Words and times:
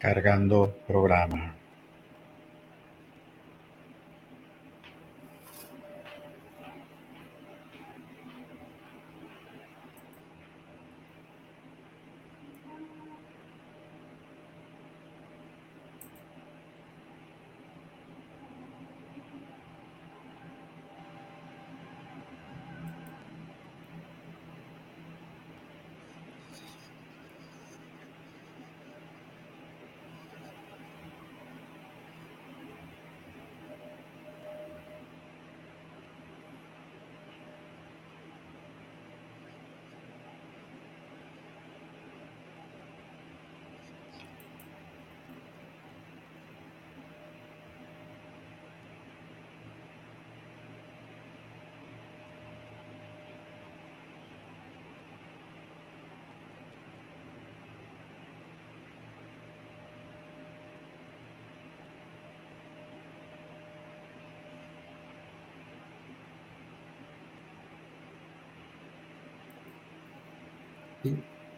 Cargando 0.00 0.74
programa. 0.86 1.60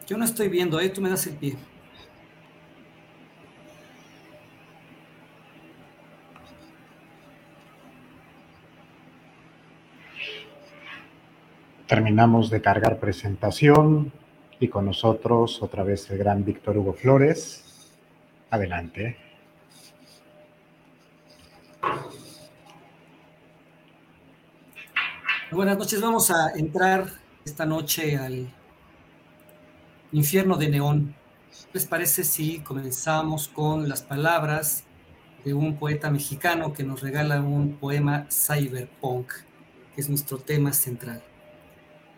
Yo 0.09 0.12
no 0.23 0.27
estoy 0.27 0.49
viendo, 0.49 0.79
ahí 0.79 0.89
tú 0.89 1.01
me 1.01 1.11
das 1.11 1.27
el 1.27 1.35
pie. 1.35 1.57
Terminamos 11.89 12.51
de 12.51 12.63
cargar 12.63 13.01
presentación 13.01 14.13
y 14.61 14.69
con 14.69 14.85
nosotros 14.85 15.61
otra 15.61 15.83
vez 15.83 16.09
el 16.13 16.19
gran 16.19 16.45
Víctor 16.45 16.79
Hugo 16.79 16.93
Flores. 16.93 17.91
Adelante. 18.49 19.17
Buenas 25.51 25.77
noches, 25.77 26.01
vamos 26.01 26.31
a 26.31 26.53
entrar 26.55 27.07
esta 27.45 27.67
noche 27.67 28.17
al 28.17 28.62
Infierno 30.15 30.59
de 30.59 30.69
Neón. 30.69 31.15
¿Les 31.73 31.87
parece 31.87 32.23
si 32.25 32.59
comenzamos 32.59 33.49
con 33.49 33.89
las 33.89 34.03
palabras 34.03 34.85
de 35.43 35.55
un 35.55 35.79
poeta 35.79 36.11
mexicano 36.11 36.75
que 36.75 36.85
nos 36.85 37.01
regala 37.01 37.41
un 37.41 37.77
poema 37.77 38.27
cyberpunk, 38.31 39.33
que 39.95 40.03
es 40.03 40.11
nuestro 40.11 40.37
tema 40.37 40.75
central? 40.75 41.23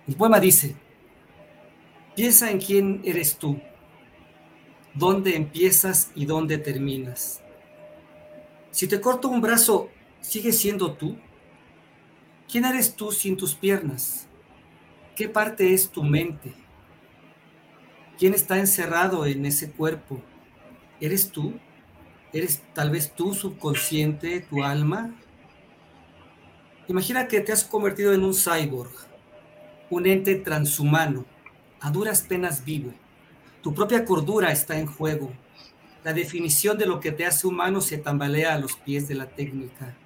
El 0.09 0.16
poema 0.16 0.41
dice, 0.41 0.75
piensa 2.16 2.50
en 2.50 2.59
quién 2.59 3.00
eres 3.05 3.38
tú, 3.38 3.60
dónde 4.93 5.37
empiezas 5.37 6.11
y 6.16 6.25
dónde 6.25 6.59
terminas. 6.59 7.44
Si 8.72 8.88
te 8.88 9.00
corto 9.00 9.28
un 9.28 9.41
brazo, 9.41 9.88
¿sigues 10.21 10.59
siendo 10.59 10.94
tú? 10.94 11.16
¿Quién 12.50 12.65
eres 12.65 12.97
tú 12.97 13.12
sin 13.12 13.37
tus 13.37 13.55
piernas? 13.55 14.26
¿Qué 15.15 15.28
parte 15.28 15.72
es 15.72 15.88
tu 15.88 16.03
mente? 16.03 16.63
¿Quién 18.19 18.32
está 18.32 18.58
encerrado 18.58 19.26
en 19.26 19.44
ese 19.44 19.72
cuerpo? 19.72 20.22
¿Eres 21.00 21.30
tú? 21.30 21.54
¿Eres 22.32 22.62
tal 22.72 22.91
vez 22.91 23.12
tú 23.12 23.34
subconsciente, 23.34 24.41
tu 24.41 24.62
alma? 24.62 25.14
Imagina 26.86 27.26
que 27.26 27.41
te 27.41 27.50
has 27.50 27.64
convertido 27.64 28.12
en 28.12 28.22
un 28.22 28.34
cyborg, 28.34 28.92
un 29.91 30.06
ente 30.06 30.36
transhumano, 30.36 31.25
a 31.80 31.91
duras 31.91 32.22
penas 32.22 32.64
vivo. 32.64 32.92
Tu 33.62 33.75
propia 33.75 34.04
cordura 34.04 34.52
está 34.52 34.78
en 34.78 34.86
juego. 34.86 35.32
La 36.04 36.12
definición 36.12 36.78
de 36.78 36.86
lo 36.86 37.00
que 37.00 37.10
te 37.10 37.26
hace 37.26 37.46
humano 37.48 37.81
se 37.81 37.98
tambalea 37.98 38.54
a 38.54 38.58
los 38.58 38.76
pies 38.76 39.08
de 39.08 39.14
la 39.16 39.26
técnica. 39.26 39.96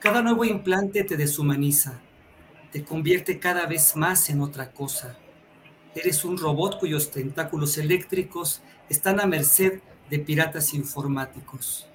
Cada 0.00 0.20
nuevo 0.20 0.44
implante 0.44 1.02
te 1.02 1.16
deshumaniza, 1.16 2.00
te 2.72 2.84
convierte 2.84 3.38
cada 3.38 3.64
vez 3.66 3.96
más 3.96 4.28
en 4.28 4.42
otra 4.42 4.70
cosa. 4.72 5.16
Eres 5.94 6.24
un 6.24 6.36
robot 6.36 6.78
cuyos 6.78 7.10
tentáculos 7.10 7.78
eléctricos 7.78 8.62
están 8.88 9.20
a 9.20 9.26
merced 9.26 9.80
de 10.10 10.18
piratas 10.18 10.74
informáticos. 10.74 11.86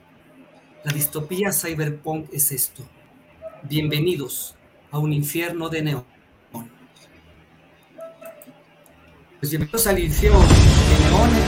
La 0.84 0.92
distopía 0.92 1.52
cyberpunk 1.52 2.28
es 2.34 2.52
esto. 2.52 2.84
Bienvenidos 3.64 4.56
a 4.92 5.00
un 5.00 5.14
infierno 5.14 5.70
de 5.70 5.82
neón. 5.84 6.06
Pues 9.40 9.52
bienvenidos 9.52 9.88
al 9.88 10.00
infierno 10.00 10.40
de 10.40 11.06
neón 11.06 11.43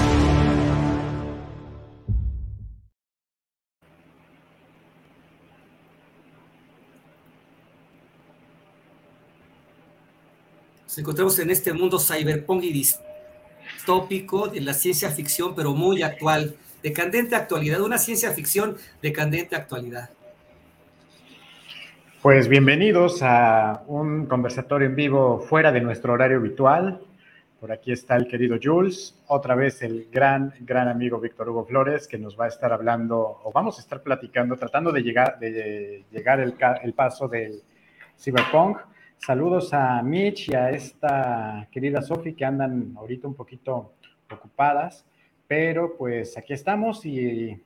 Nos 10.95 10.99
encontramos 11.01 11.37
en 11.39 11.49
este 11.49 11.73
mundo 11.73 11.99
cyberpunk 11.99 12.63
y 12.63 12.71
distópico 12.71 14.47
de 14.47 14.61
la 14.61 14.73
ciencia 14.73 15.09
ficción, 15.09 15.53
pero 15.53 15.73
muy 15.73 16.01
actual, 16.01 16.55
de 16.81 16.93
candente 16.93 17.35
actualidad, 17.35 17.81
una 17.81 17.97
ciencia 17.97 18.31
ficción 18.31 18.77
de 19.01 19.11
candente 19.11 19.57
actualidad. 19.57 20.09
Pues 22.21 22.47
bienvenidos 22.47 23.21
a 23.23 23.83
un 23.87 24.25
conversatorio 24.27 24.87
en 24.87 24.95
vivo 24.95 25.41
fuera 25.41 25.73
de 25.73 25.81
nuestro 25.81 26.13
horario 26.13 26.37
habitual. 26.37 27.01
Por 27.59 27.73
aquí 27.73 27.91
está 27.91 28.15
el 28.15 28.29
querido 28.29 28.57
Jules, 28.63 29.21
otra 29.27 29.53
vez 29.53 29.81
el 29.81 30.07
gran, 30.09 30.53
gran 30.61 30.87
amigo 30.87 31.19
Víctor 31.19 31.49
Hugo 31.49 31.65
Flores, 31.65 32.07
que 32.07 32.17
nos 32.17 32.39
va 32.39 32.45
a 32.45 32.47
estar 32.47 32.71
hablando, 32.71 33.41
o 33.43 33.51
vamos 33.51 33.79
a 33.79 33.81
estar 33.81 34.01
platicando, 34.01 34.55
tratando 34.55 34.93
de 34.93 35.01
llegar, 35.01 35.39
de 35.39 36.05
llegar 36.09 36.39
el, 36.39 36.93
paso 36.93 37.27
del 37.27 37.61
cyberpunk 38.17 38.77
Saludos 39.17 39.73
a 39.73 40.01
Mitch 40.03 40.49
y 40.49 40.55
a 40.55 40.69
esta 40.69 41.67
querida 41.71 42.01
Sofi 42.01 42.33
que 42.33 42.45
andan 42.45 42.93
ahorita 42.95 43.27
un 43.27 43.33
poquito 43.33 43.93
ocupadas, 44.31 45.05
pero 45.47 45.97
pues 45.97 46.37
aquí 46.37 46.53
estamos 46.53 47.05
y 47.05 47.59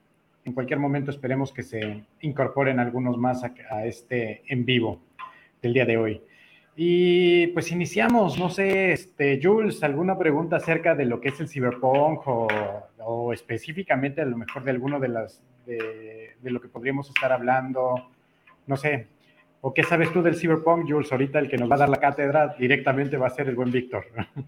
en 0.46 0.54
cualquier 0.54 0.80
momento 0.80 1.12
esperemos 1.12 1.52
que 1.52 1.64
se 1.64 2.04
incorporen 2.22 2.80
algunos 2.80 3.18
más 3.18 3.44
a, 3.44 3.86
este 3.86 4.44
en 4.48 4.66
vivo 4.66 5.02
del 5.62 5.74
día 5.74 5.86
de 5.86 5.98
hoy. 5.98 6.22
Y 6.76 7.48
pues 7.48 7.72
iniciamos, 7.72 8.40
no 8.40 8.50
sé, 8.50 8.94
este, 8.94 9.40
Jules, 9.44 9.84
¿alguna 9.84 10.18
pregunta 10.18 10.56
acerca 10.56 10.96
de 10.96 11.06
lo 11.06 11.20
que 11.20 11.30
es 11.30 11.40
el 11.42 11.50
cyberpunk 11.50 12.22
o, 12.26 13.34
específicamente 13.34 14.22
a 14.22 14.26
lo 14.26 14.38
mejor 14.38 14.64
de 14.64 14.72
alguno 14.72 15.00
de 15.00 15.08
las 15.10 15.44
de 15.66 16.36
lo 16.52 16.62
que 16.62 16.70
podríamos 16.70 17.10
estar 17.10 17.34
hablando? 17.34 17.96
No 18.66 18.78
sé, 18.78 19.08
¿O 19.62 19.74
qué 19.74 19.84
sabes 19.84 20.12
tú 20.14 20.22
del 20.22 20.36
Cyberpunk, 20.36 20.90
Jules? 20.90 21.12
Ahorita 21.12 21.40
el 21.40 21.50
que 21.50 21.58
nos 21.58 21.70
va 21.70 21.76
a 21.76 21.80
dar 21.80 21.90
la 21.90 21.98
cátedra 21.98 22.56
directamente 22.58 23.18
va 23.18 23.28
a 23.28 23.32
ser 23.32 23.50
el 23.50 23.56
buen 23.56 23.72
Víctor. 23.72 24.06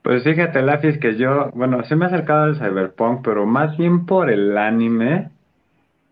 Pues 0.00 0.22
fíjate, 0.22 0.62
Lafis, 0.62 0.96
que 0.96 1.16
yo, 1.16 1.50
bueno, 1.54 1.84
sí 1.84 1.94
me 1.94 2.06
he 2.06 2.08
acercado 2.08 2.44
al 2.44 2.56
Cyberpunk, 2.56 3.20
pero 3.22 3.44
más 3.44 3.76
bien 3.76 4.06
por 4.06 4.30
el 4.30 4.56
anime, 4.56 5.28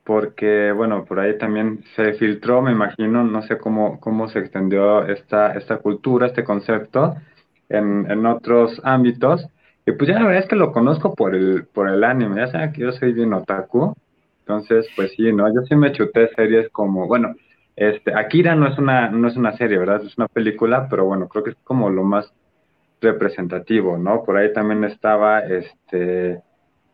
porque, 0.05 0.71
bueno, 0.73 1.07
por 1.07 1.19
ahí 1.19 1.39
también 1.39 1.83
se 1.95 2.13
filtró, 2.15 2.61
me 2.61 2.73
imagino, 2.73 3.25
no 3.25 3.41
sé 3.43 3.57
cómo, 3.57 3.99
cómo 4.01 4.29
se 4.29 4.41
extendió 4.41 5.07
esta, 5.07 5.53
esta 5.53 5.79
cultura, 5.79 6.27
este 6.27 6.45
concepto 6.45 7.15
en, 7.71 8.11
en 8.11 8.27
otros 8.27 8.83
ámbitos. 8.85 9.49
Y 9.87 9.93
pues 9.93 10.09
ya 10.09 10.19
la 10.19 10.27
verdad 10.27 10.43
es 10.43 10.49
que 10.49 10.57
lo 10.57 10.73
conozco 10.73 11.15
por 11.15 11.35
el, 11.35 11.65
por 11.65 11.89
el 11.89 12.05
anime, 12.05 12.41
ya 12.41 12.49
saben 12.49 12.73
que 12.73 12.83
yo 12.83 12.93
soy 12.93 13.13
bien 13.15 13.33
otaku, 13.33 13.95
entonces, 14.41 14.87
pues 14.95 15.13
sí, 15.17 15.33
¿no? 15.33 15.53
Yo 15.55 15.63
sí 15.63 15.75
me 15.75 15.93
chuté 15.93 16.29
series 16.35 16.69
como, 16.71 17.07
bueno, 17.07 17.35
este, 17.77 18.15
Akira 18.15 18.55
no 18.55 18.67
es 18.67 18.79
una, 18.79 19.11
no 19.11 19.29
es 19.29 19.37
una 19.37 19.57
serie, 19.57 19.79
¿verdad? 19.79 20.03
Es 20.03 20.17
una 20.17 20.29
película, 20.29 20.89
pero 20.89 21.05
bueno, 21.05 21.29
creo 21.29 21.45
que 21.45 21.51
es 21.51 21.57
como 21.63 21.91
lo 21.91 22.03
más 22.03 22.33
representativo, 23.03 23.99
¿no? 23.99 24.25
Por 24.25 24.39
ahí 24.39 24.53
también 24.53 24.85
estaba 24.85 25.41
este 25.41 26.41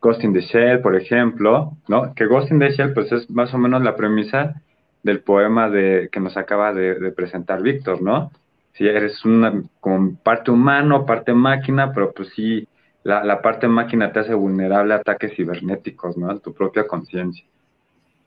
Ghost 0.00 0.25
in 0.25 0.32
the 0.32 0.40
Shell, 0.40 0.81
por 0.81 0.96
ejemplo, 0.96 1.76
¿no? 1.87 2.12
Que 2.14 2.26
Ghost 2.26 2.50
in 2.50 2.58
the 2.58 2.70
Shell, 2.70 2.93
pues 2.93 3.12
es 3.12 3.31
más 3.31 3.55
o 3.55 3.58
menos 3.58 3.82
la 3.82 3.94
premisa 3.94 4.61
del 5.05 5.20
poema 5.20 5.70
de, 5.70 6.08
que 6.11 6.19
nos 6.19 6.37
acaba 6.37 6.73
de, 6.73 7.12
presentar 7.12 7.62
Víctor, 7.62 8.02
¿no? 8.02 8.32
Si 8.73 8.87
eres 8.88 9.25
una 9.25 9.62
como 9.81 10.17
parte 10.17 10.50
humano, 10.50 11.06
parte 11.06 11.32
máquina, 11.32 11.93
pero 11.93 12.12
pues 12.12 12.31
sí 12.34 12.67
la, 13.05 13.40
parte 13.40 13.69
máquina 13.69 14.12
te 14.12 14.20
hace 14.20 14.34
vulnerable 14.34 14.94
a 14.94 14.99
ataques 14.99 15.34
cibernéticos, 15.37 16.17
¿no? 16.17 16.31
A 16.31 16.38
tu 16.38 16.52
propia 16.52 16.87
conciencia. 16.87 17.44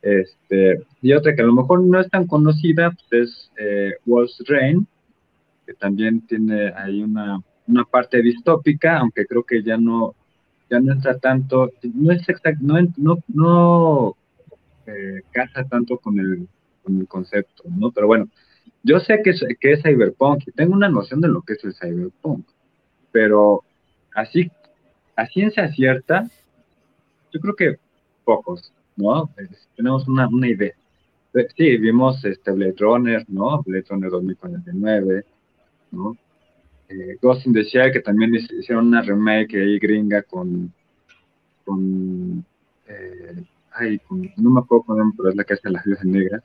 Este, 0.06 0.84
y 1.02 1.14
otra 1.14 1.36
que 1.36 1.42
a 1.42 1.46
lo 1.46 1.56
mejor 1.56 1.82
no 1.82 2.00
es 2.00 2.08
tan 2.12 2.28
conocida 2.28 2.92
pues 3.10 3.24
es 3.24 3.52
eh, 3.58 3.94
Walls 4.06 4.38
Rain, 4.48 4.86
que 5.66 5.74
también 5.74 6.22
tiene 6.28 6.72
ahí 6.76 7.02
una, 7.02 7.42
una, 7.66 7.86
parte 7.86 8.22
distópica, 8.22 9.00
aunque 9.00 9.26
creo 9.26 9.42
que 9.42 9.64
ya 9.64 9.78
no, 9.78 10.14
ya 10.70 10.80
no 10.80 10.94
entra 10.94 11.18
tanto, 11.18 11.72
no 11.96 12.12
es 12.12 12.22
exacto, 12.30 12.60
no, 12.62 12.76
no, 12.98 13.18
no 13.30 14.16
eh, 14.86 15.22
casa 15.32 15.64
tanto 15.64 15.98
con 15.98 16.20
el, 16.20 16.48
con 16.84 17.00
el 17.00 17.08
concepto, 17.08 17.64
¿no? 17.68 17.90
Pero 17.90 18.06
bueno, 18.06 18.28
yo 18.84 19.00
sé 19.00 19.24
que 19.24 19.32
es, 19.32 19.44
que 19.60 19.72
es 19.72 19.82
cyberpunk 19.82 20.44
y 20.48 20.52
tengo 20.52 20.76
una 20.76 20.88
noción 20.88 21.20
de 21.20 21.30
lo 21.30 21.42
que 21.42 21.54
es 21.54 21.64
el 21.64 21.74
cyberpunk, 21.74 22.46
pero 23.12 23.64
así, 24.14 24.52
a 25.16 25.26
ciencia 25.26 25.68
cierta, 25.74 26.30
yo 27.34 27.40
creo 27.40 27.56
que 27.56 27.80
pocos, 28.24 28.72
¿no? 28.96 29.30
tenemos 29.76 30.08
una, 30.08 30.28
una 30.28 30.48
idea. 30.48 30.74
Eh, 31.34 31.48
sí, 31.56 31.78
vimos 31.78 32.24
este 32.24 32.52
Blade 32.52 32.76
Runner, 32.80 33.26
¿no? 33.28 33.62
Blade 33.64 33.86
Runner 33.90 34.10
2049, 34.10 35.26
¿no? 35.92 36.18
Eh, 36.88 37.18
Ghost 37.22 37.46
in 37.48 37.54
the 37.54 37.64
Shell, 37.64 37.92
que 37.92 38.00
también 38.00 38.34
hicieron 38.36 38.88
una 38.88 39.02
remake 39.02 39.56
ahí 39.56 39.80
gringa 39.80 40.22
con, 40.24 40.72
con, 41.66 42.46
eh, 42.88 43.44
ay, 43.74 44.00
no 44.38 44.50
me 44.52 44.60
acuerdo 44.62 44.84
con 44.86 45.12
pero 45.16 45.30
es 45.30 45.36
la 45.36 45.44
que 45.44 45.54
hace 45.56 45.70
las 45.70 45.86
luces 45.86 46.06
negras. 46.06 46.44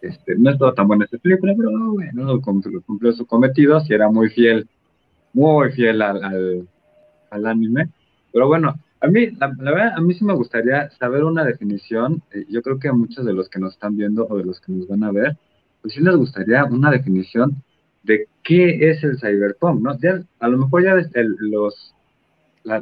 Este, 0.00 0.36
no 0.36 0.50
es 0.50 0.58
todo 0.58 0.72
tan 0.74 0.88
buena 0.88 1.04
esta 1.04 1.18
película, 1.18 1.54
pero 1.56 1.70
bueno, 1.92 2.40
cumplió, 2.40 2.80
cumplió 2.82 3.12
su 3.12 3.26
cometido, 3.26 3.80
y 3.88 3.94
era 3.94 4.10
muy 4.10 4.28
fiel, 4.30 4.68
muy 5.32 5.72
fiel 5.72 6.02
al, 6.02 6.66
al, 7.30 7.46
anime. 7.46 7.90
Pero 8.32 8.48
bueno, 8.48 8.74
a 9.06 9.10
mí, 9.10 9.30
la, 9.32 9.48
verdad, 9.56 9.92
a 9.96 10.00
mí 10.00 10.14
sí 10.14 10.24
me 10.24 10.34
gustaría 10.34 10.90
saber 10.90 11.24
una 11.24 11.44
definición. 11.44 12.22
Eh, 12.32 12.44
yo 12.48 12.62
creo 12.62 12.78
que 12.78 12.88
a 12.88 12.92
muchos 12.92 13.24
de 13.24 13.32
los 13.32 13.48
que 13.48 13.58
nos 13.58 13.74
están 13.74 13.96
viendo 13.96 14.26
o 14.28 14.36
de 14.36 14.44
los 14.44 14.60
que 14.60 14.72
nos 14.72 14.88
van 14.88 15.04
a 15.04 15.12
ver, 15.12 15.36
pues 15.82 15.94
sí 15.94 16.00
les 16.00 16.16
gustaría 16.16 16.64
una 16.64 16.90
definición 16.90 17.62
de 18.02 18.28
qué 18.42 18.90
es 18.90 19.02
el 19.02 19.18
cyberpunk, 19.18 19.80
¿no? 19.80 19.96
a 20.40 20.48
lo 20.48 20.58
mejor 20.58 20.84
ya 20.84 20.94
desde 20.94 21.20
el, 21.20 21.36
los, 21.40 21.94
la, 22.62 22.78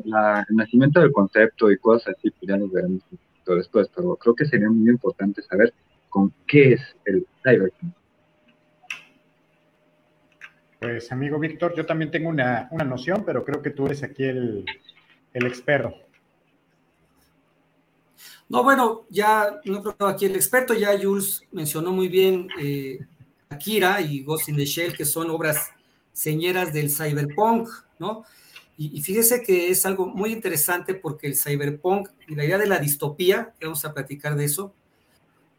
el 0.49 0.57
nacimiento 0.57 1.01
del 1.01 1.13
concepto 1.13 1.71
y 1.71 1.79
cosas 1.79 2.15
así, 2.19 2.31
pues 2.31 2.49
ya 2.49 2.59
nos 2.59 2.71
veremos 2.71 3.03
después, 3.47 3.89
pero 3.95 4.17
creo 4.17 4.35
que 4.35 4.47
sería 4.47 4.71
muy 4.71 4.89
importante 4.89 5.43
saber 5.43 5.73
con 6.09 6.33
qué 6.47 6.75
es 6.75 6.81
el 7.05 7.27
cyberpunk. 7.43 7.93
Pues 10.85 11.11
amigo 11.13 11.39
Víctor, 11.39 11.75
yo 11.75 11.87
también 11.87 12.11
tengo 12.11 12.29
una, 12.29 12.69
noción, 12.85 13.25
pero 13.25 13.43
creo 13.43 13.63
que 13.63 13.71
tú 13.71 13.87
eres 13.87 14.03
aquí 14.03 14.25
el, 14.25 14.65
experto. 15.33 15.95
No, 18.49 18.63
bueno, 18.63 19.07
ya 19.09 19.61
no 19.65 19.83
creo 19.83 20.09
aquí 20.09 20.27
el 20.27 20.37
experto, 20.37 20.75
ya 20.75 20.99
Jules 21.01 21.43
mencionó 21.51 21.93
muy 21.93 22.09
bien 22.09 22.49
eh, 22.61 22.99
Akira 23.49 24.01
y 24.01 24.23
Ghost 24.23 24.49
in 24.49 24.57
the 24.57 24.67
Shell, 24.67 24.97
que 24.97 25.05
son 25.05 25.31
obras 25.31 25.71
señeras 26.13 26.73
del 26.73 26.91
cyberpunk, 26.91 27.69
¿no? 27.99 28.25
Y, 28.77 29.01
fíjese 29.03 29.43
que 29.43 29.71
es 29.71 29.87
algo 29.87 30.07
muy 30.07 30.33
interesante 30.33 30.95
porque 30.95 31.29
el 31.29 31.37
cyberpunk 31.37 32.09
y 32.27 32.35
la 32.35 32.45
idea 32.45 32.59
de 32.59 32.67
la 32.67 32.81
distopía, 32.81 33.55
vamos 33.63 33.85
a 33.85 33.95
platicar 33.95 34.35
de 34.35 34.45
eso, 34.45 34.75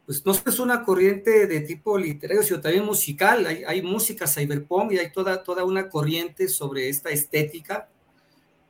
pues 0.04 0.24
no 0.24 0.32
es 0.32 0.58
una 0.58 0.84
corriente 0.84 1.46
de 1.46 1.60
tipo 1.62 1.98
literario, 1.98 2.42
sino 2.42 2.60
también 2.60 2.84
musical. 2.84 3.46
Hay, 3.46 3.82
música 3.82 4.26
cyberpunk 4.26 4.92
y 4.92 4.98
hay 4.98 5.10
toda, 5.10 5.42
toda 5.42 5.64
una 5.64 5.88
corriente 5.88 6.46
sobre 6.48 6.88
esta 6.88 7.08
estética. 7.08 7.88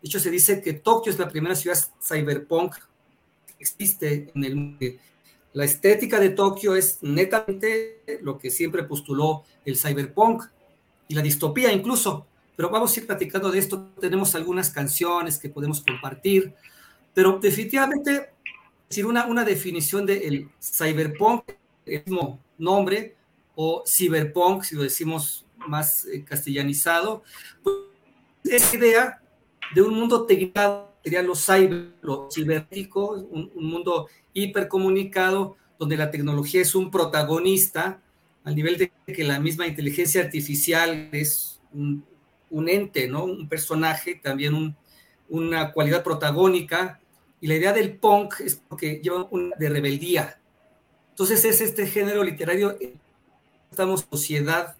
De 0.01 0.09
hecho, 0.09 0.21
se 0.21 0.31
dice 0.31 0.62
que 0.62 0.73
Tokio 0.73 1.12
es 1.12 1.19
la 1.19 1.29
primera 1.29 1.55
ciudad 1.55 1.77
cyberpunk 2.01 2.77
que 2.77 2.81
existe 3.58 4.31
en 4.35 4.44
el 4.44 4.56
mundo. 4.56 4.87
La 5.53 5.64
estética 5.64 6.20
de 6.20 6.31
Tokio 6.31 6.75
es 6.76 6.99
netamente 7.03 8.03
lo 8.20 8.38
que 8.38 8.50
siempre 8.50 8.82
postuló 8.85 9.44
el 9.64 9.76
cyberpunk 9.76 10.44
y 11.08 11.14
la 11.14 11.23
distopía 11.23 11.73
incluso. 11.73 12.26
Pero 12.56 12.70
vamos 12.70 12.94
a 12.94 13.00
ir 13.00 13.06
platicando 13.06 13.50
de 13.50 13.58
esto. 13.58 13.91
Tenemos 14.00 14.35
algunas 14.35 14.70
canciones 14.70 15.38
que 15.38 15.49
podemos 15.49 15.82
compartir. 15.82 16.55
Pero 17.14 17.38
definitivamente 17.38 18.31
decir, 18.88 19.06
una, 19.06 19.26
una 19.26 19.44
definición 19.44 20.05
del 20.06 20.50
cyberpunk, 20.61 21.44
el 21.85 22.02
mismo 22.05 22.41
nombre, 22.59 23.17
o 23.55 23.82
cyberpunk, 23.87 24.64
si 24.64 24.76
lo 24.76 24.82
decimos 24.82 25.47
más 25.56 26.05
eh, 26.05 26.23
castellanizado, 26.25 27.23
pues 27.62 27.76
es 28.44 28.75
idea 28.75 29.20
de 29.75 29.82
un 29.82 29.94
mundo 29.94 30.26
tecnificado, 30.26 30.86
sería 31.06 31.23
lo 31.23 31.37
cyber, 31.37 31.93
lo 32.03 32.29
cibernético, 32.32 33.12
un, 33.12 33.53
mundo 33.55 34.08
hipercomunicado, 34.32 35.57
donde 35.78 35.97
la 35.97 36.11
tecnología 36.11 36.62
es 36.62 36.75
un 36.75 36.90
protagonista, 36.90 38.02
al 38.42 38.57
nivel 38.57 38.76
de 38.76 38.90
que 39.14 39.23
la 39.23 39.38
misma 39.38 39.69
inteligencia 39.69 40.21
artificial 40.21 41.09
es 41.12 41.61
un, 41.73 42.04
un 42.50 42.69
ente, 42.69 43.07
¿no? 43.07 43.23
Un 43.23 43.49
personaje, 43.49 44.16
también 44.16 44.52
un, 44.54 44.75
una 45.28 45.71
cualidad 45.71 46.02
protagónica, 46.02 46.99
y 47.40 47.47
la 47.47 47.54
idea 47.54 47.73
del 47.73 47.99
punk 47.99 48.40
es 48.40 48.57
porque 48.57 49.00
lleva 49.00 49.28
una 49.31 49.54
de 49.57 49.69
rebeldía. 49.69 50.40
Entonces 51.11 51.45
es 51.45 51.61
este 51.61 51.87
género 51.87 52.25
literario, 52.25 52.76
estamos 53.71 54.04
sociedad 54.11 54.76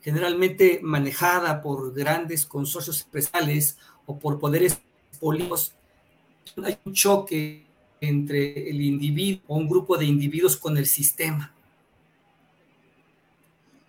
generalmente 0.00 0.80
manejada 0.82 1.62
por 1.62 1.94
grandes 1.94 2.44
consorcios 2.44 3.02
empresariales 3.02 3.78
o 4.06 4.18
por 4.18 4.38
poderes 4.38 4.80
políticos. 5.20 5.74
Hay 6.62 6.78
un 6.84 6.92
choque 6.92 7.64
entre 8.00 8.68
el 8.68 8.80
individuo 8.80 9.42
o 9.46 9.56
un 9.56 9.68
grupo 9.68 9.96
de 9.96 10.06
individuos 10.06 10.56
con 10.56 10.76
el 10.76 10.86
sistema. 10.86 11.54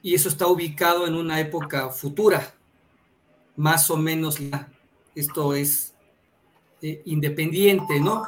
Y 0.01 0.13
eso 0.13 0.29
está 0.29 0.47
ubicado 0.47 1.07
en 1.07 1.15
una 1.15 1.39
época 1.39 1.89
futura, 1.89 2.53
más 3.55 3.89
o 3.89 3.97
menos. 3.97 4.37
Esto 5.15 5.55
es 5.55 5.93
eh, 6.81 7.01
independiente, 7.05 7.99
¿no? 7.99 8.27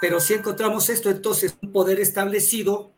Pero 0.00 0.20
si 0.20 0.34
encontramos 0.34 0.88
esto, 0.88 1.10
entonces 1.10 1.56
un 1.60 1.72
poder 1.72 1.98
establecido, 1.98 2.92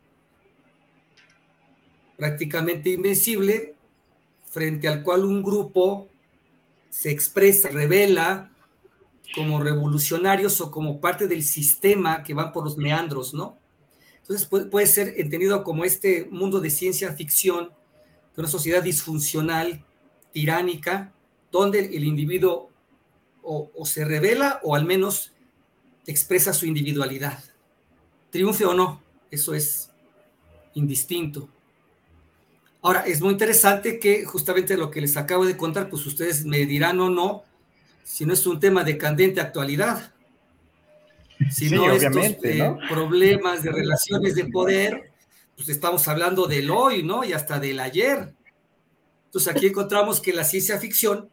prácticamente 2.17 2.91
invencible, 2.91 3.75
frente 4.45 4.89
al 4.89 5.03
cual 5.03 5.25
un 5.25 5.43
grupo 5.43 6.09
se 6.91 7.11
expresa, 7.11 7.69
revela 7.69 8.51
como 9.35 9.63
revolucionarios 9.63 10.61
o 10.61 10.71
como 10.71 11.01
parte 11.01 11.29
del 11.29 11.43
sistema 11.43 12.23
que 12.23 12.35
van 12.35 12.53
por 12.53 12.65
los 12.65 12.77
meandros, 12.77 13.35
¿no? 13.35 13.59
Entonces 14.21 14.47
puede, 14.47 14.87
ser 14.87 15.15
entendido 15.17 15.65
como 15.65 15.85
este 15.85 16.29
mundo 16.31 16.61
de 16.61 16.71
ciencia 16.71 17.13
ficción, 17.15 17.71
de 18.35 18.43
una 18.43 18.49
sociedad 18.49 18.83
disfuncional, 18.83 19.85
tiránica, 20.33 21.15
donde 21.51 21.81
el 21.97 22.05
individuo 22.05 22.71
o, 23.43 23.87
se 23.87 24.05
revela 24.05 24.61
o 24.63 24.75
al 24.75 24.85
menos 24.85 25.33
expresa 26.07 26.53
su 26.53 26.67
individualidad. 26.67 27.43
Triunfe 28.31 28.67
o 28.67 28.75
no, 28.75 29.03
eso 29.31 29.55
es 29.55 29.91
indistinto. 30.75 31.49
Ahora, 32.83 33.01
es 33.07 33.21
muy 33.21 33.33
interesante 33.33 33.99
que 33.99 34.25
justamente 34.25 34.77
lo 34.77 34.91
que 34.91 35.01
les 35.01 35.17
acabo 35.17 35.45
de 35.45 35.57
contar, 35.57 35.91
pues 35.91 36.07
ustedes 36.07 36.45
me 36.45 36.65
dirán 36.65 37.01
o 37.01 37.11
no, 37.11 37.45
si 38.05 38.25
no 38.25 38.33
es 38.33 38.47
un 38.47 38.61
tema 38.61 38.85
de 38.85 38.97
candente 38.97 39.41
actualidad, 39.41 40.13
si 41.51 41.71
no 41.71 41.91
estos 41.91 42.17
eh, 42.43 42.77
problemas 42.89 43.63
de 43.63 43.71
relaciones 43.71 44.35
de 44.35 44.47
poder, 44.47 45.13
pues 45.57 45.69
estamos 45.69 46.07
hablando 46.09 46.47
del 46.47 46.71
hoy, 46.71 47.03
¿no? 47.03 47.25
Y 47.25 47.33
hasta 47.33 47.59
del 47.59 47.81
ayer. 47.81 48.33
Entonces 49.27 49.55
aquí 49.55 49.67
encontramos 49.67 50.21
que 50.21 50.33
la 50.33 50.45
ciencia 50.45 50.79
ficción, 50.79 51.29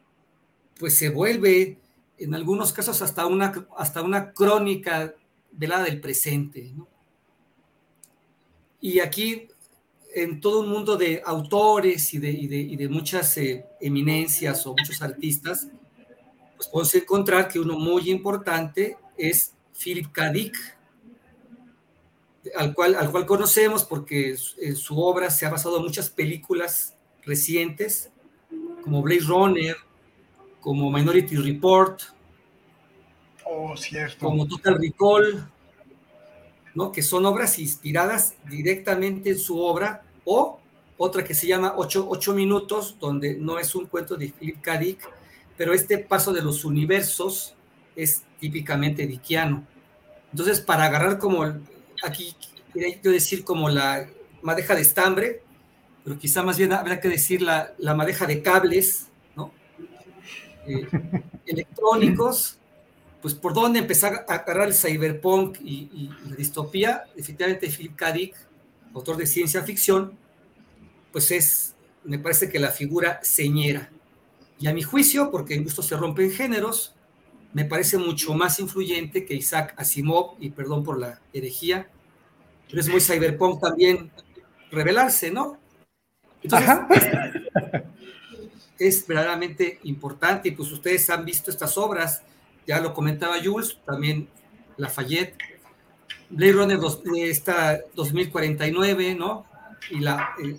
pues 0.78 0.96
se 0.96 1.08
vuelve 1.08 1.78
en 2.18 2.34
algunos 2.34 2.72
casos 2.72 3.02
hasta 3.02 3.26
una, 3.26 3.66
hasta 3.76 4.02
una 4.02 4.32
crónica 4.32 5.14
velada 5.52 5.84
del 5.84 6.00
presente. 6.00 6.72
Y 8.80 9.00
aquí, 9.00 9.48
en 10.16 10.40
todo 10.40 10.60
un 10.60 10.70
mundo 10.70 10.96
de 10.96 11.22
autores 11.22 12.14
y 12.14 12.18
de, 12.18 12.30
y 12.30 12.74
de, 12.74 12.88
muchas 12.88 13.36
eh, 13.36 13.66
eminencias 13.82 14.66
o 14.66 14.70
muchos 14.70 15.02
artistas, 15.02 15.68
pues 16.56 16.68
podemos 16.68 16.94
encontrar 16.94 17.48
que 17.48 17.60
uno 17.60 17.78
muy 17.78 18.08
importante 18.08 18.96
es 19.18 19.54
Philip 19.78 20.10
K. 20.10 20.30
Dick, 20.30 20.56
al 22.56 22.72
cual, 22.72 22.94
al 22.94 23.10
cual 23.10 23.26
conocemos 23.26 23.84
porque 23.84 24.34
en 24.56 24.76
su 24.76 24.98
obra 24.98 25.28
se 25.28 25.44
ha 25.44 25.50
basado 25.50 25.76
en 25.76 25.82
muchas 25.82 26.08
películas 26.08 26.96
recientes, 27.26 28.10
como 28.82 29.02
Blade 29.02 29.20
Runner, 29.20 29.76
como 30.60 30.90
Minority 30.90 31.36
Report, 31.36 32.00
oh, 33.44 33.74
como 34.18 34.48
Total 34.48 34.78
Recall, 34.80 35.46
¿no? 36.74 36.90
que 36.90 37.02
son 37.02 37.26
obras 37.26 37.58
inspiradas 37.58 38.34
directamente 38.48 39.28
en 39.28 39.38
su 39.38 39.60
obra, 39.60 40.05
o 40.26 40.60
otra 40.98 41.24
que 41.24 41.34
se 41.34 41.46
llama 41.46 41.74
Ocho, 41.76 42.34
minutos, 42.34 42.96
donde 43.00 43.36
no 43.36 43.58
es 43.58 43.74
un 43.74 43.86
cuento 43.86 44.16
de 44.16 44.30
Philip 44.30 44.60
K. 44.60 44.78
Dick, 44.78 45.08
pero 45.56 45.72
este 45.72 45.98
paso 45.98 46.32
de 46.32 46.42
los 46.42 46.64
universos 46.64 47.54
es 47.94 48.22
típicamente 48.38 49.06
diquiano. 49.06 49.66
Entonces, 50.30 50.60
para 50.60 50.84
agarrar 50.84 51.18
como, 51.18 51.44
aquí 52.02 52.36
yo 53.02 53.10
decir 53.10 53.44
como 53.44 53.70
la 53.70 54.08
madeja 54.42 54.74
de 54.74 54.82
estambre, 54.82 55.42
pero 56.04 56.18
quizá 56.18 56.42
más 56.42 56.58
bien 56.58 56.72
habrá 56.72 57.00
que 57.00 57.08
decir 57.08 57.40
la, 57.40 57.72
la 57.78 57.94
madeja 57.94 58.26
de 58.26 58.42
cables, 58.42 59.08
¿no? 59.34 59.52
Eh, 60.66 60.86
electrónicos, 61.46 62.58
pues 63.22 63.34
por 63.34 63.54
dónde 63.54 63.78
empezar 63.78 64.24
a 64.28 64.34
agarrar 64.34 64.68
el 64.68 64.74
cyberpunk 64.74 65.58
y, 65.62 66.10
la 66.28 66.36
distopía, 66.36 67.04
efectivamente 67.16 67.68
Philip 67.68 67.96
K. 67.96 68.12
Dick, 68.12 68.36
autor 68.96 69.18
de 69.18 69.26
ciencia 69.26 69.62
ficción, 69.62 70.16
pues 71.12 71.30
es, 71.30 71.74
me 72.04 72.18
parece 72.18 72.48
que 72.48 72.58
la 72.58 72.70
figura 72.70 73.20
señera. 73.22 73.90
Y 74.58 74.68
a 74.68 74.72
mi 74.72 74.82
juicio, 74.82 75.30
porque 75.30 75.54
en 75.54 75.64
gusto 75.64 75.82
se 75.82 75.96
rompen 75.96 76.30
géneros, 76.30 76.94
me 77.52 77.66
parece 77.66 77.98
mucho 77.98 78.32
más 78.32 78.58
influyente 78.58 79.26
que 79.26 79.34
Isaac 79.34 79.74
Asimov, 79.76 80.36
y 80.40 80.50
perdón 80.50 80.82
por 80.82 80.98
la 80.98 81.20
herejía, 81.32 81.90
pero 82.68 82.80
es 82.80 82.88
muy 82.88 83.00
cyberpunk 83.00 83.60
también 83.60 84.10
revelarse, 84.70 85.30
¿no? 85.30 85.58
Entonces, 86.42 86.70
es 88.78 89.06
verdaderamente 89.06 89.78
importante, 89.84 90.48
y 90.48 90.52
pues 90.52 90.72
ustedes 90.72 91.08
han 91.10 91.24
visto 91.24 91.50
estas 91.50 91.76
obras, 91.76 92.22
ya 92.66 92.80
lo 92.80 92.94
comentaba 92.94 93.36
Jules, 93.42 93.78
también 93.84 94.28
Lafayette, 94.78 95.36
Blade 96.30 96.52
Runner 96.52 96.78
dos, 96.78 97.02
esta 97.16 97.80
2049, 97.94 99.14
¿no? 99.14 99.46
Y 99.90 100.00
la 100.00 100.30
eh, 100.42 100.58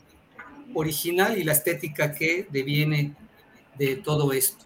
original 0.74 1.38
y 1.38 1.44
la 1.44 1.54
estética 1.54 2.14
que 2.14 2.48
deviene 2.50 3.16
de 3.78 3.98
todo 3.98 4.32
esto. 4.32 4.66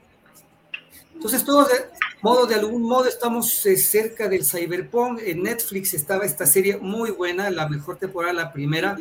Entonces, 1.13 1.43
todos 1.43 1.69
de 1.69 1.75
modo, 2.21 2.45
de 2.45 2.55
algún 2.55 2.83
modo, 2.83 3.05
estamos 3.05 3.65
eh, 3.65 3.77
cerca 3.77 4.27
del 4.27 4.45
cyberpunk. 4.45 5.21
En 5.23 5.43
Netflix 5.43 5.93
estaba 5.93 6.25
esta 6.25 6.45
serie 6.45 6.77
muy 6.77 7.11
buena, 7.11 7.49
la 7.49 7.67
mejor 7.67 7.97
temporada, 7.97 8.33
la 8.33 8.53
primera, 8.53 8.97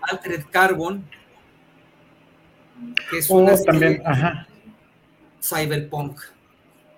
Altered 0.00 0.46
Carbon, 0.50 1.04
que 3.10 3.18
es 3.18 3.30
una 3.30 3.54
oh, 3.54 3.62
también, 3.62 4.02
cyberpunk, 5.40 6.20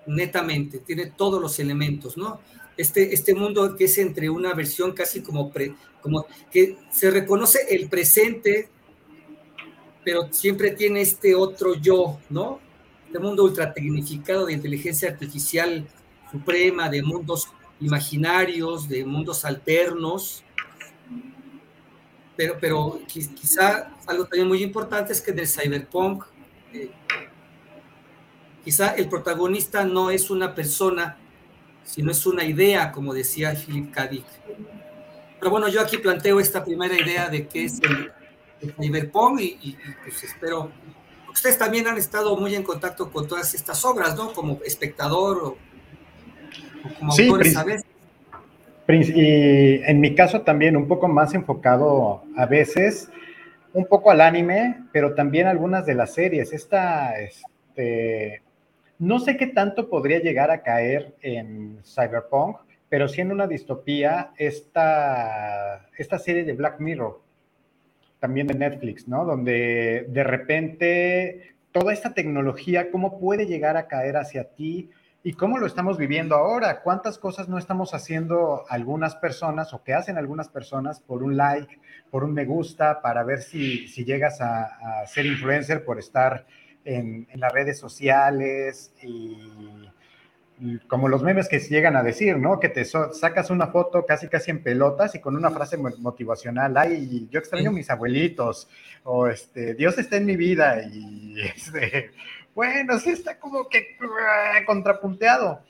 netamente, 0.07 0.79
tiene 0.79 1.07
todos 1.07 1.41
los 1.41 1.59
elementos, 1.59 2.17
¿no? 2.17 2.39
Este, 2.77 3.13
este 3.13 3.33
mundo 3.33 3.75
que 3.75 3.85
es 3.85 3.97
entre 3.97 4.29
una 4.29 4.53
versión 4.53 4.91
casi 4.91 5.21
como, 5.21 5.51
como 6.01 6.25
que 6.51 6.77
se 6.91 7.09
reconoce 7.09 7.59
el 7.69 7.87
presente, 7.89 8.69
pero 10.03 10.31
siempre 10.31 10.71
tiene 10.71 11.01
este 11.01 11.35
otro 11.35 11.75
yo, 11.75 12.19
¿no? 12.29 12.59
Este 13.07 13.19
mundo 13.19 13.43
ultra 13.43 13.73
tecnificado 13.73 14.45
de 14.45 14.53
inteligencia 14.53 15.09
artificial 15.09 15.87
suprema, 16.31 16.89
de 16.89 17.01
mundos 17.01 17.47
imaginarios, 17.79 18.89
de 18.89 19.05
mundos 19.05 19.45
alternos. 19.45 20.43
Pero, 22.35 22.57
pero 22.59 22.99
quizá 23.07 23.95
algo 24.05 24.25
también 24.25 24.47
muy 24.47 24.61
importante 24.61 25.13
es 25.13 25.21
que 25.21 25.31
en 25.31 25.39
el 25.39 25.47
cyberpunk, 25.47 26.25
eh, 26.73 26.91
quizá 28.63 28.89
el 28.95 29.07
protagonista 29.07 29.85
no 29.85 30.09
es 30.09 30.29
una 30.29 30.53
persona, 30.53 31.17
sino 31.85 32.11
es 32.11 32.25
una 32.25 32.43
idea, 32.43 32.91
como 32.91 33.13
decía 33.13 33.53
Philip 33.55 33.93
K. 33.93 34.07
Dick. 34.07 34.25
Pero 35.39 35.51
bueno, 35.51 35.69
yo 35.69 35.79
aquí 35.79 35.97
planteo 35.97 36.39
esta 36.39 36.65
primera 36.65 36.93
idea 36.99 37.29
de 37.29 37.47
qué 37.47 37.65
es 37.65 37.79
el, 37.81 38.11
cyberpunk 38.81 39.39
y, 39.39 39.57
y, 39.61 39.77
pues 40.03 40.23
espero 40.23 40.71
ustedes 41.35 41.57
también 41.57 41.85
han 41.87 41.97
estado 41.97 42.35
muy 42.37 42.55
en 42.55 42.63
contacto 42.63 43.11
con 43.11 43.27
todas 43.27 43.53
estas 43.53 43.83
obras, 43.85 44.15
¿no? 44.15 44.33
Como 44.33 44.59
espectador 44.65 45.37
o, 45.43 45.57
como 46.97 47.11
sí, 47.11 47.27
autores 47.27 47.55
a 47.57 47.63
veces. 47.63 47.85
Y 48.87 49.81
en 49.83 49.99
mi 49.99 50.15
caso 50.15 50.41
también 50.41 50.77
un 50.77 50.87
poco 50.87 51.07
más 51.07 51.33
enfocado 51.33 52.23
a 52.37 52.45
veces, 52.45 53.09
un 53.73 53.85
poco 53.85 54.11
al 54.11 54.21
anime, 54.21 54.85
pero 54.93 55.13
también 55.13 55.47
algunas 55.47 55.85
de 55.85 55.95
las 55.95 56.13
series. 56.13 56.53
Esta, 56.53 57.19
este, 57.19 58.41
no 58.99 59.19
sé 59.19 59.37
qué 59.37 59.47
tanto 59.47 59.89
podría 59.89 60.19
llegar 60.19 60.51
a 60.51 60.61
caer 60.61 61.15
en 61.21 61.79
Cyberpunk, 61.83 62.57
pero 62.89 63.07
siendo 63.07 63.33
una 63.33 63.47
distopía, 63.47 64.31
esta, 64.37 65.89
esta 65.97 66.19
serie 66.19 66.43
de 66.43 66.53
Black 66.53 66.79
Mirror 66.79 67.21
también 68.19 68.47
de 68.47 68.55
Netflix, 68.55 69.07
¿no? 69.07 69.25
Donde 69.25 70.05
de 70.09 70.23
repente 70.23 71.55
toda 71.71 71.93
esta 71.93 72.13
tecnología, 72.13 72.89
cómo 72.89 73.19
puede 73.19 73.45
llegar 73.45 73.77
a 73.77 73.87
caer 73.87 74.17
hacia 74.17 74.45
ti 74.45 74.89
y 75.23 75.33
cómo 75.33 75.57
lo 75.57 75.65
estamos 75.65 75.97
viviendo 75.97 76.35
ahora, 76.35 76.81
cuántas 76.81 77.17
cosas 77.17 77.49
no 77.49 77.57
estamos 77.57 77.93
haciendo 77.93 78.63
algunas 78.69 79.15
personas 79.15 79.73
o 79.73 79.83
que 79.83 79.93
hacen 79.93 80.17
algunas 80.17 80.49
personas 80.49 80.99
por 80.99 81.23
un 81.23 81.35
like, 81.35 81.79
por 82.11 82.23
un 82.23 82.33
me 82.33 82.45
gusta, 82.45 83.01
para 83.01 83.23
ver 83.23 83.41
si, 83.41 83.87
si 83.87 84.05
llegas 84.05 84.39
a, 84.39 85.05
ser 85.07 85.25
influencer 85.25 85.83
por 85.83 85.99
estar 85.99 86.45
en, 86.85 87.27
en 87.29 87.39
las 87.39 87.51
redes 87.51 87.77
sociales 87.77 88.93
y 89.03 89.37
como 90.87 91.09
los 91.09 91.21
memes 91.21 91.49
que 91.49 91.59
llegan 91.59 91.95
a 91.95 92.03
decir, 92.03 92.37
¿no? 92.37 92.59
Que 92.59 92.69
te 92.69 92.85
sacas 92.85 93.49
una 93.49 93.67
foto 93.67 94.05
casi 94.05 94.27
casi 94.27 94.51
en 94.51 94.63
pelotas 94.63 95.15
y 95.15 95.19
con 95.19 95.35
una 95.35 95.51
frase 95.51 95.77
motivacional, 95.77 96.77
ay, 96.77 97.27
yo 97.29 97.39
extraño 97.39 97.69
a 97.71 97.73
mis 97.73 97.89
abuelitos, 97.89 98.69
o 99.03 99.27
este, 99.27 99.73
Dios 99.73 99.97
está 99.97 100.17
en 100.17 100.25
mi 100.25 100.35
vida, 100.37 100.81
y 100.81 101.35
este, 101.55 102.11
bueno, 102.53 102.97
sí 102.99 103.11
está 103.11 103.37
como 103.37 103.67
que 103.67 103.97
uh, 104.01 104.65
contrapunteado. 104.65 105.61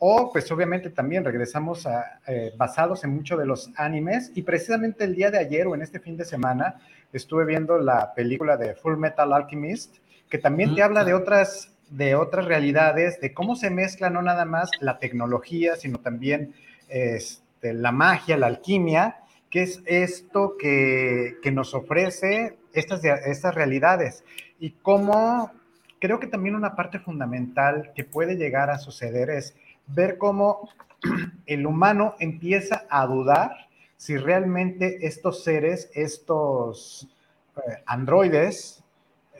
O 0.00 0.30
pues 0.30 0.50
obviamente 0.52 0.90
también 0.90 1.24
regresamos 1.24 1.84
a, 1.84 2.20
eh, 2.28 2.52
basados 2.56 3.02
en 3.02 3.10
mucho 3.10 3.36
de 3.36 3.46
los 3.46 3.72
animes, 3.76 4.30
y 4.36 4.42
precisamente 4.42 5.02
el 5.02 5.16
día 5.16 5.32
de 5.32 5.38
ayer 5.38 5.66
o 5.66 5.74
en 5.74 5.82
este 5.82 5.98
fin 5.98 6.16
de 6.16 6.24
semana 6.24 6.76
estuve 7.12 7.44
viendo 7.44 7.78
la 7.78 8.14
película 8.14 8.56
de 8.56 8.76
Full 8.76 8.96
Metal 8.96 9.32
Alchemist, 9.32 9.96
que 10.28 10.38
también 10.38 10.74
te 10.74 10.82
habla 10.82 11.04
de 11.04 11.14
otras 11.14 11.72
de 11.90 12.14
otras 12.14 12.44
realidades, 12.44 13.20
de 13.20 13.32
cómo 13.32 13.56
se 13.56 13.70
mezcla 13.70 14.10
no 14.10 14.22
nada 14.22 14.44
más 14.44 14.70
la 14.80 14.98
tecnología, 14.98 15.76
sino 15.76 15.98
también 15.98 16.54
este, 16.88 17.72
la 17.72 17.92
magia, 17.92 18.36
la 18.36 18.46
alquimia, 18.46 19.20
que 19.50 19.62
es 19.62 19.82
esto 19.86 20.56
que, 20.58 21.38
nos 21.52 21.74
ofrece 21.74 22.58
estas, 22.74 23.02
estas 23.04 23.54
realidades. 23.54 24.24
Y 24.60 24.72
cómo 24.82 25.50
creo 25.98 26.20
que 26.20 26.26
también 26.26 26.54
una 26.54 26.76
parte 26.76 26.98
fundamental 26.98 27.92
que 27.94 28.04
puede 28.04 28.36
llegar 28.36 28.70
a 28.70 28.78
suceder 28.78 29.30
es 29.30 29.56
ver 29.86 30.18
cómo 30.18 30.68
el 31.46 31.66
humano 31.66 32.14
empieza 32.18 32.84
a 32.90 33.06
dudar 33.06 33.68
si 33.96 34.16
realmente 34.16 35.06
estos 35.06 35.42
seres, 35.42 35.90
estos 35.94 37.08
eh, 37.56 37.82
androides, 37.86 38.84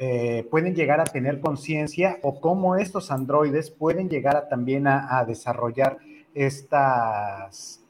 eh, 0.00 0.46
pueden 0.48 0.76
llegar 0.76 1.00
a 1.00 1.04
tener 1.04 1.40
conciencia 1.40 2.18
o 2.22 2.40
cómo 2.40 2.76
estos 2.76 3.10
androides 3.10 3.68
pueden 3.68 4.08
llegar 4.08 4.36
a, 4.36 4.48
también 4.48 4.86
a, 4.86 5.24
desarrollar 5.26 5.98
estas, 6.34 7.84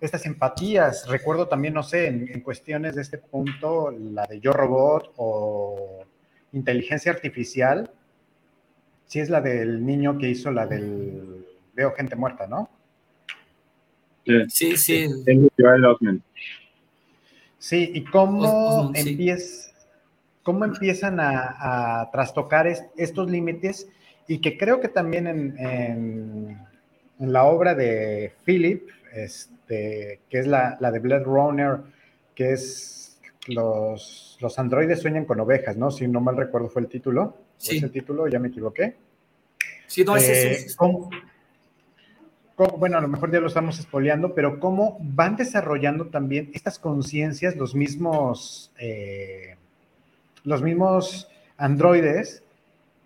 estas 0.00 0.26
empatías. 0.26 1.06
Recuerdo 1.06 1.46
también, 1.46 1.74
no 1.74 1.84
sé, 1.84 2.08
en, 2.08 2.40
cuestiones 2.40 2.96
de 2.96 3.02
este 3.02 3.18
punto, 3.18 3.92
la 3.92 4.26
de 4.26 4.40
Yo 4.40 4.52
Robot 4.52 5.12
o 5.16 6.04
inteligencia 6.52 7.12
artificial, 7.12 7.88
si 9.06 9.20
es 9.20 9.30
la 9.30 9.40
del 9.40 9.86
niño 9.86 10.18
que 10.18 10.28
hizo 10.28 10.50
la 10.50 10.66
del 10.66 11.46
Veo 11.74 11.92
gente 11.92 12.16
muerta, 12.16 12.48
¿no? 12.48 12.68
Sí, 14.48 14.76
sí. 14.76 15.06
Sí, 17.58 17.92
y 17.94 18.04
cómo 18.04 18.90
empieza 18.92 19.71
cómo 20.42 20.64
empiezan 20.64 21.18
a, 21.20 22.08
trastocar 22.12 22.66
estos 22.96 23.30
límites 23.30 23.88
y 24.26 24.40
que 24.40 24.56
creo 24.56 24.80
que 24.80 24.88
también 24.88 25.26
en, 25.26 26.58
la 27.18 27.44
obra 27.44 27.74
de 27.74 28.32
Philip, 28.44 28.88
este, 29.14 30.20
que 30.28 30.38
es 30.38 30.46
la, 30.46 30.76
de 30.80 30.98
Blade 30.98 31.24
Runner, 31.24 31.78
que 32.34 32.52
es 32.52 33.20
los, 33.46 34.38
los 34.40 34.58
androides 34.58 35.00
sueñan 35.00 35.24
con 35.24 35.38
ovejas, 35.40 35.76
¿no? 35.76 35.90
Si 35.90 36.08
no 36.08 36.20
mal 36.20 36.36
recuerdo 36.36 36.68
fue 36.68 36.82
el 36.82 36.88
título. 36.88 37.36
Sí. 37.56 37.76
¿Es 37.76 37.82
el 37.82 37.92
título? 37.92 38.26
¿Ya 38.26 38.38
me 38.38 38.48
equivoqué? 38.48 38.96
Sí, 39.86 40.04
no, 40.04 40.16
es 40.16 40.28
ese. 40.28 40.52
Eh, 40.52 40.74
bueno, 42.78 42.98
a 42.98 43.00
lo 43.00 43.08
mejor 43.08 43.32
ya 43.32 43.40
lo 43.40 43.48
estamos 43.48 43.78
espoleando, 43.78 44.34
pero 44.34 44.58
cómo 44.60 44.98
van 45.00 45.36
desarrollando 45.36 46.06
también 46.06 46.50
estas 46.54 46.78
conciencias 46.78 47.56
los 47.56 47.74
mismos... 47.74 48.72
Eh, 48.78 49.56
los 50.44 50.62
mismos 50.62 51.28
androides 51.56 52.42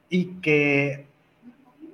y 0.09 0.41
que 0.41 1.07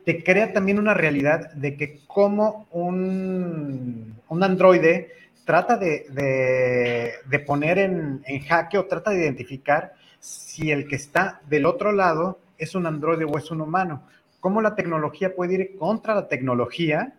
te 0.05 0.23
crea 0.23 0.53
también 0.53 0.79
una 0.79 0.95
realidad 0.95 1.53
de 1.53 1.77
que 1.77 2.01
como 2.07 2.67
un, 2.71 4.17
un 4.29 4.43
androide 4.43 5.11
trata 5.45 5.77
de, 5.77 7.13
poner 7.47 7.79
en, 7.79 8.23
en, 8.27 8.41
jaque 8.41 8.79
o 8.79 8.87
trata 8.87 9.11
de 9.11 9.23
identificar 9.23 9.95
si 10.19 10.71
el 10.71 10.87
que 10.87 10.97
está 10.97 11.41
del 11.49 11.67
otro 11.67 11.93
lado 11.93 12.39
es 12.59 12.75
un 12.75 12.87
androide 12.87 13.25
o 13.25 13.39
es 13.39 13.51
un 13.51 13.61
humano. 13.61 14.03
cómo 14.41 14.61
la 14.61 14.75
tecnología 14.75 15.35
puede 15.35 15.55
ir 15.55 15.77
contra 15.77 16.15
la 16.15 16.29
tecnología 16.29 17.15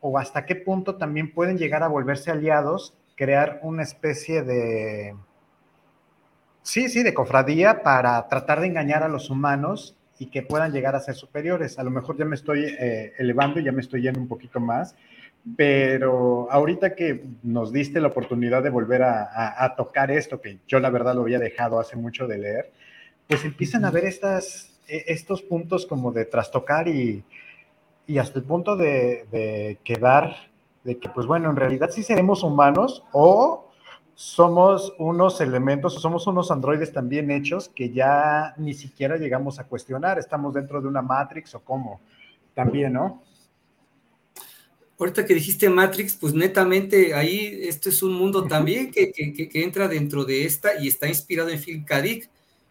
o 0.00 0.18
hasta 0.18 0.46
qué 0.46 0.56
punto 0.56 0.96
también 0.96 1.32
pueden 1.32 1.58
llegar 1.58 1.82
a 1.82 1.88
volverse 1.88 2.30
aliados, 2.30 2.94
crear 3.14 3.60
una 3.62 3.82
especie 3.82 4.42
de, 4.42 5.14
sí, 6.62 6.88
sí, 6.88 7.02
de 7.02 7.14
cofradía 7.14 7.82
para 7.82 8.26
tratar 8.28 8.60
de 8.60 8.66
engañar 8.66 9.02
a 9.02 9.08
los 9.08 9.30
humanos 9.30 9.96
y 10.18 10.26
que 10.26 10.42
puedan 10.42 10.72
llegar 10.72 10.94
a 10.94 11.00
ser 11.00 11.14
superiores. 11.14 11.78
A 11.78 11.84
lo 11.84 11.90
mejor 11.90 12.16
ya 12.16 12.24
me 12.24 12.36
estoy 12.36 12.64
eh, 12.78 13.14
elevando 13.18 13.58
y 13.58 13.64
ya 13.64 13.72
me 13.72 13.80
estoy 13.80 14.02
yendo 14.02 14.20
un 14.20 14.28
poquito 14.28 14.60
más, 14.60 14.94
pero 15.56 16.50
ahorita 16.50 16.94
que 16.94 17.24
nos 17.42 17.72
diste 17.72 18.00
la 18.00 18.08
oportunidad 18.08 18.62
de 18.62 18.70
volver 18.70 19.02
a, 19.02 19.74
tocar 19.76 20.10
esto, 20.10 20.40
que 20.40 20.58
yo 20.68 20.78
la 20.78 20.90
verdad 20.90 21.14
lo 21.14 21.22
había 21.22 21.38
dejado 21.38 21.80
hace 21.80 21.96
mucho 21.96 22.26
de 22.26 22.38
leer, 22.38 22.72
pues 23.26 23.44
empiezan 23.44 23.84
a 23.86 23.90
ver 23.90 24.04
estas, 24.04 24.78
e, 24.86 25.04
estos 25.06 25.40
puntos 25.40 25.86
como 25.86 26.12
de 26.12 26.26
trastocar 26.26 26.86
y, 26.88 27.24
y 28.10 28.18
hasta 28.18 28.40
el 28.40 28.44
punto 28.44 28.76
de, 28.76 29.78
quedar, 29.84 30.34
de 30.82 30.98
que, 30.98 31.08
pues 31.08 31.28
bueno, 31.28 31.48
en 31.48 31.54
realidad 31.54 31.90
sí 31.90 32.02
seremos 32.02 32.42
humanos 32.42 33.04
o 33.12 33.69
somos 34.20 34.92
unos 34.98 35.40
elementos, 35.40 35.96
o 35.96 35.98
somos 35.98 36.26
unos 36.26 36.50
androides 36.50 36.92
también 36.92 37.30
hechos 37.30 37.70
que 37.74 37.88
ya 37.88 38.52
ni 38.58 38.74
siquiera 38.74 39.16
llegamos 39.16 39.58
a 39.58 39.64
cuestionar, 39.64 40.18
estamos 40.18 40.52
dentro 40.52 40.82
de 40.82 40.88
una 40.88 41.00
Matrix 41.00 41.54
o 41.54 41.60
cómo, 41.60 42.02
también, 42.52 42.92
¿no? 42.92 43.22
Ahorita 44.98 45.24
que 45.24 45.32
dijiste 45.32 45.70
Matrix, 45.70 46.16
pues 46.16 46.34
netamente 46.34 47.14
ahí 47.14 47.60
esto 47.62 47.88
es 47.88 48.02
un 48.02 48.12
mundo 48.12 48.46
también 48.46 48.90
que, 48.90 49.10
entra 49.54 49.88
dentro 49.88 50.26
de 50.26 50.44
esta 50.44 50.78
y 50.78 50.88
está 50.88 51.08
inspirado 51.08 51.48
en 51.48 51.58
Philip 51.58 51.86
K. 51.86 52.02
Dick. 52.02 52.28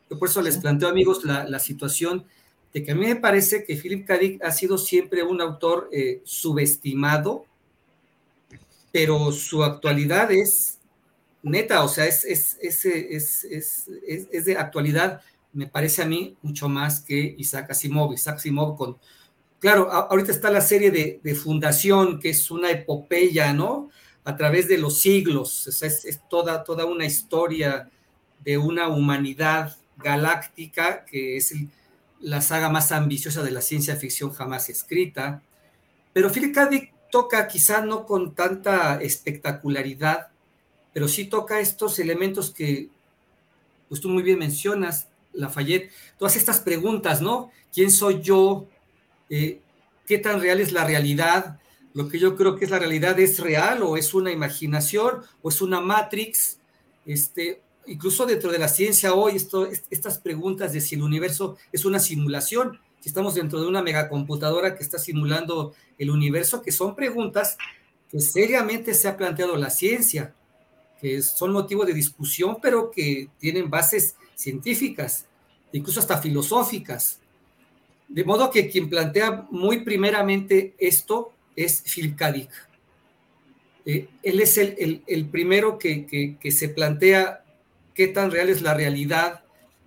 Yo 0.07 0.19
por 0.19 0.29
eso 0.29 0.43
les 0.43 0.59
planteo, 0.59 0.87
amigos, 0.87 1.25
la, 1.25 1.45
la 1.45 1.57
situación 1.57 2.25
de 2.71 2.83
que 2.83 2.91
a 2.91 2.95
mí 2.95 3.07
me 3.07 3.15
parece 3.15 3.63
que 3.63 3.75
Philip 3.75 4.05
K. 4.05 4.17
Dick 4.19 4.43
ha 4.43 4.51
sido 4.51 4.77
siempre 4.77 5.23
un 5.23 5.41
autor 5.41 5.89
eh, 5.91 6.21
subestimado, 6.25 7.45
pero 8.91 9.31
su 9.31 9.63
actualidad 9.63 10.31
es 10.31 10.78
neta, 11.41 11.83
o 11.83 11.87
sea, 11.87 12.05
es, 12.05 12.23
es, 12.25 12.57
es, 12.61 14.45
de 14.45 14.57
actualidad, 14.57 15.21
me 15.53 15.67
parece 15.67 16.01
a 16.01 16.05
mí, 16.05 16.37
mucho 16.41 16.69
más 16.69 17.01
que 17.01 17.35
Isaac 17.37 17.71
Asimov. 17.71 18.13
Isaac 18.13 18.37
Asimov 18.37 18.77
con... 18.77 18.97
Claro, 19.59 19.91
ahorita 19.91 20.31
está 20.31 20.49
la 20.49 20.61
serie 20.61 20.91
de, 20.91 21.19
de, 21.21 21.35
Fundación, 21.35 22.19
que 22.19 22.29
es 22.29 22.49
una 22.49 22.71
epopeya, 22.71 23.51
¿no? 23.51 23.89
A 24.23 24.37
través 24.37 24.67
de 24.67 24.77
los 24.77 25.01
siglos, 25.01 25.67
o 25.67 25.85
es, 25.85 26.21
toda, 26.29 26.63
toda 26.63 26.85
una 26.85 27.05
historia 27.05 27.89
de 28.43 28.57
una 28.57 28.87
humanidad 28.87 29.75
galáctica 29.97 31.03
que 31.03 31.35
es 31.35 31.53
la 32.21 32.41
saga 32.41 32.69
más 32.69 32.91
ambiciosa 32.91 33.43
de 33.43 33.51
la 33.51 33.61
ciencia 33.61 33.95
ficción 33.95 34.31
jamás 34.31 34.69
escrita, 34.69 35.41
pero 36.13 36.29
Philip 36.31 36.53
K. 36.53 36.69
Toca 37.11 37.47
quizá 37.47 37.81
no 37.81 38.05
con 38.05 38.35
tanta 38.35 39.01
espectacularidad, 39.01 40.27
pero 40.99 41.07
sí 41.07 41.23
toca 41.23 41.61
estos 41.61 41.97
elementos 41.97 42.51
que 42.51 42.89
pues 43.87 44.01
tú 44.01 44.09
muy 44.09 44.21
bien 44.21 44.37
mencionas, 44.37 45.07
Lafayette, 45.31 45.93
todas 46.17 46.35
estas 46.35 46.59
preguntas, 46.59 47.21
¿no? 47.21 47.51
¿Quién 47.73 47.89
soy 47.89 48.19
yo? 48.21 48.67
Eh, 49.29 49.61
¿Qué 50.05 50.17
tan 50.17 50.41
real 50.41 50.59
es 50.59 50.73
la 50.73 50.83
realidad? 50.83 51.57
Lo 51.93 52.09
que 52.09 52.19
yo 52.19 52.35
creo 52.35 52.57
que 52.57 52.65
es 52.65 52.71
la 52.71 52.79
realidad 52.79 53.17
es 53.17 53.39
real 53.39 53.81
o 53.81 53.95
es 53.95 54.13
una 54.13 54.29
imaginación 54.29 55.21
o 55.41 55.47
es 55.47 55.61
una 55.61 55.79
matrix, 55.79 56.59
este, 57.05 57.61
incluso 57.87 58.25
dentro 58.25 58.51
de 58.51 58.59
la 58.59 58.67
ciencia 58.67 59.13
hoy, 59.13 59.37
esto, 59.37 59.69
estas 59.89 60.17
preguntas 60.17 60.73
de 60.73 60.81
si 60.81 60.95
el 60.95 61.01
universo 61.03 61.55
es 61.71 61.85
una 61.85 61.99
simulación, 61.99 62.77
si 62.99 63.07
estamos 63.07 63.35
dentro 63.35 63.61
de 63.61 63.69
una 63.69 63.81
megacomputadora 63.81 64.75
que 64.75 64.83
está 64.83 64.99
simulando 64.99 65.73
el 65.97 66.09
universo, 66.09 66.61
que 66.61 66.73
son 66.73 66.93
preguntas 66.93 67.57
que 68.11 68.19
seriamente 68.19 68.93
se 68.93 69.07
ha 69.07 69.15
planteado 69.15 69.55
la 69.55 69.69
ciencia, 69.69 70.35
que 70.99 71.21
son 71.21 71.51
motivo 71.51 71.85
de 71.85 71.93
discusión, 71.93 72.57
pero 72.61 72.91
que 72.91 73.29
tienen 73.39 73.69
bases 73.69 74.15
científicas, 74.35 75.25
incluso 75.71 75.99
hasta 75.99 76.17
filosóficas. 76.17 77.19
De 78.07 78.23
modo 78.23 78.49
que 78.49 78.69
quien 78.69 78.89
plantea 78.89 79.47
muy 79.51 79.83
primeramente 79.83 80.73
esto 80.77 81.31
es 81.55 81.83
Philip 81.83 82.17
K. 82.17 82.33
Eh, 83.85 84.07
él 84.23 84.39
es 84.39 84.57
el, 84.57 85.03
el, 85.07 85.25
primero 85.27 85.77
que, 85.77 86.05
que, 86.05 86.37
que, 86.39 86.51
se 86.51 86.69
plantea 86.69 87.43
qué 87.93 88.07
tan 88.07 88.31
real 88.31 88.49
es 88.49 88.61
la 88.61 88.73
realidad. 88.73 89.43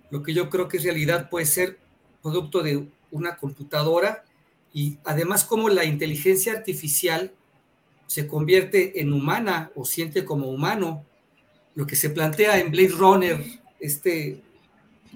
Lo 0.09 0.23
que 0.23 0.33
yo 0.33 0.49
creo 0.49 0.67
que 0.67 0.77
es 0.77 0.83
realidad 0.83 1.29
puede 1.29 1.45
ser 1.45 1.77
producto 2.21 2.61
de 2.61 2.87
una 3.11 3.37
computadora 3.37 4.23
y 4.73 4.97
además 5.03 5.45
cómo 5.45 5.69
la 5.69 5.85
inteligencia 5.85 6.53
artificial 6.53 7.33
se 8.07 8.27
convierte 8.27 9.01
en 9.01 9.13
humana 9.13 9.71
o 9.75 9.85
siente 9.85 10.25
como 10.25 10.49
humano. 10.49 11.05
Lo 11.75 11.87
que 11.87 11.95
se 11.95 12.09
plantea 12.09 12.59
en 12.59 12.71
Blade 12.71 12.89
Runner, 12.89 13.43
este 13.79 14.41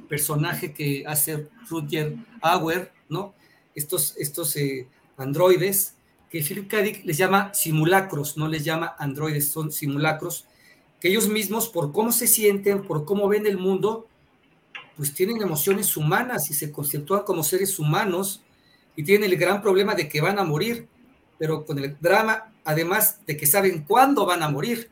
personaje 0.09 0.73
que 0.73 1.03
hace 1.05 1.47
Rutger 1.69 2.15
Auer, 2.41 2.91
¿no? 3.09 3.33
Estos, 3.75 4.15
estos 4.17 4.55
eh, 4.55 4.87
androides, 5.17 5.95
que 6.29 6.41
Philip 6.41 6.67
K. 6.67 6.81
Dick 6.81 7.05
les 7.05 7.17
llama 7.17 7.53
simulacros, 7.53 8.37
no 8.37 8.47
les 8.47 8.63
llama 8.63 8.95
androides, 8.99 9.49
son 9.49 9.71
simulacros, 9.71 10.45
que 10.99 11.09
ellos 11.09 11.29
mismos, 11.29 11.69
por 11.69 11.91
cómo 11.91 12.11
se 12.11 12.27
sienten, 12.27 12.83
por 12.83 13.05
cómo 13.05 13.27
ven 13.27 13.45
el 13.45 13.57
mundo, 13.57 14.07
pues 14.95 15.13
tienen 15.13 15.41
emociones 15.41 15.95
humanas 15.95 16.49
y 16.49 16.53
se 16.53 16.71
conceptúan 16.71 17.23
como 17.23 17.43
seres 17.43 17.77
humanos 17.77 18.41
y 18.95 19.03
tienen 19.03 19.31
el 19.31 19.37
gran 19.37 19.61
problema 19.61 19.93
de 19.93 20.09
que 20.09 20.21
van 20.21 20.39
a 20.39 20.43
morir, 20.43 20.87
pero 21.37 21.65
con 21.65 21.77
el 21.77 21.95
drama, 21.99 22.51
además 22.67 23.21
de 23.25 23.37
que 23.37 23.47
saben 23.47 23.85
cuándo 23.87 24.25
van 24.25 24.43
a 24.43 24.49
morir. 24.49 24.89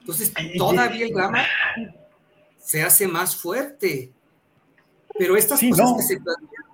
Entonces, 0.00 0.32
todavía 0.58 1.06
el 1.06 1.12
drama 1.12 1.44
se 2.58 2.82
hace 2.82 3.06
más 3.06 3.36
fuerte. 3.36 4.10
Pero 5.16 5.36
estas 5.36 5.60
cosas 5.60 5.92
que 5.96 6.02
se 6.02 6.20
plantean, 6.20 6.64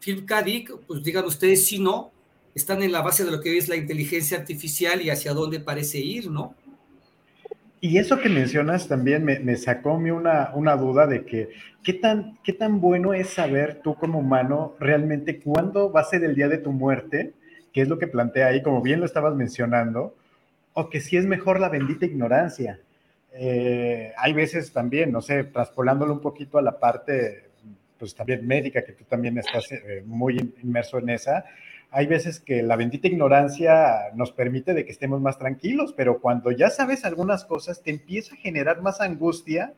Phil 0.00 0.26
K. 0.26 0.44
pues 0.84 1.04
digan 1.04 1.24
ustedes 1.24 1.64
si 1.64 1.78
no, 1.78 2.10
están 2.56 2.82
en 2.82 2.90
la 2.90 3.02
base 3.02 3.24
de 3.24 3.30
lo 3.30 3.40
que 3.40 3.56
es 3.56 3.68
la 3.68 3.76
inteligencia 3.76 4.36
artificial 4.36 5.00
y 5.00 5.10
hacia 5.10 5.32
dónde 5.32 5.60
parece 5.60 6.00
ir, 6.00 6.28
¿no? 6.28 6.56
Y 7.80 7.98
eso 7.98 8.18
que 8.18 8.28
mencionas 8.28 8.88
también 8.88 9.24
me, 9.24 9.56
sacó 9.56 9.90
a 9.90 9.94
una, 9.94 10.50
una, 10.54 10.76
duda 10.76 11.06
de 11.06 11.24
que 11.24 11.50
¿qué 11.84 11.92
tan, 11.92 12.36
qué 12.42 12.52
tan 12.52 12.80
bueno 12.80 13.14
es 13.14 13.30
saber 13.30 13.80
tú 13.82 13.94
como 13.94 14.18
humano 14.18 14.74
realmente 14.80 15.38
cuándo 15.38 15.92
va 15.92 16.00
a 16.00 16.04
ser 16.04 16.24
el 16.24 16.34
día 16.34 16.48
de 16.48 16.58
tu 16.58 16.72
muerte, 16.72 17.34
que 17.72 17.82
es 17.82 17.88
lo 17.88 17.98
que 17.98 18.06
plantea 18.06 18.48
ahí, 18.48 18.62
como 18.62 18.82
bien 18.82 19.00
lo 19.00 19.06
estabas 19.06 19.34
mencionando, 19.34 20.14
o 20.74 20.88
que 20.88 21.00
si 21.00 21.16
es 21.16 21.26
mejor 21.26 21.60
la 21.60 21.68
bendita 21.68 22.06
ignorancia. 22.06 22.80
Eh, 23.34 24.12
hay 24.16 24.32
veces 24.32 24.72
también, 24.72 25.10
no 25.10 25.22
sé, 25.22 25.44
traspolándolo 25.44 26.12
un 26.12 26.20
poquito 26.20 26.58
a 26.58 26.62
la 26.62 26.78
parte, 26.78 27.50
pues 27.98 28.14
también 28.14 28.46
médica, 28.46 28.84
que 28.84 28.92
tú 28.92 29.04
también 29.04 29.38
estás 29.38 29.70
eh, 29.72 30.02
muy 30.04 30.54
inmerso 30.62 30.98
en 30.98 31.10
esa, 31.10 31.44
hay 31.94 32.06
veces 32.06 32.40
que 32.40 32.62
la 32.62 32.76
bendita 32.76 33.06
ignorancia 33.06 34.10
nos 34.14 34.32
permite 34.32 34.72
de 34.72 34.86
que 34.86 34.92
estemos 34.92 35.20
más 35.20 35.38
tranquilos, 35.38 35.92
pero 35.94 36.20
cuando 36.20 36.50
ya 36.50 36.70
sabes 36.70 37.04
algunas 37.04 37.44
cosas, 37.44 37.82
te 37.82 37.90
empieza 37.90 38.34
a 38.34 38.38
generar 38.38 38.80
más 38.80 39.02
angustia 39.02 39.74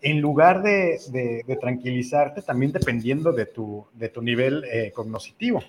en 0.00 0.22
lugar 0.22 0.62
de, 0.62 1.44
tranquilizarte, 1.60 2.40
también 2.40 2.72
dependiendo 2.72 3.32
de 3.32 3.44
tu, 3.44 3.86
de 3.92 4.08
tu 4.08 4.22
nivel 4.22 4.64
eh, 4.72 4.92
cognoscitivo. 4.94 5.62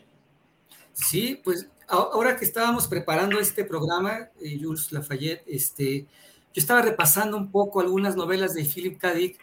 Sí, 1.06 1.40
pues 1.44 1.70
ahora 1.88 2.36
que 2.36 2.46
estábamos 2.46 2.88
preparando 2.88 3.40
este 3.40 3.64
programa, 3.64 4.30
eh, 4.42 4.60
Jules 4.62 4.92
Lafayette, 4.92 5.44
este, 5.48 6.02
yo 6.02 6.62
estaba 6.62 6.82
repasando 6.82 7.38
un 7.38 7.52
poco 7.52 7.80
algunas 7.80 8.16
novelas 8.16 8.54
de 8.54 8.66
Philip 8.66 9.00
K. 9.00 9.14
Dick. 9.14 9.40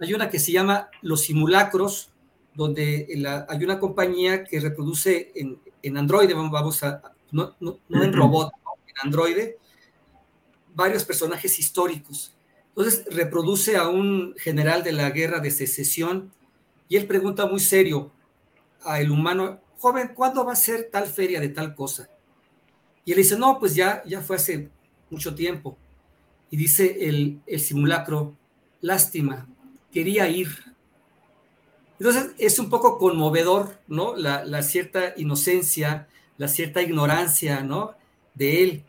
Hay 0.00 0.14
una 0.14 0.30
que 0.30 0.38
se 0.38 0.52
llama 0.52 0.88
Los 1.00 1.22
Simulacros, 1.22 2.10
donde 2.54 3.06
hay 3.48 3.64
una 3.64 3.78
compañía 3.78 4.44
que 4.44 4.60
reproduce 4.60 5.32
en, 5.34 5.58
en 5.82 5.96
Android, 5.96 6.30
vamos 6.34 6.82
a, 6.82 7.02
no, 7.30 7.56
en 7.60 8.12
robot, 8.12 8.52
en 8.86 8.94
Android, 9.02 9.36
varios 10.74 11.04
personajes 11.04 11.58
históricos. 11.58 12.34
Entonces 12.68 13.04
reproduce 13.10 13.76
a 13.76 13.88
un 13.88 14.34
general 14.38 14.82
de 14.82 14.92
la 14.92 15.10
guerra 15.10 15.40
de 15.40 15.50
secesión 15.50 16.32
y 16.88 16.96
él 16.96 17.06
pregunta 17.06 17.46
muy 17.46 17.60
serio 17.60 18.10
al 18.82 19.10
humano, 19.10 19.60
joven, 19.82 20.12
¿cuándo 20.14 20.44
va 20.44 20.52
a 20.52 20.56
ser 20.56 20.88
tal 20.90 21.06
feria 21.06 21.40
de 21.40 21.48
tal 21.50 21.74
cosa? 21.74 22.08
Y 23.04 23.10
él 23.10 23.18
dice, 23.18 23.36
no, 23.36 23.58
pues 23.58 23.74
ya, 23.74 24.02
ya 24.06 24.20
fue 24.22 24.36
hace 24.36 24.70
mucho 25.10 25.34
tiempo. 25.34 25.76
Y 26.50 26.56
dice 26.56 27.08
el, 27.08 27.40
el 27.46 27.60
simulacro, 27.60 28.34
lástima, 28.80 29.46
quería 29.90 30.28
ir, 30.28 30.48
entonces 32.02 32.32
es 32.38 32.58
un 32.58 32.68
poco 32.68 32.98
conmovedor, 32.98 33.78
¿no? 33.86 34.16
La, 34.16 34.62
cierta 34.64 35.14
inocencia, 35.16 36.08
la 36.36 36.48
cierta 36.48 36.82
ignorancia, 36.82 37.62
¿no? 37.62 37.94
De 38.34 38.64
él. 38.64 38.84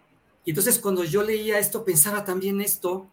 Y 0.46 0.50
entonces 0.50 0.80
cuando 0.80 1.04
yo 1.04 1.22
leía 1.22 1.60
esto, 1.60 1.86
pensaba 1.86 2.26
también 2.26 2.60
esto, 2.60 3.08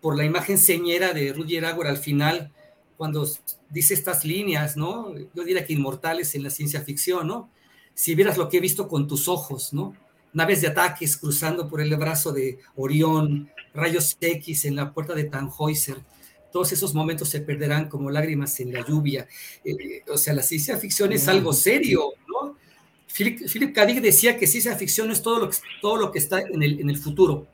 por 0.00 0.16
la 0.16 0.24
imagen 0.24 0.56
señera 0.56 1.12
de 1.12 1.34
Rudy 1.34 1.58
Auer 1.58 1.88
al 1.88 1.98
final, 1.98 2.52
cuando 2.96 3.28
dice 3.70 3.94
estas 3.94 4.24
líneas, 4.24 4.76
¿no? 4.76 5.14
Yo 5.34 5.44
diría 5.44 5.64
que 5.64 5.72
inmortales 5.72 6.34
en 6.34 6.42
la 6.42 6.50
ciencia 6.50 6.80
ficción, 6.82 7.26
¿no? 7.26 7.50
Si 7.94 8.14
vieras 8.14 8.38
lo 8.38 8.48
que 8.48 8.58
he 8.58 8.60
visto 8.60 8.88
con 8.88 9.06
tus 9.06 9.28
ojos, 9.28 9.72
¿no? 9.72 9.96
Naves 10.32 10.60
de 10.60 10.68
ataques 10.68 11.16
cruzando 11.16 11.68
por 11.68 11.80
el 11.80 11.94
brazo 11.96 12.32
de 12.32 12.58
Orión, 12.76 13.50
rayos 13.72 14.16
X 14.20 14.64
en 14.64 14.76
la 14.76 14.92
puerta 14.92 15.14
de 15.14 15.24
Tannhäuser, 15.24 15.98
todos 16.52 16.70
esos 16.70 16.94
momentos 16.94 17.28
se 17.28 17.40
perderán 17.40 17.88
como 17.88 18.10
lágrimas 18.10 18.60
en 18.60 18.72
la 18.72 18.86
lluvia. 18.86 19.26
Eh, 19.64 19.72
eh, 19.72 20.02
o 20.08 20.16
sea, 20.16 20.34
la 20.34 20.42
ciencia 20.42 20.76
ficción 20.76 21.12
es 21.12 21.26
algo 21.26 21.52
serio, 21.52 22.12
¿no? 22.28 22.56
Philip, 23.12 23.48
Philip 23.48 23.74
K. 23.74 23.86
Dick 23.86 24.00
decía 24.00 24.38
que 24.38 24.46
ciencia 24.46 24.76
ficción 24.76 25.08
no 25.08 25.12
es 25.12 25.22
todo 25.22 25.40
lo 25.40 25.50
que, 25.50 25.56
todo 25.80 25.96
lo 25.96 26.12
que 26.12 26.20
está 26.20 26.40
en 26.42 26.62
el, 26.62 26.80
en 26.80 26.90
el 26.90 26.96
futuro. 26.96 27.48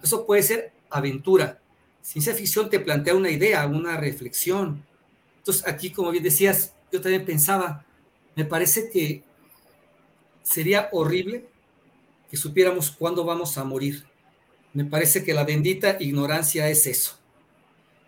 Eso 0.00 0.24
puede 0.24 0.44
ser 0.44 0.72
aventura. 0.88 1.60
Ciencia 2.04 2.34
ficción 2.34 2.68
te 2.68 2.78
plantea 2.78 3.16
una 3.16 3.30
idea, 3.30 3.66
una 3.66 3.96
reflexión, 3.96 4.84
entonces, 5.44 5.68
aquí, 5.68 5.90
como 5.90 6.10
bien 6.10 6.24
decías, 6.24 6.72
yo 6.90 7.02
también 7.02 7.26
pensaba, 7.26 7.84
me 8.34 8.46
parece 8.46 8.88
que 8.88 9.22
sería 10.42 10.88
horrible 10.90 11.46
que 12.30 12.38
supiéramos 12.38 12.90
cuándo 12.90 13.26
vamos 13.26 13.58
a 13.58 13.64
morir. 13.64 14.06
Me 14.72 14.86
parece 14.86 15.22
que 15.22 15.34
la 15.34 15.44
bendita 15.44 15.98
ignorancia 16.00 16.70
es 16.70 16.86
eso. 16.86 17.18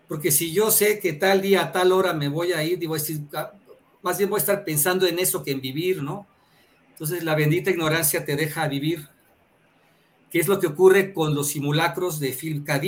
Porque 0.07 0.31
si 0.31 0.51
yo 0.51 0.71
sé 0.71 0.97
que 0.97 1.13
tal 1.13 1.43
día, 1.43 1.61
a 1.61 1.71
tal 1.71 1.91
hora 1.91 2.11
me 2.13 2.27
voy 2.27 2.53
a 2.53 2.63
ir, 2.63 2.79
digo, 2.79 2.95
ah, 3.33 3.51
más 4.01 4.17
bien 4.17 4.31
voy 4.31 4.39
a 4.39 4.41
estar 4.41 4.65
pensando 4.65 5.05
en 5.05 5.19
eso 5.19 5.43
que 5.43 5.51
en 5.51 5.61
vivir, 5.61 6.01
¿no? 6.01 6.25
Entonces 6.89 7.23
la 7.23 7.35
bendita 7.35 7.69
ignorancia 7.69 8.25
te 8.25 8.35
deja 8.35 8.67
vivir. 8.67 9.07
¿Qué 10.31 10.39
es 10.39 10.47
lo 10.47 10.59
que 10.59 10.65
ocurre 10.65 11.13
con 11.13 11.35
los 11.35 11.49
simulacros 11.49 12.19
de 12.19 12.31
Phil 12.31 12.63
K. 12.63 12.81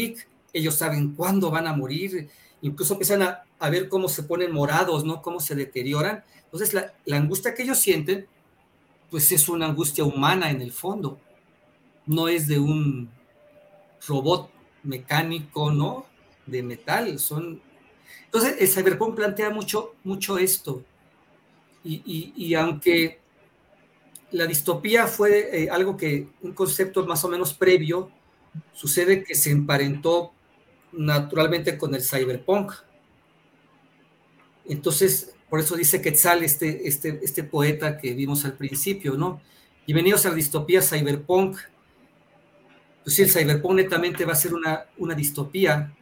Ellos 0.53 0.75
saben 0.75 1.13
cuándo 1.15 1.51
van 1.51 1.67
a 1.67 1.73
morir, 1.73 2.29
incluso 2.61 2.93
empiezan 2.93 3.21
a, 3.21 3.43
a 3.59 3.69
ver 3.69 3.89
cómo 3.89 4.07
se 4.09 4.23
ponen 4.23 4.51
morados, 4.51 5.03
¿no? 5.03 5.21
Cómo 5.21 5.39
se 5.39 5.55
deterioran. 5.55 6.23
Entonces, 6.45 6.73
la, 6.73 6.93
angustia 7.15 7.53
que 7.53 7.63
ellos 7.63 7.77
sienten, 7.77 8.27
pues 9.11 9.31
es 9.31 9.47
una 9.49 9.67
angustia 9.67 10.03
humana 10.03 10.49
en 10.49 10.61
el 10.61 10.71
fondo. 10.71 11.19
No 12.05 12.27
es 12.27 12.47
de 12.47 12.57
un 12.57 13.09
robot 14.07 14.49
mecánico, 14.83 15.71
¿no? 15.71 16.05
De 16.45 16.63
metal. 16.63 17.19
Son... 17.19 17.61
Entonces, 18.25 18.55
el 18.59 18.67
cyberpunk 18.67 19.15
plantea 19.15 19.51
mucho, 19.51 19.93
mucho 20.03 20.37
esto. 20.37 20.83
Y, 21.83 22.01
y, 22.05 22.33
y 22.35 22.55
aunque 22.55 23.19
la 24.31 24.45
distopía 24.45 25.07
fue 25.07 25.63
eh, 25.63 25.69
algo 25.69 25.97
que, 25.97 26.27
un 26.41 26.53
concepto 26.53 27.05
más 27.05 27.23
o 27.23 27.29
menos 27.29 27.53
previo, 27.53 28.11
sucede 28.73 29.23
que 29.23 29.35
se 29.35 29.51
emparentó 29.51 30.33
naturalmente 30.91 31.77
con 31.77 31.93
el 31.95 32.03
cyberpunk. 32.03 32.73
Entonces, 34.67 35.35
por 35.49 35.59
eso 35.59 35.75
dice 35.75 36.01
Quetzal, 36.01 36.43
este, 36.43 36.87
este, 36.87 37.19
este 37.23 37.43
poeta 37.43 37.97
que 37.97 38.13
vimos 38.13 38.45
al 38.45 38.53
principio, 38.53 39.15
¿no? 39.15 39.41
Bienvenidos 39.85 40.25
a 40.25 40.29
la 40.29 40.35
distopía 40.35 40.81
cyberpunk. 40.81 41.57
Pues 43.03 43.15
sí, 43.15 43.23
el 43.23 43.29
cyberpunk 43.29 43.75
netamente 43.75 44.25
va 44.25 44.33
a 44.33 44.35
ser 44.35 44.53
una, 44.53 44.85
una 44.97 45.15
distopía. 45.15 45.93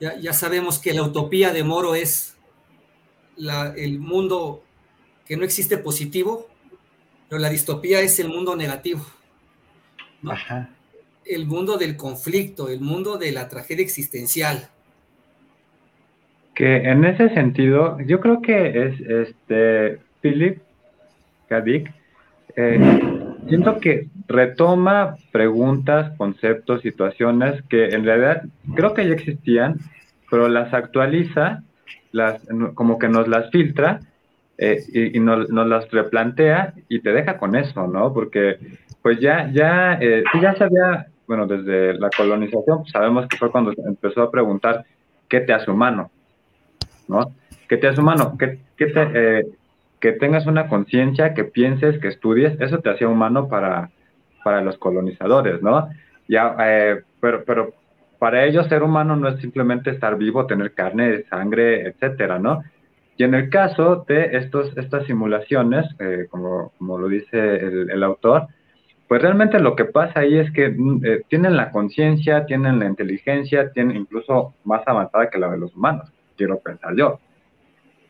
Ya, 0.00 0.18
ya, 0.18 0.32
sabemos 0.32 0.78
que 0.78 0.94
la 0.94 1.02
utopía 1.02 1.52
de 1.52 1.62
Moro 1.62 1.94
es 1.94 2.36
la, 3.36 3.74
el 3.76 4.00
mundo 4.00 4.64
que 5.26 5.36
no 5.36 5.44
existe 5.44 5.78
positivo, 5.78 6.48
pero 7.28 7.40
la 7.40 7.50
distopía 7.50 8.00
es 8.00 8.18
el 8.18 8.28
mundo 8.28 8.56
negativo. 8.56 9.06
Ajá 10.24 10.70
el 11.30 11.46
mundo 11.46 11.78
del 11.78 11.96
conflicto, 11.96 12.68
el 12.68 12.80
mundo 12.80 13.16
de 13.16 13.32
la 13.32 13.48
tragedia 13.48 13.84
existencial. 13.84 14.68
Que 16.54 16.76
en 16.76 17.04
ese 17.04 17.30
sentido, 17.30 17.98
yo 18.00 18.20
creo 18.20 18.42
que 18.42 18.86
es 18.86 19.00
este 19.00 19.98
Philip 20.20 20.58
Kadik, 21.48 21.90
eh, 22.56 23.00
siento 23.48 23.78
que 23.80 24.08
retoma 24.26 25.16
preguntas, 25.30 26.12
conceptos, 26.16 26.82
situaciones 26.82 27.62
que 27.68 27.86
en 27.86 28.04
realidad 28.04 28.42
creo 28.74 28.92
que 28.92 29.06
ya 29.06 29.14
existían, 29.14 29.78
pero 30.30 30.48
las 30.48 30.74
actualiza, 30.74 31.62
las, 32.12 32.40
como 32.74 32.98
que 32.98 33.08
nos 33.08 33.28
las 33.28 33.50
filtra 33.50 34.00
eh, 34.58 34.82
y, 35.14 35.20
nos, 35.20 35.48
nos, 35.48 35.66
las 35.66 35.90
replantea 35.90 36.74
y 36.88 37.00
te 37.00 37.12
deja 37.12 37.38
con 37.38 37.56
eso, 37.56 37.86
¿no? 37.86 38.12
Porque 38.12 38.58
pues 39.02 39.18
ya, 39.20 39.50
ya, 39.52 39.98
eh, 40.00 40.22
ya 40.40 40.54
se 40.54 40.64
había 40.64 41.06
bueno, 41.30 41.46
desde 41.46 41.94
la 41.94 42.10
colonización, 42.10 42.84
sabemos 42.86 43.28
que 43.28 43.36
fue 43.36 43.52
cuando 43.52 43.72
se 43.72 43.80
empezó 43.82 44.22
a 44.22 44.32
preguntar 44.32 44.84
qué 45.28 45.38
te 45.38 45.52
hace 45.52 45.70
humano, 45.70 46.10
¿no? 47.06 47.32
¿Qué 47.68 47.76
te 47.76 47.86
hace 47.86 48.00
humano? 48.00 48.36
¿Qué, 48.36 48.58
te, 48.76 48.92
eh, 49.14 49.46
que 50.00 50.10
tengas 50.10 50.46
una 50.46 50.66
conciencia, 50.66 51.32
que 51.32 51.44
pienses, 51.44 52.00
que 52.00 52.08
estudies, 52.08 52.60
eso 52.60 52.80
te 52.80 52.90
hacía 52.90 53.06
humano 53.06 53.46
para, 53.46 53.90
para 54.42 54.60
los 54.60 54.76
colonizadores, 54.78 55.62
¿no? 55.62 55.88
Ya, 56.26 56.56
eh, 56.64 57.02
pero, 57.20 57.44
pero 57.44 57.74
para 58.18 58.44
ellos 58.44 58.66
ser 58.66 58.82
humano 58.82 59.14
no 59.14 59.28
es 59.28 59.40
simplemente 59.40 59.90
estar 59.90 60.16
vivo, 60.18 60.46
tener 60.46 60.72
carne, 60.72 61.22
sangre, 61.30 61.86
etcétera, 61.86 62.40
¿no? 62.40 62.64
Y 63.16 63.22
en 63.22 63.34
el 63.34 63.50
caso 63.50 64.04
de 64.08 64.36
estos, 64.36 64.76
estas 64.76 65.06
simulaciones, 65.06 65.86
eh, 66.00 66.26
como, 66.28 66.72
como, 66.76 66.98
lo 66.98 67.06
dice 67.06 67.38
el 67.38 68.02
autor, 68.02 68.48
pues 69.10 69.22
realmente 69.22 69.58
lo 69.58 69.74
que 69.74 69.86
pasa 69.86 70.20
ahí 70.20 70.38
es 70.38 70.52
que 70.52 70.68
mm, 70.68 71.04
eh, 71.04 71.22
tienen 71.26 71.56
la 71.56 71.72
conciencia, 71.72 72.46
tienen 72.46 72.78
la 72.78 72.86
inteligencia, 72.86 73.72
tienen 73.72 73.96
incluso 73.96 74.54
más 74.62 74.86
avanzada 74.86 75.28
que 75.28 75.38
la 75.40 75.50
de 75.50 75.58
los 75.58 75.74
humanos, 75.74 76.12
quiero 76.36 76.60
pensar 76.60 76.94
yo. 76.94 77.18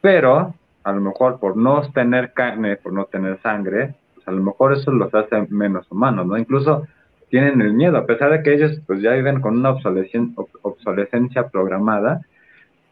Pero 0.03 0.55
a 0.85 0.93
lo 0.93 1.01
mejor 1.01 1.41
por 1.41 1.57
no 1.57 1.81
tener 1.93 2.35
carne, 2.35 2.77
por 2.77 2.93
no 2.93 3.07
tener 3.07 3.41
sangre, 3.41 3.95
pues 4.15 4.29
a 4.29 4.31
lo 4.31 4.43
mejor 4.43 4.75
eso 4.75 4.91
los 4.91 5.15
hace 5.15 5.47
menos 5.49 5.91
humanos, 5.91 6.27
¿no? 6.27 6.37
Incluso 6.37 6.87
tienen 7.31 7.63
el 7.63 7.73
miedo, 7.73 7.97
a 7.97 8.05
pesar 8.05 8.31
de 8.33 8.43
que 8.43 8.53
ellos 8.53 8.79
pues 8.87 9.01
ya 9.01 9.13
viven 9.13 9.41
con 9.41 9.57
una 9.57 9.71
obsolescencia, 9.71 10.45
obsolescencia 10.61 11.49
programada, 11.49 12.21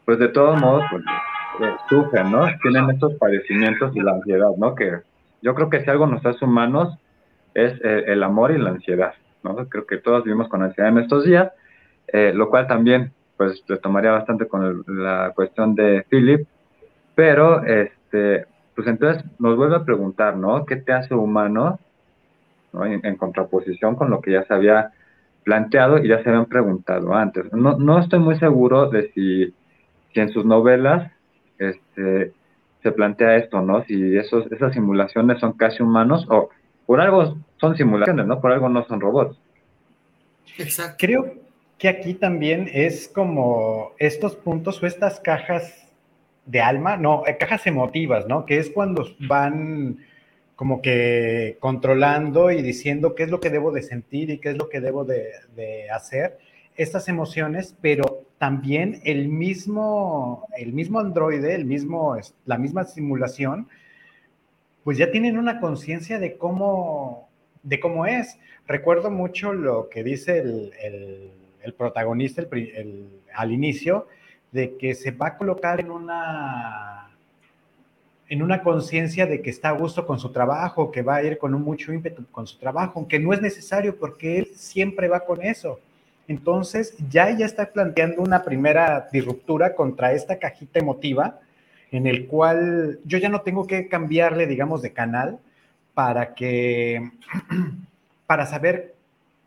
pues 0.05 0.17
de 0.17 0.29
todos 0.29 0.59
modos 0.59 0.83
pues, 0.89 1.03
eh, 1.61 1.75
sufren, 1.87 2.31
¿no? 2.31 2.47
Tienen 2.63 2.89
estos 2.89 3.13
padecimientos 3.19 3.95
y 3.95 3.99
la 3.99 4.13
ansiedad, 4.13 4.49
¿no? 4.57 4.73
Que 4.73 4.93
yo 5.43 5.53
creo 5.53 5.69
que 5.69 5.81
si 5.81 5.91
algo 5.91 6.07
nos 6.07 6.25
hace 6.25 6.43
humanos 6.43 6.97
es 7.53 7.73
eh, 7.83 8.03
el 8.07 8.23
amor 8.23 8.51
y 8.51 8.57
la 8.57 8.71
ansiedad, 8.71 9.13
¿no? 9.43 9.55
Creo 9.67 9.85
que 9.85 9.97
todos 9.97 10.23
vivimos 10.23 10.49
con 10.49 10.63
ansiedad 10.63 10.91
en 10.91 10.99
estos 10.99 11.25
días, 11.25 11.51
eh, 12.07 12.31
lo 12.33 12.49
cual 12.49 12.67
también, 12.67 13.11
pues, 13.37 13.63
le 13.67 13.77
tomaría 13.77 14.11
bastante 14.11 14.47
con 14.47 14.83
la 14.87 15.31
cuestión 15.35 15.75
de 15.75 16.05
Philip, 16.09 16.47
pero, 17.15 17.63
este, 17.63 18.45
pues 18.75 18.87
entonces 18.87 19.23
nos 19.39 19.57
vuelve 19.57 19.75
a 19.75 19.83
preguntar, 19.83 20.37
¿no? 20.37 20.65
¿Qué 20.65 20.77
te 20.77 20.93
hace 20.93 21.13
humano? 21.13 21.79
¿no? 22.71 22.85
En, 22.85 23.05
en, 23.05 23.15
contraposición 23.17 23.95
con 23.95 24.09
lo 24.09 24.21
que 24.21 24.31
ya 24.31 24.43
se 24.45 24.53
había 24.53 24.91
planteado 25.43 25.97
y 25.97 26.07
ya 26.07 26.21
se 26.21 26.29
habían 26.29 26.45
preguntado 26.45 27.13
antes. 27.13 27.51
No, 27.51 27.77
no 27.77 27.99
estoy 27.99 28.19
muy 28.19 28.37
seguro 28.37 28.89
de 28.89 29.11
si, 29.13 29.53
si 30.13 30.19
en 30.19 30.29
sus 30.29 30.45
novelas 30.45 31.11
este, 31.57 32.33
se 32.81 32.91
plantea 32.91 33.37
esto, 33.37 33.61
¿no? 33.61 33.83
Si 33.85 34.17
esos, 34.17 34.51
esas 34.51 34.73
simulaciones 34.73 35.39
son 35.39 35.53
casi 35.53 35.83
humanos 35.83 36.25
o 36.29 36.49
por 36.89 36.99
algo 37.01 37.37
son 37.61 37.77
simulaciones, 37.77 38.25
¿no? 38.25 38.41
Por 38.41 38.51
algo 38.51 38.67
no 38.67 38.83
son 38.87 38.99
robots. 38.99 39.39
Exacto. 40.57 40.95
Creo 40.97 41.35
que 41.77 41.87
aquí 41.87 42.15
también 42.15 42.67
es 42.73 43.07
como 43.07 43.91
estos 43.99 44.35
puntos 44.35 44.81
o 44.81 44.87
estas 44.87 45.19
cajas 45.19 45.87
de 46.47 46.61
alma, 46.61 46.97
no, 46.97 47.27
eh, 47.27 47.37
cajas 47.37 47.67
emotivas, 47.67 48.25
¿no? 48.25 48.43
Que 48.43 48.57
es 48.57 48.71
cuando 48.71 49.05
van 49.19 49.99
como 50.55 50.81
que 50.81 51.57
controlando 51.59 52.49
y 52.49 52.63
diciendo 52.63 53.13
qué 53.13 53.21
es 53.21 53.29
lo 53.29 53.39
que 53.39 53.51
debo 53.51 53.71
de 53.71 53.83
sentir 53.83 54.31
y 54.31 54.39
qué 54.39 54.49
es 54.49 54.57
lo 54.57 54.67
que 54.67 54.81
debo 54.81 55.05
de, 55.05 55.27
de 55.55 55.91
hacer, 55.91 56.39
estas 56.75 57.07
emociones, 57.07 57.75
pero 57.81 58.23
también 58.39 58.99
el 59.03 59.27
mismo, 59.27 60.47
el 60.57 60.73
mismo 60.73 60.99
androide, 60.99 61.53
el 61.53 61.65
mismo, 61.65 62.17
la 62.47 62.57
misma 62.57 62.85
simulación, 62.85 63.67
pues 64.89 64.97
ya 64.97 65.11
tienen 65.11 65.37
una 65.37 65.59
conciencia 65.59 66.17
de 66.17 66.35
cómo, 66.35 67.29
de 67.61 67.79
cómo 67.79 68.07
es. 68.07 68.39
Recuerdo 68.65 69.11
mucho 69.11 69.53
lo 69.53 69.87
que 69.87 70.03
dice 70.03 70.39
el, 70.39 71.31
protagonista 71.77 72.41
al 73.35 73.51
inicio, 73.51 74.07
de 74.51 74.77
que 74.77 74.95
se 74.95 75.11
va 75.11 75.27
a 75.27 75.37
colocar 75.37 75.79
en 75.79 75.91
una, 75.91 77.11
en 78.29 78.41
una 78.41 78.63
conciencia 78.63 79.27
de 79.27 79.43
que 79.43 79.51
está 79.51 79.69
a 79.69 79.73
gusto 79.73 80.07
con 80.07 80.19
su 80.19 80.31
trabajo, 80.31 80.89
que 80.89 81.03
va 81.03 81.17
a 81.17 81.23
ir 81.23 81.37
con 81.37 81.51
mucho 81.61 81.93
ímpetu 81.93 82.25
con 82.31 82.47
su 82.47 82.57
trabajo, 82.57 82.93
aunque 82.95 83.19
no 83.19 83.31
es 83.31 83.43
necesario 83.43 83.95
porque 83.95 84.39
él 84.39 84.47
siempre 84.55 85.07
va 85.07 85.19
con 85.19 85.43
eso. 85.43 85.79
Entonces 86.27 86.95
ya 87.11 87.29
ya 87.37 87.45
está 87.45 87.71
planteando 87.71 88.23
una 88.23 88.43
primera 88.43 89.07
disruptura 89.11 89.75
contra 89.75 90.13
esta 90.13 90.39
cajita 90.39 90.79
emotiva 90.79 91.41
en 91.91 92.07
el 92.07 92.27
cual 92.27 92.99
yo 93.05 93.17
ya 93.17 93.29
no 93.29 93.41
tengo 93.41 93.65
que 93.65 93.87
cambiarle, 93.87 94.47
digamos, 94.47 94.81
de 94.81 94.93
canal 94.93 95.39
para 95.93 96.33
que, 96.33 97.11
para 98.27 98.45
saber 98.45 98.95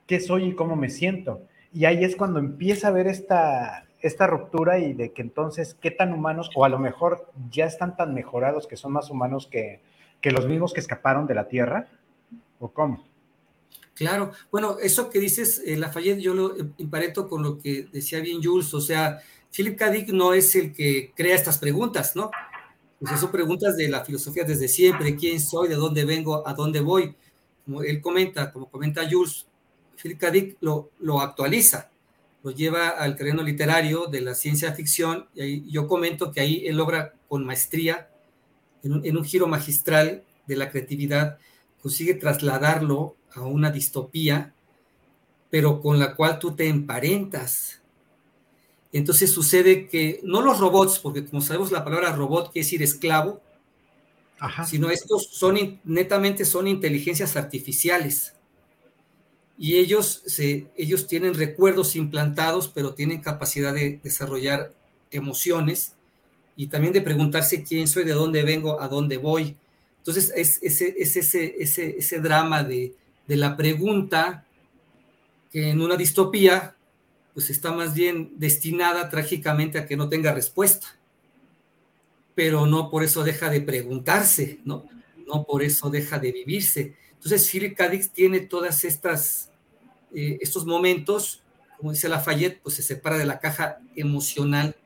qué 0.06 0.20
soy 0.20 0.44
y 0.44 0.54
cómo 0.54 0.76
me 0.76 0.90
siento. 0.90 1.42
Y 1.72 1.84
ahí 1.84 2.04
es 2.04 2.16
cuando 2.16 2.38
empieza 2.38 2.88
a 2.88 2.92
ver 2.92 3.06
esta, 3.06 3.86
esta 4.02 4.26
ruptura 4.26 4.78
y 4.78 4.92
de 4.92 5.12
que 5.12 5.22
entonces 5.22 5.76
qué 5.80 5.90
tan 5.90 6.12
humanos, 6.12 6.50
o 6.54 6.64
a 6.64 6.68
lo 6.68 6.78
mejor 6.78 7.30
ya 7.50 7.64
están 7.64 7.96
tan 7.96 8.12
mejorados 8.12 8.66
que 8.66 8.76
son 8.76 8.92
más 8.92 9.08
humanos 9.10 9.48
que, 9.50 9.80
los 10.22 10.46
mismos 10.46 10.72
que 10.72 10.80
escaparon 10.80 11.26
de 11.26 11.34
la 11.34 11.48
Tierra, 11.48 11.88
o 12.60 12.68
cómo? 12.68 13.04
Claro, 13.94 14.32
bueno, 14.50 14.76
eso 14.80 15.10
que 15.10 15.18
dices, 15.18 15.62
eh, 15.64 15.76
Lafayette, 15.76 16.20
yo 16.20 16.34
lo 16.34 16.54
empareto 16.78 17.28
con 17.28 17.42
lo 17.42 17.58
que 17.58 17.88
decía 17.92 18.20
bien 18.20 18.42
Jules, 18.42 18.72
o 18.74 18.80
sea, 18.80 19.20
Philip 19.54 19.76
K. 19.76 19.90
Dick 19.90 20.08
no 20.08 20.32
es 20.32 20.54
el 20.56 20.72
que 20.72 21.12
crea 21.14 21.34
estas 21.34 21.58
preguntas, 21.58 22.16
¿no? 22.16 22.30
Pues 22.98 23.20
son 23.20 23.30
preguntas 23.30 23.76
de 23.76 23.88
la 23.88 24.04
filosofía 24.04 24.44
desde 24.44 24.68
siempre, 24.68 25.16
quién 25.16 25.40
soy, 25.40 25.68
de 25.68 25.74
dónde 25.74 26.04
vengo, 26.04 26.46
a 26.46 26.54
dónde 26.54 26.80
voy. 26.80 27.14
Como 27.64 27.82
él 27.82 28.00
comenta, 28.00 28.52
como 28.52 28.70
comenta 28.70 29.08
Jules, 29.10 29.46
Philip 30.00 30.18
K. 30.18 30.30
Dick 30.30 30.56
lo, 30.60 31.20
actualiza, 31.20 31.90
lo 32.42 32.52
lleva 32.52 32.90
al 32.90 33.16
terreno 33.16 33.42
literario 33.42 34.06
de 34.06 34.20
la 34.20 34.34
ciencia 34.34 34.72
ficción, 34.72 35.28
y 35.34 35.70
yo 35.70 35.86
comento 35.86 36.32
que 36.32 36.40
ahí 36.40 36.66
él 36.66 36.76
logra 36.76 37.14
con 37.28 37.44
maestría, 37.44 38.08
en 38.82 39.16
un 39.16 39.24
giro 39.24 39.46
magistral 39.46 40.24
de 40.46 40.56
la 40.56 40.70
creatividad, 40.70 41.38
consigue 41.82 42.14
trasladarlo 42.14 43.16
a 43.34 43.42
una 43.42 43.70
distopía, 43.70 44.54
pero 45.50 45.80
con 45.80 45.98
la 45.98 46.14
cual 46.14 46.38
tú 46.38 46.54
te 46.54 46.68
emparentas. 46.68 47.81
Entonces 48.92 49.32
sucede 49.32 49.88
que 49.88 50.20
no 50.22 50.42
los 50.42 50.58
robots, 50.58 50.98
porque 50.98 51.24
como 51.24 51.40
sabemos 51.40 51.72
la 51.72 51.82
palabra 51.82 52.14
robot 52.14 52.52
quiere 52.52 52.64
decir 52.64 52.82
esclavo, 52.82 53.40
sino 54.66 54.90
estos 54.90 55.28
son 55.30 55.80
netamente 55.84 56.44
son 56.44 56.66
inteligencias 56.68 57.36
artificiales 57.36 58.34
y 59.62 59.76
ellos, 59.76 60.22
se, 60.26 60.66
ellos 60.76 61.06
tienen 61.06 61.34
recuerdos 61.34 61.94
implantados, 61.94 62.66
pero 62.68 62.94
tienen 62.94 63.20
capacidad 63.20 63.72
de 63.72 64.00
desarrollar 64.02 64.72
emociones 65.10 65.94
y 66.56 66.66
también 66.66 66.92
de 66.92 67.00
preguntarse 67.00 67.62
quién 67.62 67.86
soy, 67.86 68.04
de 68.04 68.12
dónde 68.12 68.42
vengo, 68.42 68.80
a 68.80 68.88
dónde 68.88 69.18
voy. 69.18 69.56
Entonces 69.98 70.32
es, 70.34 70.58
ese, 70.62 70.96
ese, 70.98 71.54
ese, 71.60 71.96
ese 71.96 72.20
drama 72.20 72.64
de, 72.64 72.94
de 73.28 73.36
la 73.36 73.56
pregunta 73.56 74.44
que 75.52 75.70
en 75.70 75.80
una 75.80 75.96
distopía 75.96 76.74
pues 77.34 77.50
está 77.50 77.72
más 77.72 77.94
bien 77.94 78.32
destinada 78.36 79.08
trágicamente 79.08 79.78
a 79.78 79.86
que 79.86 79.96
no 79.96 80.08
tenga 80.08 80.32
respuesta. 80.32 80.98
Pero 82.34 82.66
no 82.66 82.90
por 82.90 83.02
eso 83.02 83.24
deja 83.24 83.50
de 83.50 83.60
preguntarse, 83.60 84.60
¿no? 84.64 84.86
No 85.26 85.44
por 85.44 85.62
eso 85.62 85.90
deja 85.90 86.18
de 86.18 86.32
vivirse. 86.32 86.96
Entonces, 87.14 87.48
Philip 87.50 87.76
K. 87.76 87.90
tiene 88.12 88.40
todas 88.40 88.84
estas, 88.84 89.50
eh, 90.14 90.38
estos 90.40 90.66
momentos, 90.66 91.42
como 91.78 91.92
dice 91.92 92.08
Lafayette, 92.08 92.60
pues 92.62 92.76
se 92.76 92.82
separa 92.82 93.16
de 93.16 93.26
la 93.26 93.38
caja 93.38 93.78
emocional 93.94 94.76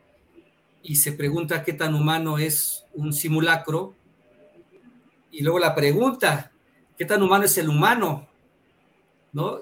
y 0.82 0.96
se 0.96 1.12
pregunta 1.12 1.64
qué 1.64 1.72
tan 1.72 1.94
humano 1.94 2.38
es 2.38 2.84
un 2.94 3.12
simulacro. 3.12 3.94
Y 5.30 5.42
luego 5.42 5.58
la 5.58 5.74
pregunta, 5.74 6.52
¿qué 6.96 7.04
tan 7.04 7.22
humano 7.22 7.44
es 7.44 7.58
el 7.58 7.68
humano? 7.68 8.28
¿No? 9.32 9.60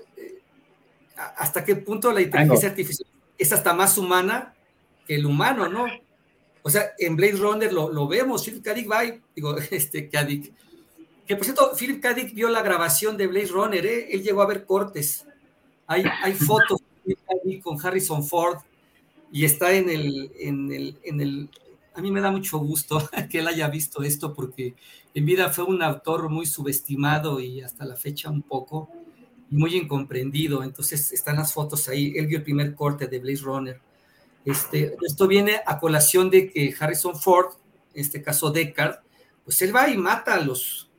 ¿Hasta 1.37 1.65
qué 1.65 1.77
punto 1.77 2.13
la 2.13 2.21
inteligencia 2.21 2.69
artificial 2.69 3.09
es 3.39 3.53
hasta 3.53 3.75
más 3.75 3.99
humana 3.99 4.55
que 5.07 5.17
el 5.17 5.27
humano, 5.27 5.69
¿no? 5.69 5.87
O 6.63 6.71
sea, 6.71 6.93
en 6.99 7.15
Blade 7.17 7.37
Runner 7.37 7.73
lo, 7.73 7.93
lo 7.93 8.09
vemos, 8.09 8.45
Philip 8.45 8.65
K. 8.65 8.75
va, 8.91 9.03
digo, 9.35 9.57
este, 9.71 10.09
K. 10.09 10.27
Que 11.27 11.37
por 11.37 11.45
cierto, 11.45 11.73
Philip 11.77 12.01
K. 12.01 12.15
vio 12.33 12.49
la 12.49 12.63
grabación 12.63 13.17
de 13.17 13.27
Blade 13.27 13.49
Runner, 13.49 13.85
¿eh? 13.85 14.09
él 14.11 14.23
llegó 14.23 14.43
a 14.43 14.47
ver 14.47 14.65
cortes. 14.65 15.27
Hay, 15.87 16.05
hay 16.23 16.33
fotos 16.33 16.81
con 17.63 17.79
Harrison 17.85 18.25
Ford 18.25 18.59
y 19.31 19.45
está 19.45 19.73
en 19.73 19.91
el, 19.91 20.33
en 20.39 20.73
el, 20.73 20.99
en 21.03 21.21
el, 21.21 21.51
a 21.95 22.01
mí 22.01 22.11
me 22.11 22.21
da 22.21 22.31
mucho 22.31 22.59
gusto 22.59 22.99
que 23.31 23.41
él 23.41 23.49
haya 23.49 23.69
visto 23.69 24.03
esto 24.03 24.33
porque 24.33 24.75
en 25.13 25.27
vida 25.27 25.51
fue 25.51 25.65
un 25.65 25.83
autor 25.83 26.29
muy 26.31 26.47
subestimado 26.47 27.41
y 27.41 27.61
hasta 27.61 27.85
la 27.85 27.97
fecha 27.97 28.31
un 28.31 28.43
poco 28.43 28.89
muy 29.51 29.77
incomprendido. 29.77 30.63
Entonces 30.63 31.13
están 31.13 31.37
las 31.37 31.53
fotos 31.53 31.89
ahí. 31.89 32.15
Él 32.17 32.27
vio 32.27 32.39
el 32.39 32.45
primer 32.45 32.75
corte 32.75 33.07
de 33.07 33.19
Blade 33.19 33.41
Runner. 33.43 33.81
Este, 34.45 34.97
esto 35.07 35.27
viene 35.27 35.61
a 35.67 35.79
colación 35.79 36.31
de 36.31 36.51
que 36.51 36.75
Harrison 36.79 37.19
Ford, 37.19 37.55
en 37.95 38.01
este 38.01 38.23
caso 38.23 38.51
Deckard, 38.51 38.99
pues 39.45 39.61
él 39.63 39.75
va 39.75 39.89
y 39.89 39.97
mata 39.97 40.35
a 40.35 40.41
los, 40.41 40.91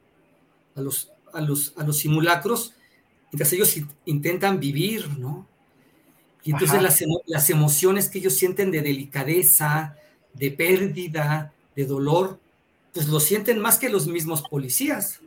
a 0.76 0.82
los, 0.82 1.12
a 1.34 1.42
los, 1.42 1.74
a 1.78 1.84
los 1.84 1.98
simulacros, 1.98 2.74
mientras 3.32 3.52
ellos 3.54 3.76
intentan 4.06 4.60
vivir, 4.60 5.10
¿no? 5.18 5.48
Y 6.44 6.52
entonces 6.52 6.82
las, 6.82 7.04
las, 7.26 7.50
emociones 7.50 8.08
que 8.08 8.20
ellos 8.20 8.34
sienten 8.34 8.70
de 8.70 8.82
delicadeza, 8.82 9.98
de 10.34 10.52
pérdida, 10.52 11.54
de 11.76 11.86
dolor, 11.86 12.40
pues 12.94 13.08
lo 13.08 13.20
sienten 13.20 13.60
más 13.60 13.80
que 13.80 13.90
los 13.90 14.08
mismos 14.08 14.44
policías. 14.44 15.22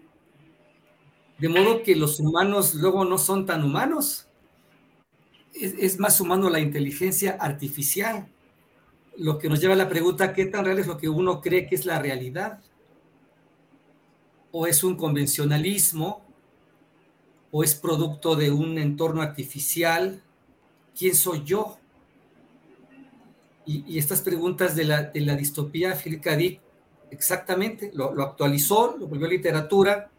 De 1.39 1.49
modo 1.49 1.83
que 1.83 1.95
los 1.95 2.19
humanos 2.21 2.75
luego 2.75 3.05
no 3.05 3.19
son 3.19 3.47
tan 3.47 3.65
humanos. 3.65 4.27
Es, 5.55 5.99
más 5.99 6.21
humano 6.21 6.51
la 6.51 6.61
inteligencia 6.61 7.37
artificial, 7.41 8.29
lo 9.17 9.39
que 9.39 9.49
nos 9.49 9.61
lleva 9.61 9.75
a 9.75 9.77
la 9.77 9.89
pregunta, 9.89 10.33
¿qué 10.33 10.47
tan 10.47 10.65
real 10.65 10.79
es 10.79 10.87
lo 10.87 10.99
que 10.99 11.09
uno 11.09 11.41
cree 11.41 11.67
que 11.67 11.75
es 11.75 11.85
la 11.85 11.99
realidad? 12.01 12.61
o 14.51 14.67
es 14.67 14.83
un 14.83 14.97
convencionalismo, 14.97 16.23
o 17.51 17.63
es 17.63 17.75
producto 17.75 18.37
de 18.37 18.51
un 18.51 18.79
entorno 18.79 19.23
artificial. 19.23 20.23
¿Quién 20.97 21.15
soy 21.15 21.43
yo? 21.45 21.79
Y, 23.65 23.99
estas 23.99 24.23
preguntas 24.23 24.75
de 24.77 24.85
la, 24.85 25.03
de 25.03 25.21
la 25.21 25.37
distopía, 25.37 25.95
Philip 25.95 26.23
K. 26.23 26.39
Exactamente, 27.11 27.91
lo, 27.95 28.15
lo, 28.15 28.23
actualizó, 28.23 28.97
lo 28.99 29.07
volvió 29.07 29.27
a 29.27 29.31
literatura, 29.31 30.11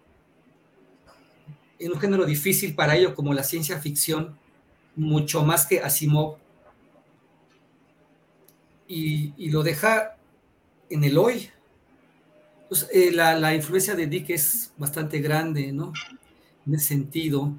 en 1.80 1.94
un 1.94 2.00
género 2.00 2.26
difícil 2.26 2.76
para 2.76 2.96
ello 2.96 3.16
como 3.16 3.34
la 3.34 3.44
ciencia 3.44 3.80
ficción, 3.80 4.38
mucho 4.96 5.44
más 5.44 5.66
que 5.66 5.80
Asimov, 5.80 6.38
y, 8.88 9.50
lo 9.52 9.62
deja 9.62 10.18
en 10.90 11.04
el 11.04 11.18
hoy, 11.18 11.50
pues, 12.68 12.88
eh, 12.92 13.12
la, 13.12 13.54
influencia 13.56 13.96
de 13.96 14.08
Dick 14.08 14.32
es 14.32 14.74
bastante 14.78 15.20
grande, 15.20 15.72
¿no? 15.72 15.94
En 16.66 16.74
ese 16.74 16.88
sentido. 16.88 17.54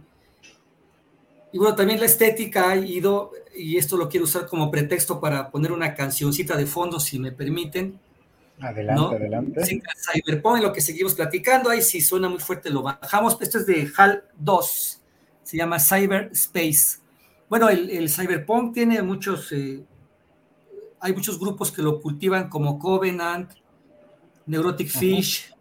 Y 1.53 1.59
bueno, 1.59 1.75
también 1.77 2.01
la 2.01 2.07
estética 2.07 2.71
ha 2.71 2.77
ido, 2.77 3.33
y 3.57 3.77
esto 3.77 3.97
lo 3.97 4.09
quiero 4.09 4.25
usar 4.25 4.47
como 4.47 4.71
pretexto 4.71 5.21
para 5.21 5.51
poner 5.51 5.73
una 5.73 5.95
cancioncita 5.95 6.57
de 6.57 6.67
fondo, 6.67 6.99
si 6.99 7.19
me 7.19 7.33
permiten. 7.33 7.99
Adelante, 8.61 9.17
adelante. 9.17 9.61
Cyberpunk, 9.65 10.63
lo 10.63 10.73
que 10.73 10.81
seguimos 10.81 11.15
platicando, 11.15 11.71
ahí 11.71 11.83
si 11.83 12.01
suena 12.01 12.29
muy 12.29 12.41
fuerte 12.41 12.71
lo 12.71 12.83
bajamos. 12.83 13.37
Esto 13.41 13.59
es 13.59 13.67
de 13.67 13.91
HAL 13.97 14.25
2, 14.39 15.03
se 15.43 15.57
llama 15.57 15.79
Cyberspace. 15.79 16.99
Bueno, 17.49 17.69
el, 17.69 18.09
Cyberpunk 18.09 18.75
tiene 18.75 19.03
muchos, 19.03 19.51
eh, 19.53 19.83
hay 21.01 21.13
muchos 21.13 21.39
grupos 21.39 21.73
que 21.73 21.83
lo 21.83 22.01
cultivan 22.01 22.49
como 22.49 22.79
Covenant, 22.79 23.53
Neurotic 24.47 24.89
Fish, 24.89 25.53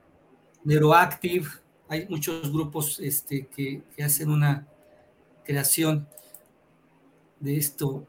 Neuroactive, 0.63 1.47
hay 1.87 2.07
muchos 2.07 2.51
grupos 2.51 2.99
este, 2.99 3.47
que, 3.47 3.81
hacen 4.03 4.29
una 4.29 4.67
creación 5.43 6.07
de 7.39 7.57
esto. 7.57 8.05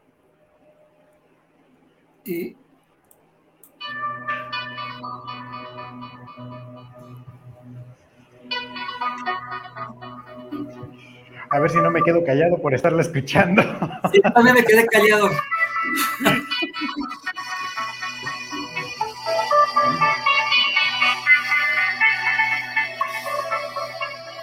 A 11.51 11.59
ver 11.59 11.69
si 11.69 11.77
no 11.77 11.91
me 11.91 12.01
quedo 12.01 12.23
callado 12.23 12.57
por 12.57 12.73
estarla 12.73 13.01
escuchando. 13.01 13.61
Sí, 14.11 14.19
también 14.21 14.55
me 14.55 14.63
quedé 14.63 14.85
callado. 14.87 15.29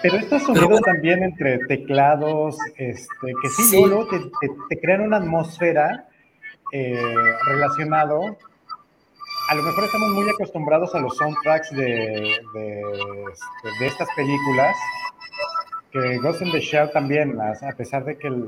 Pero 0.00 0.16
estos 0.16 0.42
sonidos 0.42 0.80
también 0.82 1.22
entre 1.22 1.58
teclados, 1.66 2.56
este, 2.76 3.32
que 3.42 3.48
sí, 3.48 3.84
te, 4.68 4.80
crean 4.80 5.02
una 5.02 5.16
atmósfera 5.16 6.08
eh, 6.72 7.02
relacionado. 7.46 8.20
A 9.50 9.54
lo 9.54 9.62
mejor 9.62 9.84
estamos 9.84 10.08
muy 10.10 10.30
acostumbrados 10.30 10.94
a 10.94 11.00
los 11.00 11.16
soundtracks 11.16 11.70
de, 11.72 12.30
este, 12.30 12.58
de, 12.58 13.86
estas 13.86 14.08
películas, 14.14 14.76
que 15.90 16.18
Ghost 16.18 16.42
in 16.42 16.52
the 16.52 16.60
Shell 16.60 16.90
también, 16.90 17.38
a 17.40 17.72
pesar 17.76 18.04
de 18.04 18.16
que 18.18 18.28
el, 18.28 18.42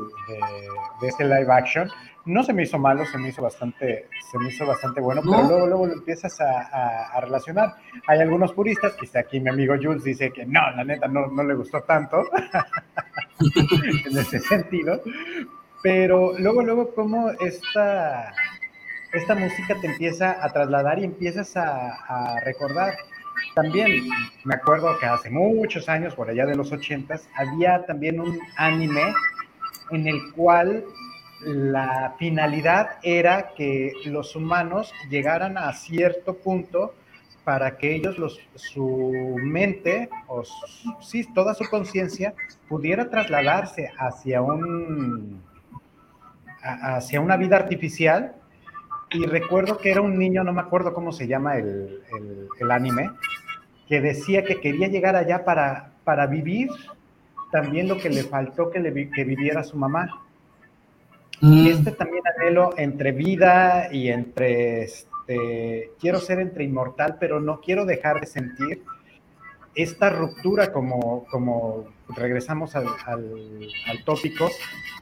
de, 1.00 1.08
este 1.08 1.24
live 1.24 1.50
action, 1.50 1.88
no 2.26 2.42
se 2.42 2.52
me 2.52 2.64
hizo 2.64 2.78
malo, 2.78 3.04
se 3.06 3.18
me 3.18 3.28
hizo 3.28 3.42
bastante, 3.42 4.06
se 4.30 4.38
me 4.38 4.48
hizo 4.48 4.66
bastante 4.66 5.00
bueno, 5.00 5.22
pero 5.22 5.42
luego, 5.42 5.66
luego 5.66 5.86
lo 5.86 5.92
empiezas 5.94 6.38
a, 6.40 7.20
relacionar. 7.20 7.76
Hay 8.06 8.20
algunos 8.20 8.52
puristas, 8.52 8.94
quizá 8.94 9.20
aquí 9.20 9.40
mi 9.40 9.50
amigo 9.50 9.74
Jules 9.80 10.04
dice 10.04 10.30
que 10.30 10.44
no, 10.44 10.70
la 10.72 10.84
neta 10.84 11.08
no, 11.08 11.28
no 11.28 11.42
le 11.42 11.54
gustó 11.54 11.80
tanto 11.82 12.22
en 14.06 14.18
ese 14.18 14.38
sentido, 14.38 15.00
pero 15.82 16.38
luego, 16.38 16.62
luego 16.62 16.94
como 16.94 17.30
esta, 17.30 18.32
esta 19.12 19.34
música 19.34 19.76
te 19.80 19.86
empieza 19.86 20.44
a 20.44 20.52
trasladar 20.52 20.98
y 20.98 21.04
empiezas 21.04 21.56
a, 21.56 22.38
recordar. 22.44 22.94
También 23.54 23.90
me 24.44 24.54
acuerdo 24.54 24.98
que 24.98 25.06
hace 25.06 25.30
muchos 25.30 25.88
años, 25.88 26.14
por 26.14 26.30
allá 26.30 26.46
de 26.46 26.56
los 26.56 26.72
ochentas, 26.72 27.28
había 27.34 27.84
también 27.86 28.20
un 28.20 28.38
anime 28.56 29.14
en 29.90 30.06
el 30.06 30.32
cual 30.32 30.84
la 31.44 32.14
finalidad 32.18 32.98
era 33.02 33.52
que 33.56 33.92
los 34.04 34.36
humanos 34.36 34.92
llegaran 35.08 35.56
a 35.56 35.72
cierto 35.72 36.36
punto 36.36 36.94
para 37.44 37.78
que 37.78 37.94
ellos, 37.94 38.18
los, 38.18 38.38
su 38.54 39.36
mente, 39.42 40.08
o 40.28 40.42
sí, 41.00 41.26
toda 41.34 41.54
su 41.54 41.64
conciencia, 41.68 42.34
pudiera 42.68 43.08
trasladarse 43.08 43.90
hacia, 43.98 44.42
un, 44.42 45.42
hacia 46.62 47.20
una 47.20 47.36
vida 47.36 47.56
artificial. 47.56 48.34
Y 49.12 49.26
recuerdo 49.26 49.78
que 49.78 49.90
era 49.90 50.00
un 50.00 50.18
niño, 50.18 50.44
no 50.44 50.52
me 50.52 50.60
acuerdo 50.60 50.94
cómo 50.94 51.12
se 51.12 51.26
llama 51.26 51.56
el, 51.56 52.00
anime, 52.70 53.10
que 53.88 54.00
decía 54.00 54.44
que 54.44 54.60
quería 54.60 54.88
llegar 54.88 55.16
allá 55.16 55.44
para, 55.44 55.92
para 56.04 56.26
vivir 56.26 56.68
también 57.50 57.88
lo 57.88 57.98
que 57.98 58.08
le 58.08 58.22
faltó 58.22 58.70
que, 58.70 58.78
le, 58.78 59.10
que 59.10 59.24
viviera 59.24 59.64
su 59.64 59.76
mamá. 59.76 60.22
Y 61.40 61.46
mm. 61.46 61.66
este 61.66 61.90
también 61.92 62.22
anhelo 62.26 62.74
entre 62.76 63.12
vida 63.12 63.88
y 63.90 64.08
entre 64.08 64.82
este, 64.82 65.90
quiero 66.00 66.20
ser 66.20 66.38
entre 66.38 66.64
inmortal, 66.64 67.16
pero 67.18 67.40
no 67.40 67.60
quiero 67.60 67.84
dejar 67.84 68.20
de 68.20 68.26
sentir 68.26 68.82
esta 69.74 70.10
ruptura 70.10 70.72
como, 70.72 71.26
como 71.30 71.84
regresamos 72.08 72.74
al, 72.76 72.86
tópico, 74.04 74.50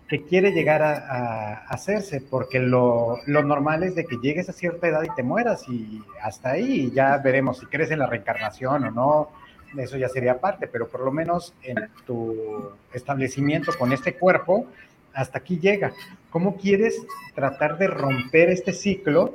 que 0.06 0.22
quiere 0.24 0.52
llegar 0.52 0.82
a, 0.82 1.64
hacerse, 1.68 2.20
porque 2.20 2.58
lo, 2.58 3.18
normal 3.26 3.82
es 3.82 3.94
de 3.94 4.04
que 4.04 4.16
llegues 4.16 4.48
a 4.48 4.52
cierta 4.52 4.88
edad 4.88 5.02
y 5.02 5.14
te 5.14 5.22
mueras 5.22 5.68
y 5.68 6.02
hasta 6.22 6.52
ahí 6.52 6.90
ya 6.92 7.16
veremos 7.18 7.58
si 7.58 7.66
crees 7.66 7.90
en 7.90 8.00
la 8.00 8.06
reencarnación 8.06 8.84
o 8.84 8.90
no, 8.90 9.28
eso 9.76 9.96
ya 9.98 10.08
sería 10.08 10.40
parte, 10.40 10.66
pero 10.66 10.88
por 10.88 11.00
lo 11.00 11.12
menos 11.12 11.54
en 11.62 11.88
tu 12.06 12.72
establecimiento 12.92 13.72
con 13.78 13.92
este 13.92 14.14
cuerpo, 14.14 14.66
hasta 15.12 15.38
aquí 15.38 15.58
llega. 15.58 15.92
¿Cómo 16.30 16.56
quieres 16.56 17.02
tratar 17.34 17.76
de 17.78 17.88
romper 17.88 18.50
este 18.50 18.72
ciclo 18.72 19.34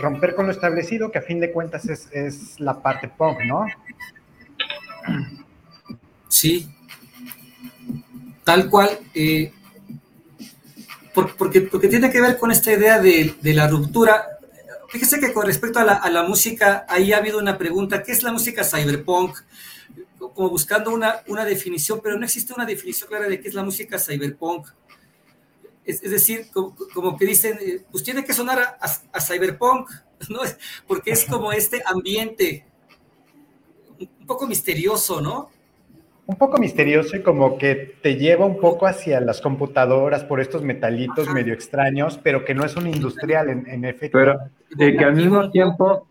romper 0.00 0.34
con 0.34 0.46
lo 0.46 0.52
establecido, 0.52 1.10
que 1.10 1.18
a 1.18 1.22
fin 1.22 1.40
de 1.40 1.52
cuentas 1.52 1.86
es, 1.88 2.60
la 2.60 2.80
parte 2.80 3.08
punk, 3.08 3.40
¿no? 3.46 3.66
Sí, 6.28 6.68
tal 8.44 8.68
cual. 8.68 8.90
Eh, 9.14 9.52
porque, 11.36 11.62
porque 11.62 11.88
tiene 11.88 12.10
que 12.10 12.20
ver 12.20 12.38
con 12.38 12.50
esta 12.52 12.72
idea 12.72 13.00
de, 13.00 13.34
la 13.42 13.66
ruptura. 13.68 14.38
Fíjese 14.88 15.18
que 15.20 15.32
con 15.32 15.46
respecto 15.46 15.80
a 15.80 16.10
la, 16.10 16.22
música, 16.22 16.86
ahí 16.88 17.12
ha 17.12 17.18
habido 17.18 17.38
una 17.38 17.58
pregunta, 17.58 18.02
¿qué 18.02 18.12
es 18.12 18.22
la 18.22 18.32
música 18.32 18.64
cyberpunk? 18.64 19.36
Como 20.18 20.50
buscando 20.50 20.92
una, 20.92 21.22
una 21.26 21.44
definición, 21.44 22.00
pero 22.02 22.16
no 22.16 22.24
existe 22.24 22.52
una 22.54 22.64
definición 22.64 23.08
clara 23.08 23.28
de 23.28 23.40
qué 23.40 23.48
es 23.48 23.54
la 23.54 23.64
música 23.64 23.98
cyberpunk. 23.98 24.68
Es, 25.88 26.02
decir, 26.02 26.48
como, 26.52 27.16
que 27.16 27.24
dicen, 27.24 27.56
eh, 27.62 27.80
pues 27.90 28.04
tiene 28.04 28.22
que 28.22 28.34
sonar 28.34 28.58
a, 28.78 29.20
cyberpunk, 29.20 29.90
¿no? 30.28 30.40
Porque 30.86 31.12
es 31.12 31.24
como 31.24 31.50
este 31.50 31.82
ambiente 31.86 32.66
un 33.98 34.26
poco 34.26 34.46
misterioso, 34.46 35.22
¿no? 35.22 35.48
Un 36.26 36.36
poco 36.36 36.58
misterioso 36.58 37.16
y 37.16 37.22
como 37.22 37.56
que 37.56 37.96
te 38.02 38.16
lleva 38.16 38.44
un 38.44 38.60
poco 38.60 38.86
hacia 38.86 39.18
las 39.18 39.40
computadoras 39.40 40.24
por 40.24 40.42
estos 40.42 40.62
metalitos 40.62 41.32
medio 41.32 41.54
extraños, 41.54 42.20
pero 42.22 42.44
que 42.44 42.54
no 42.54 42.66
es 42.66 42.76
un 42.76 42.86
industrial 42.86 43.48
en, 43.48 43.84
efecto. 43.86 44.18
Pero 44.18 44.38
que 44.76 45.02
al 45.02 45.14
mismo 45.14 45.50
tiempo 45.50 46.06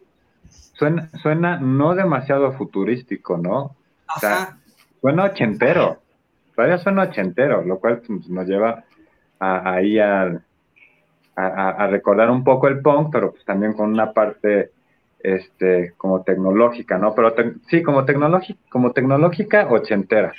suena, 0.49 1.07
suena 1.21 1.59
no 1.59 1.93
demasiado 1.93 2.51
futurístico, 2.53 3.37
¿no? 3.37 3.75
O 4.15 4.19
sea, 4.19 4.57
suena 5.01 5.25
ochentero, 5.25 6.01
todavía 6.55 6.79
suena 6.79 7.03
ochentero, 7.03 7.61
lo 7.61 7.77
cual 7.77 7.99
pues, 7.99 8.27
nos 8.27 8.47
lleva 8.47 8.85
ahí 9.39 9.99
a, 9.99 10.41
a, 11.35 11.87
recordar 11.87 12.29
un 12.31 12.43
poco 12.43 12.67
el 12.67 12.81
punk, 12.81 13.09
pero 13.11 13.31
pues 13.31 13.45
también 13.45 13.73
con 13.73 13.91
una 13.91 14.11
parte 14.11 14.71
este, 15.19 15.93
como 15.97 16.23
tecnológica, 16.23 16.97
¿no? 16.97 17.13
Pero 17.13 17.35
sí, 17.69 17.83
como, 17.83 18.05
como 18.69 18.91
tecnológica 18.91 19.67
ochentera. 19.69 20.33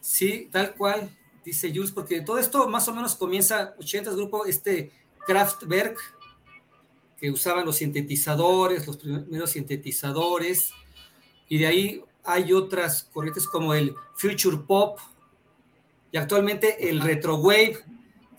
Sí, 0.00 0.48
tal 0.50 0.74
cual, 0.74 1.10
dice 1.44 1.70
Jules, 1.72 1.92
porque 1.92 2.20
todo 2.22 2.38
esto 2.38 2.68
más 2.68 2.88
o 2.88 2.94
menos 2.94 3.14
comienza, 3.14 3.74
80 3.78 4.12
grupo, 4.12 4.46
este 4.46 4.90
Kraftwerk, 5.26 5.98
que 7.20 7.30
usaban 7.30 7.64
los 7.64 7.76
sintetizadores, 7.76 8.86
los 8.86 8.96
primeros 8.96 9.50
sintetizadores, 9.50 10.72
y 11.48 11.58
de 11.58 11.66
ahí 11.66 12.04
hay 12.24 12.52
otras 12.52 13.04
corrientes 13.12 13.46
como 13.46 13.74
el 13.74 13.94
Future 14.14 14.58
Pop, 14.66 14.98
y 16.10 16.16
actualmente 16.16 16.88
el 16.88 17.00
retro 17.00 17.36
wave, 17.36 17.78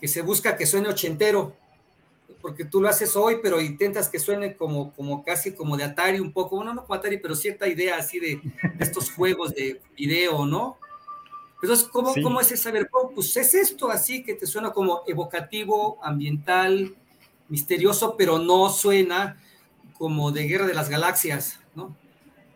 que 0.00 0.08
se 0.08 0.22
busca 0.22 0.56
que 0.56 0.66
suene 0.66 0.88
ochentero, 0.88 1.54
porque 2.40 2.64
tú 2.64 2.80
lo 2.80 2.88
haces 2.88 3.16
hoy, 3.16 3.38
pero 3.42 3.60
intentas 3.60 4.08
que 4.08 4.18
suene 4.18 4.56
como, 4.56 4.92
como 4.92 5.22
casi 5.24 5.52
como 5.52 5.76
de 5.76 5.84
Atari 5.84 6.20
un 6.20 6.32
poco, 6.32 6.56
bueno, 6.56 6.72
no 6.72 6.82
como 6.82 6.94
Atari, 6.94 7.18
pero 7.18 7.34
cierta 7.34 7.68
idea 7.68 7.96
así 7.96 8.18
de, 8.18 8.40
estos 8.78 9.10
juegos 9.16 9.54
de 9.54 9.80
video, 9.96 10.46
¿no? 10.46 10.78
Entonces, 11.62 11.86
¿cómo, 11.88 12.14
¿cómo 12.22 12.40
es 12.40 12.50
ese 12.50 12.70
cyberpunk? 12.70 13.12
Pues 13.14 13.36
es 13.36 13.52
esto 13.52 13.90
así 13.90 14.22
que 14.22 14.34
te 14.34 14.46
suena 14.46 14.70
como 14.70 15.02
evocativo, 15.06 15.98
ambiental, 16.02 16.94
misterioso, 17.50 18.16
pero 18.16 18.38
no 18.38 18.70
suena 18.70 19.38
como 19.98 20.32
de 20.32 20.44
Guerra 20.44 20.66
de 20.66 20.72
las 20.72 20.88
Galaxias, 20.88 21.60
¿no? 21.74 21.94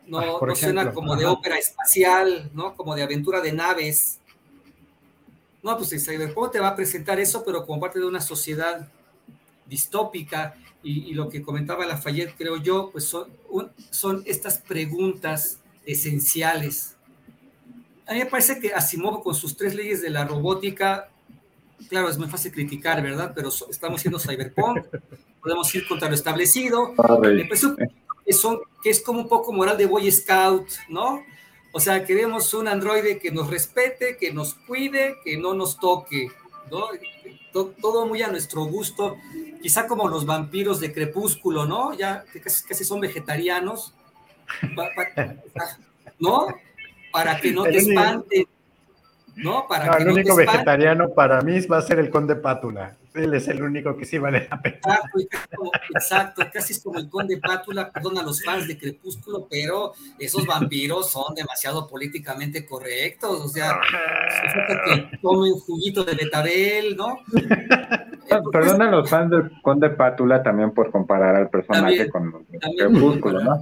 No, 0.07 0.19
ah, 0.19 0.39
no 0.41 0.55
suena 0.55 0.93
como 0.93 1.17
de 1.17 1.27
ópera 1.27 1.59
espacial, 1.59 2.51
¿no? 2.55 2.75
Como 2.75 2.95
de 2.95 3.03
aventura 3.03 3.43
de 3.43 3.53
naves. 3.53 4.21
No, 5.65 5.79
pues 5.79 5.91
el 5.95 6.01
Cyberpunk 6.01 6.53
te 6.53 6.61
va 6.61 6.69
a 6.69 6.77
presentar 6.77 7.19
eso, 7.19 7.43
pero 7.43 7.65
como 7.65 7.81
parte 7.81 7.99
de 7.99 8.05
una 8.05 8.21
sociedad 8.21 8.87
distópica 9.67 10.55
y, 10.83 11.15
lo 11.15 11.31
que 11.31 11.41
comentaba 11.41 11.87
Lafayette, 11.87 12.37
creo 12.37 12.59
yo, 12.59 12.91
pues 12.93 13.05
son, 13.05 13.29
son 13.91 14.23
estas 14.27 14.59
preguntas 14.59 15.61
esenciales. 15.87 16.97
A 18.07 18.13
mí 18.13 18.19
me 18.19 18.27
parece 18.27 18.61
que 18.61 18.75
Asimov 18.75 19.23
con 19.23 19.35
sus 19.35 19.57
tres 19.57 19.75
leyes 19.75 20.03
de 20.03 20.11
la 20.11 20.27
robótica, 20.27 21.09
claro, 21.89 22.11
es 22.11 22.19
muy 22.19 22.29
fácil 22.29 22.53
criticar, 22.53 23.03
¿verdad? 23.03 23.33
Pero 23.35 23.49
estamos 23.71 24.03
siendo 24.03 24.19
cyberpunk, 24.19 24.85
podemos 25.43 25.75
ir 25.75 25.89
contra 25.89 26.11
lo 26.11 26.15
establecido. 26.15 26.91
Me 27.23 27.47
parece 27.47 27.69
que, 28.27 28.33
son, 28.35 28.61
que 28.83 28.91
es 28.91 29.01
como 29.01 29.21
un 29.21 29.29
poco 29.29 29.51
moral 29.51 29.79
de 29.79 29.87
Boy 29.87 30.13
Scout, 30.13 30.69
¿no? 30.91 31.23
O 31.77 31.81
sea, 31.81 32.05
queremos 32.05 32.55
un 32.55 32.69
androide 32.69 33.19
que 33.19 33.33
nos 33.33 33.51
respete, 33.51 34.17
que 34.17 34.33
nos 34.33 34.55
cuide, 34.55 35.17
que 35.25 35.37
no 35.37 35.55
nos 35.55 35.81
toque, 35.81 36.31
¿no? 36.71 36.87
Todo, 37.53 38.07
muy 38.07 38.23
a 38.23 38.29
nuestro 38.29 38.65
gusto, 38.65 39.17
quizá 39.61 39.89
como 39.89 40.09
los 40.09 40.25
vampiros 40.25 40.79
de 40.79 40.93
Crepúsculo, 40.93 41.67
¿no? 41.67 41.93
Ya 41.93 42.25
que 42.33 42.41
casi, 42.41 42.85
son 42.85 43.01
vegetarianos, 43.01 43.93
¿no? 46.21 46.47
Para 47.11 47.41
que 47.41 47.51
no 47.51 47.65
te 47.65 47.79
espanten, 47.79 48.47
¿no? 49.37 49.67
Para 49.69 49.97
el 49.99 50.09
único 50.09 50.37
vegetariano 50.37 51.11
para 51.11 51.41
mí 51.43 51.61
va 51.67 51.79
a 51.79 51.83
ser 51.83 51.99
el 51.99 52.11
conde 52.11 52.37
Pátula. 52.37 52.97
Él 53.15 53.33
es 53.33 53.47
el 53.47 53.63
único 53.63 53.97
que 53.97 54.05
sí 54.05 54.19
vale 54.19 54.49
la 54.51 54.61
pena. 54.61 55.01
Exacto, 55.95 56.43
casi 56.53 56.73
es 56.73 56.83
como 56.83 56.99
el 56.99 57.09
conde 57.09 57.39
Pátula, 57.39 57.91
perdón 57.91 58.19
a 58.19 58.23
los 58.23 58.43
fans 58.43 58.67
de 58.67 58.77
Crepúsculo, 58.77 59.47
pero 59.49 59.93
esos 60.19 60.45
vampiros 60.47 61.11
son 61.11 61.35
demasiado 61.35 61.87
políticamente 61.87 62.67
correctos. 62.67 63.41
O 63.45 63.49
sea, 63.49 63.79
que 64.85 65.19
tomen 65.19 65.53
juguito 65.55 66.05
de 66.05 66.15
betabel, 66.15 66.97
¿no? 66.97 67.19
Perdón 68.51 68.83
a 68.83 68.91
los 68.91 69.09
fans 69.09 69.31
del 69.31 69.51
conde 69.63 69.91
Pátula 69.91 70.43
también 70.43 70.73
por 70.73 70.91
comparar 70.91 71.37
al 71.37 71.51
personaje 71.51 72.09
con 72.09 72.45
Crepúsculo, 72.77 73.41
¿no? 73.45 73.61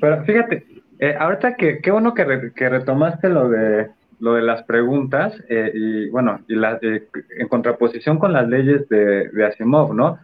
Pero 0.00 0.24
fíjate, 0.24 0.66
eh, 0.98 1.16
ahorita 1.18 1.56
que 1.56 1.80
qué 1.80 1.90
bueno 1.90 2.14
que, 2.14 2.52
que 2.54 2.68
retomaste 2.68 3.28
lo 3.28 3.48
de 3.48 3.90
lo 4.20 4.34
de 4.34 4.42
las 4.42 4.62
preguntas 4.64 5.34
eh, 5.48 5.72
y 5.74 6.10
bueno, 6.10 6.40
y 6.46 6.54
la, 6.54 6.78
eh, 6.82 7.08
en 7.38 7.48
contraposición 7.48 8.18
con 8.18 8.32
las 8.32 8.48
leyes 8.48 8.88
de, 8.88 9.30
Asimov, 9.44 9.94
¿no? 9.94 10.18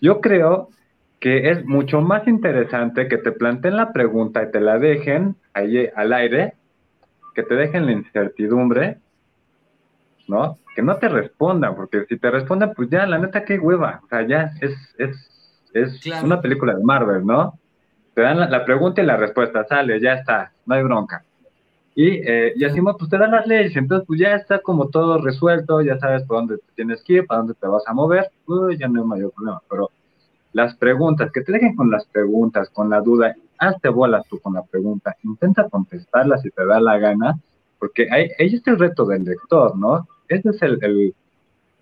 Yo 0.00 0.20
creo 0.20 0.70
que 1.20 1.50
es 1.50 1.64
mucho 1.64 2.00
más 2.00 2.26
interesante 2.26 3.06
que 3.06 3.18
te 3.18 3.30
planteen 3.30 3.76
la 3.76 3.92
pregunta 3.92 4.42
y 4.42 4.50
te 4.50 4.60
la 4.60 4.78
dejen 4.78 5.36
ahí 5.52 5.88
al 5.94 6.12
aire, 6.12 6.54
que 7.34 7.42
te 7.42 7.54
dejen 7.54 7.86
la 7.86 7.92
incertidumbre, 7.92 8.98
¿no? 10.26 10.58
Que 10.74 10.82
no 10.82 10.96
te 10.96 11.08
respondan, 11.08 11.76
porque 11.76 12.06
si 12.08 12.16
te 12.16 12.30
responden, 12.30 12.72
pues 12.74 12.88
ya, 12.88 13.06
la 13.06 13.18
neta, 13.18 13.44
qué 13.44 13.58
hueva, 13.58 14.00
o 14.02 14.08
sea, 14.08 14.26
ya 14.26 14.50
es, 14.60 14.74
es, 14.98 15.60
es 15.74 16.22
una 16.24 16.40
película 16.40 16.74
de 16.74 16.82
Marvel, 16.82 17.24
¿no? 17.24 17.58
Te 18.14 18.22
dan 18.22 18.40
la, 18.40 18.48
la 18.48 18.64
pregunta 18.64 19.02
y 19.02 19.06
la 19.06 19.16
respuesta, 19.16 19.64
sale, 19.64 20.00
ya 20.00 20.14
está, 20.14 20.52
no 20.66 20.74
hay 20.74 20.82
bronca. 20.82 21.24
Y, 21.94 22.08
eh, 22.26 22.54
y 22.56 22.64
Asimov 22.64 22.96
pues 22.96 23.10
te 23.10 23.18
da 23.18 23.26
las 23.28 23.46
leyes, 23.46 23.76
entonces 23.76 24.06
pues 24.06 24.18
ya 24.18 24.34
está 24.34 24.60
como 24.60 24.88
todo 24.88 25.20
resuelto, 25.20 25.82
ya 25.82 25.98
sabes 25.98 26.22
por 26.22 26.38
dónde 26.38 26.56
tienes 26.74 27.02
que 27.02 27.14
ir, 27.14 27.26
para 27.26 27.40
dónde 27.40 27.54
te 27.54 27.66
vas 27.66 27.82
a 27.86 27.92
mover, 27.92 28.30
pues 28.46 28.78
ya 28.78 28.88
no 28.88 29.02
hay 29.02 29.06
mayor 29.06 29.32
problema, 29.32 29.60
pero 29.68 29.90
las 30.54 30.74
preguntas, 30.76 31.30
que 31.32 31.42
te 31.42 31.52
dejen 31.52 31.76
con 31.76 31.90
las 31.90 32.06
preguntas, 32.06 32.70
con 32.70 32.88
la 32.88 33.00
duda, 33.00 33.34
hazte 33.58 33.88
bolas 33.88 34.26
tú 34.28 34.38
con 34.38 34.54
la 34.54 34.62
pregunta, 34.62 35.16
intenta 35.22 35.68
contestarla 35.68 36.38
si 36.38 36.50
te 36.50 36.64
da 36.64 36.80
la 36.80 36.98
gana, 36.98 37.38
porque 37.78 38.08
ahí, 38.10 38.30
ahí 38.38 38.54
está 38.54 38.70
el 38.70 38.78
reto 38.78 39.04
del 39.04 39.24
lector, 39.24 39.76
¿no? 39.76 40.06
Ese 40.28 40.50
es 40.50 40.62
el, 40.62 40.78
el 40.82 41.14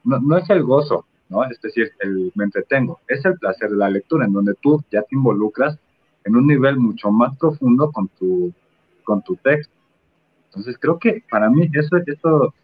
no, 0.05 0.19
no, 0.21 0.37
es 0.39 0.49
el 0.51 0.63
gozo, 0.63 1.05
¿no? 1.29 1.45
Es 1.45 1.61
decir, 1.61 1.91
el 2.01 2.33
me 2.35 2.45
entretengo, 2.45 3.01
es 3.09 3.25
el 3.25 3.39
placer 3.39 3.71
de 3.71 3.77
la 3.77 3.91
lectura, 3.91 4.25
en 4.25 4.33
donde 4.33 4.55
tú 4.61 4.83
ya 4.91 5.03
te 5.03 5.15
involucras 5.15 5.79
en 6.25 6.37
un 6.37 6.47
nivel 6.47 6.79
mucho 6.79 7.11
más 7.11 7.37
profundo 7.39 7.91
con 7.91 8.09
tu, 8.09 8.53
con 9.05 9.23
tu 9.23 9.37
texto. 9.37 9.73
Entonces 10.51 10.77
creo 10.81 10.99
que 10.99 11.23
para 11.31 11.49
mí 11.49 11.71
eso, 11.73 11.97
eso 12.07 12.55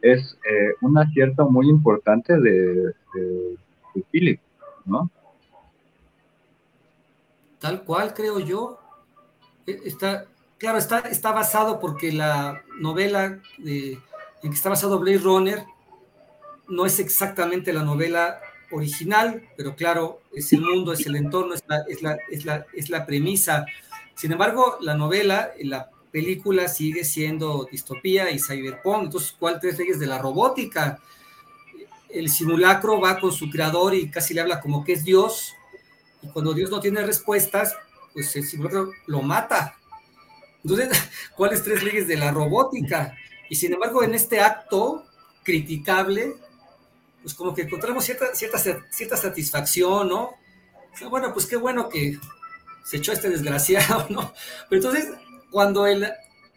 es 0.00 0.38
eh, 0.48 0.74
un 0.80 0.96
acierto 0.96 1.50
muy 1.50 1.68
importante 1.68 2.38
de, 2.38 2.94
de, 3.14 3.56
Philip, 4.10 4.40
¿no? 4.84 5.10
Tal 7.58 7.82
cual, 7.82 8.14
creo 8.14 8.38
yo. 8.38 8.78
E, 9.66 9.80
está, 9.84 10.26
claro, 10.56 10.78
está, 10.78 11.00
está 11.00 11.32
basado 11.32 11.80
porque 11.80 12.12
la 12.12 12.62
novela 12.78 13.40
de, 13.58 13.98
en 14.42 14.50
que 14.50 14.56
está 14.56 14.68
basado 14.68 15.00
Blade 15.00 15.18
Runner 15.18 15.64
no 16.68 16.86
es 16.86 17.00
exactamente 17.00 17.72
la 17.72 17.82
novela 17.82 18.38
original, 18.70 19.42
pero 19.56 19.74
claro, 19.74 20.20
es 20.32 20.52
el 20.52 20.62
mundo, 20.62 20.92
es 20.92 21.04
el 21.06 21.16
entorno, 21.16 21.54
es 21.54 21.64
la, 21.66 21.84
es 21.88 22.02
la, 22.02 22.16
es 22.30 22.44
la, 22.44 22.66
es 22.72 22.88
la 22.88 23.04
premisa. 23.04 23.66
Sin 24.14 24.32
embargo, 24.32 24.78
la 24.80 24.94
novela, 24.94 25.50
la 25.60 25.90
película 26.12 26.68
sigue 26.68 27.04
siendo 27.04 27.66
distopía 27.70 28.30
y 28.30 28.38
cyberpunk. 28.38 29.04
Entonces, 29.04 29.34
¿cuál 29.36 29.58
tres 29.58 29.78
leyes 29.78 29.98
de 29.98 30.06
la 30.06 30.18
robótica? 30.18 31.00
El 32.08 32.28
simulacro 32.28 33.00
va 33.00 33.18
con 33.18 33.32
su 33.32 33.48
creador 33.48 33.94
y 33.94 34.10
casi 34.10 34.34
le 34.34 34.42
habla 34.42 34.60
como 34.60 34.84
que 34.84 34.92
es 34.92 35.04
Dios. 35.04 35.54
Y 36.22 36.28
cuando 36.28 36.52
Dios 36.52 36.70
no 36.70 36.80
tiene 36.80 37.02
respuestas, 37.02 37.74
pues 38.12 38.36
el 38.36 38.44
simulacro 38.44 38.92
lo 39.06 39.22
mata. 39.22 39.76
Entonces, 40.62 40.90
¿cuáles 41.36 41.64
tres 41.64 41.82
leyes 41.82 42.06
de 42.06 42.16
la 42.16 42.30
robótica? 42.30 43.16
Y 43.48 43.56
sin 43.56 43.72
embargo, 43.72 44.04
en 44.04 44.14
este 44.14 44.40
acto 44.40 45.04
criticable, 45.42 46.36
pues 47.22 47.34
como 47.34 47.54
que 47.54 47.62
encontramos 47.62 48.04
cierta, 48.04 48.34
cierta, 48.34 48.58
cierta 48.90 49.16
satisfacción, 49.16 50.08
¿no? 50.08 50.34
Bueno, 51.08 51.32
pues 51.32 51.46
qué 51.46 51.56
bueno 51.56 51.88
que 51.88 52.18
se 52.84 52.98
echó 52.98 53.12
este 53.12 53.30
desgraciado, 53.30 54.06
¿no? 54.10 54.32
Pero 54.68 54.82
entonces, 54.82 55.08
cuando 55.52 55.86
él 55.86 56.08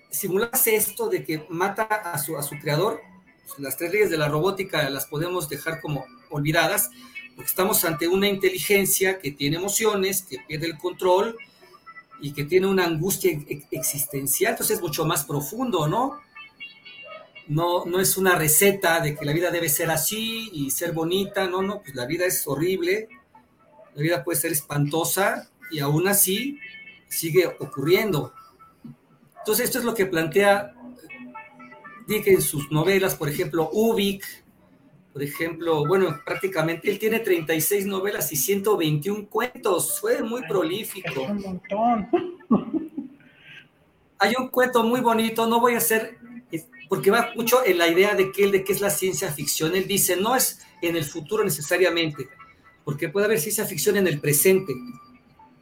simula 0.09 0.49
esto 0.65 1.09
de 1.09 1.23
que 1.23 1.45
mata 1.49 1.83
a 1.83 2.17
su, 2.17 2.37
a 2.37 2.41
su 2.41 2.57
creador, 2.57 3.01
pues, 3.45 3.59
las 3.59 3.77
tres 3.77 3.91
leyes 3.91 4.09
de 4.09 4.17
la 4.17 4.29
robótica 4.29 4.89
las 4.89 5.05
podemos 5.05 5.49
dejar 5.49 5.81
como 5.81 6.05
olvidadas, 6.29 6.89
porque 7.35 7.49
estamos 7.49 7.83
ante 7.85 8.07
una 8.07 8.27
inteligencia 8.27 9.19
que 9.19 9.31
tiene 9.31 9.57
emociones, 9.57 10.23
que 10.23 10.39
pierde 10.47 10.67
el 10.67 10.77
control 10.77 11.37
y 12.21 12.31
que 12.31 12.45
tiene 12.45 12.67
una 12.67 12.85
angustia 12.85 13.37
existencial, 13.71 14.53
entonces 14.53 14.77
es 14.77 14.81
mucho 14.81 15.05
más 15.05 15.25
profundo, 15.25 15.87
¿no? 15.87 16.19
No, 17.47 17.85
no 17.85 17.99
es 17.99 18.17
una 18.17 18.35
receta 18.35 19.01
de 19.01 19.15
que 19.15 19.25
la 19.25 19.33
vida 19.33 19.51
debe 19.51 19.69
ser 19.69 19.91
así 19.91 20.49
y 20.51 20.71
ser 20.71 20.93
bonita, 20.93 21.47
no, 21.47 21.61
no, 21.61 21.81
pues 21.81 21.93
la 21.93 22.05
vida 22.05 22.25
es 22.25 22.47
horrible, 22.47 23.09
la 23.93 24.01
vida 24.01 24.23
puede 24.23 24.39
ser 24.39 24.51
espantosa 24.51 25.49
y 25.69 25.79
aún 25.79 26.07
así 26.07 26.57
sigue 27.07 27.45
ocurriendo. 27.59 28.33
Entonces, 29.45 29.65
esto 29.65 29.77
es 29.77 29.85
lo 29.85 29.93
que 29.93 30.07
plantea 30.07 30.73
Dick 32.07 32.25
en 32.25 32.41
sus 32.41 32.71
novelas, 32.71 33.13
por 33.13 33.29
ejemplo, 33.29 33.69
Ubik, 33.71 34.25
por 35.13 35.21
ejemplo, 35.21 35.85
bueno, 35.85 36.19
prácticamente 36.25 36.89
él 36.89 36.97
tiene 36.97 37.19
36 37.19 37.85
novelas 37.85 38.31
y 38.31 38.37
121 38.37 39.27
cuentos, 39.27 39.99
fue 40.01 40.23
muy 40.23 40.41
prolífico. 40.47 41.21
un 41.21 41.41
montón. 41.41 42.09
Hay 44.17 44.33
un 44.35 44.47
cuento 44.47 44.83
muy 44.83 45.01
bonito, 45.01 45.45
no 45.45 45.59
voy 45.59 45.75
a 45.75 45.77
hacer, 45.77 46.17
porque 46.89 47.11
va 47.11 47.29
mucho 47.35 47.63
en 47.63 47.77
la 47.77 47.87
idea 47.87 48.15
de 48.15 48.31
que 48.31 48.45
él, 48.45 48.51
de 48.51 48.63
qué 48.63 48.73
es 48.73 48.81
la 48.81 48.89
ciencia 48.89 49.31
ficción. 49.31 49.75
Él 49.75 49.87
dice, 49.87 50.15
no 50.15 50.35
es 50.35 50.65
en 50.81 50.95
el 50.95 51.05
futuro 51.05 51.43
necesariamente, 51.43 52.29
porque 52.83 53.09
puede 53.09 53.27
haber 53.27 53.39
ciencia 53.39 53.65
ficción 53.65 53.95
en 53.97 54.07
el 54.07 54.19
presente, 54.19 54.73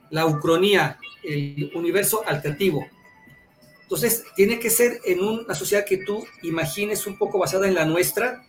la 0.10 0.26
ucronía, 0.26 1.00
el 1.22 1.70
universo 1.76 2.24
alternativo. 2.26 2.88
Entonces, 3.94 4.26
tiene 4.36 4.60
que 4.60 4.72
ser 4.72 5.02
en 5.06 5.24
una 5.24 5.54
sociedad 5.54 5.86
que 5.86 5.98
tú 5.98 6.26
imagines 6.42 7.06
un 7.06 7.16
poco 7.16 7.38
basada 7.38 7.68
en 7.68 7.76
la 7.76 7.86
nuestra, 7.86 8.44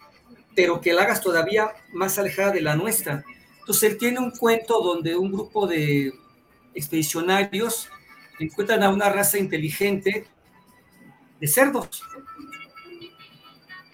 pero 0.57 0.81
que 0.81 0.95
la 0.95 1.03
hagas 1.03 1.21
todavía 1.21 1.71
más 1.93 2.19
alejada 2.19 2.51
de 2.51 2.63
la 2.63 2.77
nuestra. 2.77 3.23
Entonces, 3.59 3.91
él 3.91 3.99
tiene 3.99 4.21
un 4.21 4.31
cuento 4.31 4.81
donde 4.81 5.15
un 5.15 5.31
grupo 5.31 5.67
de 5.67 6.15
expedicionarios 6.75 7.91
encuentran 8.39 8.83
a 8.83 8.89
una 8.89 9.11
raza 9.11 9.37
inteligente 9.37 10.27
de 11.39 11.47
cerdos. 11.47 12.03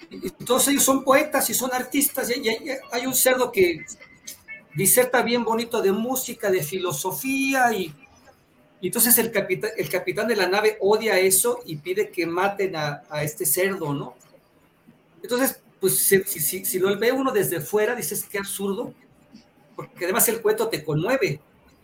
Y 0.09 0.31
todos 0.45 0.69
ellos 0.69 0.85
son 0.85 1.03
poetas 1.03 1.51
y 1.51 1.55
son 1.55 1.75
artistas. 1.75 2.31
Y 2.31 2.49
hay 2.93 3.07
un 3.07 3.15
cerdo 3.15 3.51
que 3.51 3.85
diserta 4.77 5.23
bien 5.23 5.43
bonito 5.43 5.83
de 5.83 5.91
música, 5.91 6.49
de 6.49 6.63
filosofía 6.63 7.73
y 7.73 7.93
y 8.81 8.87
entonces 8.87 9.19
el 9.19 9.31
capitán, 9.31 9.71
el 9.77 9.89
capitán 9.91 10.27
de 10.27 10.37
la 10.37 10.49
nave 10.49 10.79
odia 10.81 11.19
eso 11.19 11.61
y 11.67 11.77
pide 11.77 12.11
que 12.11 12.27
maten 12.27 12.77
a, 12.77 13.03
este 13.23 13.45
cerdo, 13.45 13.93
¿no? 13.93 14.15
Entonces, 15.23 15.61
pues 15.79 15.99
si, 15.99 16.65
si, 16.65 16.79
lo 16.79 16.99
ve 16.99 17.13
uno 17.13 17.31
desde 17.31 17.61
fuera, 17.61 17.95
dices, 17.95 18.25
qué 18.25 18.39
absurdo, 18.39 18.95
porque 19.77 20.05
además 20.05 20.29
el 20.29 20.41
cuento 20.41 20.69
te 20.69 20.83
conmueve. 20.83 21.41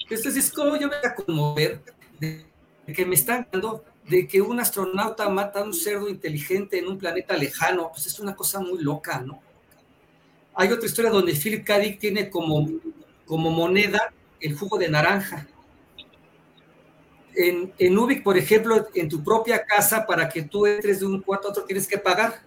Entonces, 0.09 0.51
¿cómo 0.51 0.77
yo 0.77 0.89
me 0.89 0.97
voy 0.97 1.07
a 1.07 1.15
conmover 1.15 1.81
de 2.19 2.47
que 2.95 3.05
me 3.05 3.15
están 3.15 3.47
dando 3.53 3.85
de 4.09 4.27
que 4.27 4.41
un 4.41 4.61
astronauta 4.61 5.29
mata 5.29 5.61
a 5.61 5.65
un 5.65 5.75
cerdo 5.75 6.09
inteligente 6.09 6.79
en 6.79 6.89
un 6.89 6.97
planeta 6.97 7.37
lejano? 7.37 7.91
Pues 7.91 8.07
es 8.07 8.19
una 8.21 8.35
cosa 8.35 8.61
muy 8.61 8.83
loca, 8.83 9.21
¿no? 9.21 9.43
Hay 10.55 10.73
otra 10.73 10.87
historia 10.87 11.11
donde 11.11 11.35
Philip 11.35 11.67
K. 11.67 11.79
Tiene 11.99 12.31
como, 12.31 12.67
como 13.27 13.51
moneda 13.51 14.15
el 14.41 14.57
jugo 14.57 14.79
de 14.79 14.89
naranja 14.89 15.47
en, 17.37 17.73
en 17.79 17.99
Ubic, 17.99 18.23
por 18.23 18.37
ejemplo, 18.37 18.89
en 18.95 19.09
tu 19.09 19.23
propia 19.23 19.65
casa, 19.65 20.07
para 20.07 20.29
que 20.29 20.43
tú 20.43 20.67
entres 20.67 21.01
de 21.01 21.07
un 21.07 21.21
cuarto 21.21 21.49
a 21.49 21.51
otro, 21.51 21.65
tienes 21.65 21.87
que 21.87 21.99
pagar. 21.99 22.41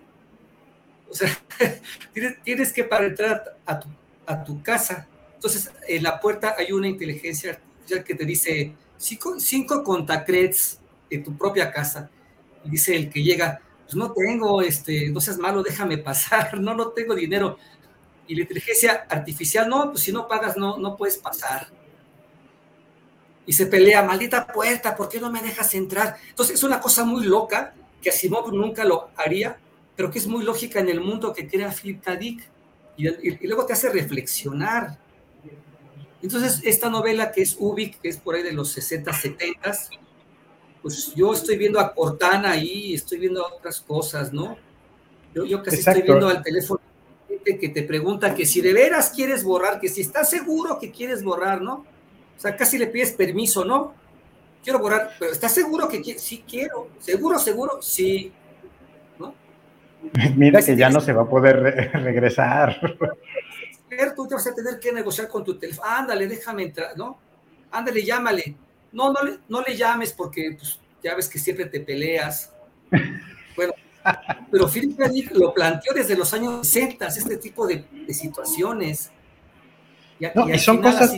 O 1.10 1.14
sea, 1.14 1.30
tienes, 2.44 2.74
que 2.74 2.84
para 2.84 3.06
entrar 3.06 3.58
a 3.66 3.80
tu, 3.80 3.88
a 4.26 4.44
tu, 4.44 4.62
casa. 4.62 5.08
Entonces, 5.36 5.72
en 5.88 6.04
la 6.04 6.20
puerta 6.20 6.56
hay 6.58 6.72
una 6.72 6.88
inteligencia 6.88 7.52
artificial 7.52 8.04
que 8.04 8.16
te 8.16 8.26
dice 8.26 8.74
cinco, 8.98 9.40
cinco 9.40 9.84
contacreds 9.84 10.80
en 11.10 11.24
tu 11.24 11.38
propia 11.38 11.72
casa. 11.72 12.10
Y 12.66 12.72
dice 12.72 12.96
el 12.96 13.10
que 13.10 13.24
llega, 13.24 13.62
pues 13.84 13.96
no 13.96 14.12
tengo, 14.12 14.62
este, 14.62 15.10
no 15.10 15.22
seas 15.22 15.38
malo, 15.38 15.64
déjame 15.64 15.98
pasar, 15.98 16.60
no, 16.60 16.74
no 16.74 16.90
tengo 16.90 17.16
dinero. 17.16 17.58
Y 18.28 18.36
la 18.36 18.42
inteligencia 18.42 19.08
artificial, 19.10 19.70
no, 19.70 19.92
pues 19.92 20.04
si 20.04 20.12
no 20.12 20.28
pagas, 20.28 20.58
no, 20.58 20.78
no 20.78 20.98
puedes 20.98 21.18
pasar 21.18 21.79
y 23.50 23.54
se 23.54 23.66
pelea, 23.66 24.04
maldita 24.04 24.46
puerta, 24.46 24.96
¿por 24.96 25.10
qué 25.10 25.20
no 25.20 25.32
me 25.32 25.42
dejas 25.42 25.74
entrar? 25.74 26.18
Entonces 26.30 26.54
es 26.54 26.64
una 26.64 26.80
cosa 26.80 27.04
muy 27.04 27.26
loca 27.26 27.74
que 28.00 28.12
Asimov 28.12 28.54
nunca 28.54 28.86
lo 28.86 29.10
haría, 29.16 29.58
pero 29.96 30.12
que 30.12 30.20
es 30.20 30.28
muy 30.28 30.44
lógica 30.44 30.80
en 30.80 30.88
el 30.88 31.02
mundo 31.02 31.34
que 31.34 31.48
crea 31.48 31.72
Philip 31.72 32.00
K. 32.04 32.16
Dick 32.16 32.48
y, 32.96 33.08
y, 33.08 33.48
luego 33.48 33.66
te 33.66 33.74
hace 33.74 33.90
reflexionar. 33.90 35.00
Entonces 36.22 36.62
esta 36.64 36.92
novela 36.92 37.32
que 37.32 37.42
es 37.42 37.56
Ubik, 37.58 38.00
que 38.00 38.10
es 38.10 38.18
por 38.18 38.36
ahí 38.36 38.44
de 38.44 38.54
los 38.54 38.70
60, 38.70 39.12
70, 39.12 39.78
pues 40.84 41.16
yo 41.16 41.34
estoy 41.34 41.58
viendo 41.58 41.80
a 41.80 41.92
Cortana 41.92 42.52
ahí, 42.52 42.94
estoy 42.94 43.18
viendo 43.18 43.44
otras 43.44 43.82
cosas, 43.82 44.32
¿no? 44.32 44.60
Yo, 45.34 45.44
yo 45.46 45.64
casi 45.64 45.80
estoy 45.80 46.04
viendo 46.04 46.28
al 46.28 46.44
teléfono 46.44 46.82
que 47.44 47.70
te 47.70 47.82
pregunta 47.82 48.36
que 48.36 48.46
si 48.46 48.62
de 48.62 48.74
veras 48.74 49.10
quieres 49.10 49.44
borrar, 49.44 49.80
que 49.80 49.90
si 49.90 50.02
estás 50.02 50.30
seguro 50.30 50.78
que 50.78 50.92
quieres 50.92 51.24
borrar, 51.24 51.64
¿no? 51.64 51.88
O 52.40 52.42
sea, 52.42 52.56
casi 52.56 52.78
le 52.78 52.88
pides 52.88 53.12
permiso, 53.12 53.66
¿no? 53.66 53.94
Quiero 54.64 54.80
borrar, 54.80 55.12
pero 55.20 55.34
¿estás 55.34 55.54
seguro 55.54 55.90
que 55.90 56.02
sí 56.18 56.46
quiero? 56.48 56.88
¿Seguro, 56.98 57.38
seguro? 57.38 57.82
Sí. 57.82 58.32
¿No? 59.18 59.36
Mira 60.38 60.62
que 60.62 60.78
ya 60.78 60.90
no 60.90 61.02
se 61.02 61.12
va 61.12 61.24
a 61.24 61.30
poder 61.30 61.92
regresar. 61.94 62.80
Tú 64.16 64.26
te 64.26 64.36
vas 64.36 64.48
a 64.48 64.56
tener 64.56 64.80
que 64.80 64.94
negociar 64.94 65.28
con 65.28 65.44
tu 65.44 65.60
teléfono. 65.60 65.86
Ándale, 65.86 66.28
déjame 66.28 66.64
entrar, 66.64 66.98
¿no? 66.98 67.20
Ándale, 67.72 68.06
llámale. 68.06 68.56
No, 68.94 69.12
no 69.12 69.22
le, 69.22 69.40
no 69.50 69.62
le 69.62 69.76
llames 69.76 70.14
porque 70.14 70.56
pues, 70.58 70.80
ya 71.04 71.16
ves 71.16 71.28
que 71.28 71.40
siempre 71.40 71.66
te 71.66 71.82
peleas. 71.82 72.54
Bueno, 73.54 73.74
pero 74.50 74.70
Philip 74.70 74.98
lo 75.32 75.54
planteó 75.54 75.94
desde 75.94 76.16
los 76.16 76.34
años 76.34 76.66
60, 76.66 77.06
este 77.06 77.36
tipo 77.36 77.68
de, 77.68 77.84
situaciones. 78.14 79.12
Y, 80.22 80.26
no, 80.34 80.50
y, 80.50 80.58
son 80.58 80.82
cosas 80.82 81.12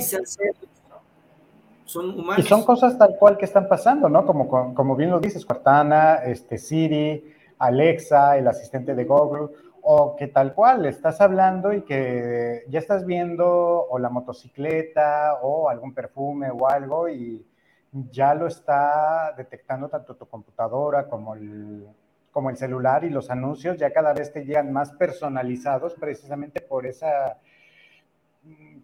son 1.92 2.20
humanos. 2.20 2.46
Y 2.46 2.48
son 2.48 2.64
cosas 2.64 2.98
tal 2.98 3.18
cual 3.18 3.38
que 3.38 3.46
están 3.46 3.68
pasando, 3.68 4.10
¿no? 4.10 4.26
Como, 4.26 4.74
como 4.74 4.96
bien 4.96 5.12
lo 5.12 5.20
dices, 5.20 5.46
Cortana, 5.46 6.16
este, 6.24 6.58
Siri, 6.58 7.34
Alexa, 7.60 8.38
el 8.38 8.48
asistente 8.48 8.96
de 8.96 9.06
Google, 9.06 9.50
o 9.84 10.16
que 10.16 10.28
tal 10.28 10.54
cual 10.54 10.86
estás 10.86 11.22
hablando 11.22 11.74
y 11.74 11.82
que 11.82 12.64
ya 12.70 12.80
estás 12.80 13.06
viendo 13.06 13.48
o 13.90 14.00
la 14.00 14.10
motocicleta 14.10 15.40
o 15.42 15.70
algún 15.70 15.94
perfume 15.94 16.50
o 16.52 16.68
algo 16.68 17.10
y 17.10 17.46
ya 17.92 18.34
lo 18.36 18.48
está 18.48 19.34
detectando 19.36 19.90
tanto 19.90 20.16
tu 20.16 20.28
computadora 20.28 21.08
como 21.08 21.34
el, 21.34 21.88
como 22.32 22.50
el 22.50 22.58
celular 22.58 23.04
y 23.04 23.10
los 23.10 23.30
anuncios 23.30 23.78
ya 23.78 23.92
cada 23.92 24.14
vez 24.14 24.32
te 24.32 24.46
llegan 24.46 24.72
más 24.72 24.92
personalizados 24.94 25.96
precisamente 25.96 26.62
por 26.62 26.86
esa, 26.86 27.40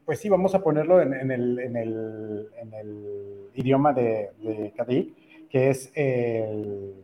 pues 0.08 0.22
sí, 0.22 0.30
vamos 0.30 0.56
a 0.56 0.64
ponerlo 0.64 1.02
en, 1.02 1.32
el, 1.32 2.00
idioma 3.56 3.92
de, 3.92 4.30
de 4.42 4.72
que 5.50 5.70
es 5.70 5.92
el, 5.96 6.96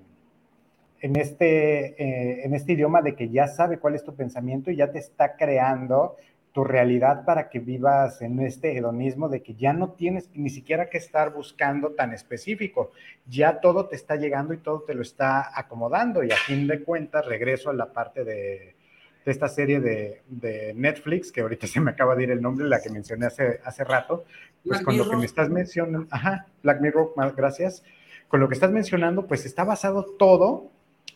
en, 1.01 1.15
este, 1.17 2.01
eh, 2.01 2.45
en 2.45 2.53
este 2.53 2.71
idioma 2.71 3.01
de 3.01 3.13
que 3.13 3.27
ya 3.27 3.47
sabe 3.47 3.77
cuál 3.77 3.95
es 3.95 4.05
tu 4.05 4.15
pensamiento 4.15 4.71
y 4.71 4.77
ya 4.77 4.89
te 4.89 4.99
está 4.99 5.35
creando 5.35 6.15
tu 6.53 6.63
realidad 6.63 7.25
para 7.25 7.49
que 7.49 7.59
vivas 7.59 8.21
en 8.21 8.39
este 8.39 8.77
hedonismo 8.77 9.27
de 9.27 9.43
que 9.43 9.55
ya 9.55 9.73
no 9.73 9.91
tienes 9.91 10.29
ni 10.33 10.49
siquiera 10.49 10.89
que 10.89 10.97
estar 10.97 11.33
buscando 11.33 11.91
tan 11.91 12.13
específico, 12.13 12.91
ya 13.27 13.59
todo 13.59 13.89
te 13.89 13.97
está 13.97 14.15
llegando 14.15 14.53
y 14.53 14.59
todo 14.59 14.83
te 14.83 14.93
lo 14.93 15.01
está 15.01 15.51
acomodando 15.59 16.23
y 16.23 16.31
a 16.31 16.37
fin 16.37 16.67
de 16.67 16.81
cuentas 16.81 17.25
regreso 17.25 17.69
a 17.69 17.73
la 17.73 17.91
parte 17.91 18.23
de, 18.23 18.75
esta 19.25 19.47
serie 19.47 19.79
de, 19.79 20.73
Netflix, 20.75 21.31
que 21.31 21.41
ahorita 21.41 21.67
se 21.67 21.79
me 21.79 21.91
acaba 21.91 22.15
de 22.15 22.23
ir 22.23 22.31
el 22.31 22.41
nombre, 22.41 22.67
la 22.67 22.81
que 22.81 22.89
mencioné 22.89 23.27
hace, 23.27 23.59
hace 23.63 23.83
rato, 23.83 24.25
pues 24.65 24.81
con 24.81 24.97
lo 24.97 25.09
que 25.09 25.17
me 25.17 25.25
estás 25.25 25.49
mencionando, 25.49 26.07
ajá, 26.09 26.47
Black 26.61 26.81
Mirror, 26.81 27.13
gracias, 27.35 27.83
con 28.27 28.39
lo 28.39 28.47
que 28.47 28.53
estás 28.53 28.71
mencionando, 28.71 29.27
pues 29.27 29.45
está 29.45 29.63
basado 29.63 30.05
todo 30.17 30.71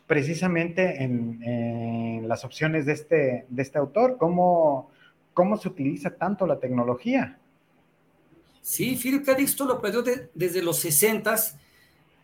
precisamente 0.06 1.04
en, 1.04 2.28
las 2.28 2.44
opciones 2.44 2.86
de 2.86 2.92
este, 2.92 3.46
de 3.48 3.62
este 3.62 3.78
autor, 3.78 4.18
cómo 4.18 4.90
cómo 5.38 5.56
se 5.56 5.68
utiliza 5.68 6.10
tanto 6.10 6.48
la 6.48 6.60
tecnología. 6.60 7.38
Sí, 8.60 9.00
Philip 9.00 9.24
K. 9.24 9.38
Lo 9.68 9.80
planteó 9.80 10.04
desde 10.34 10.64
los 10.64 10.80
60 10.80 11.36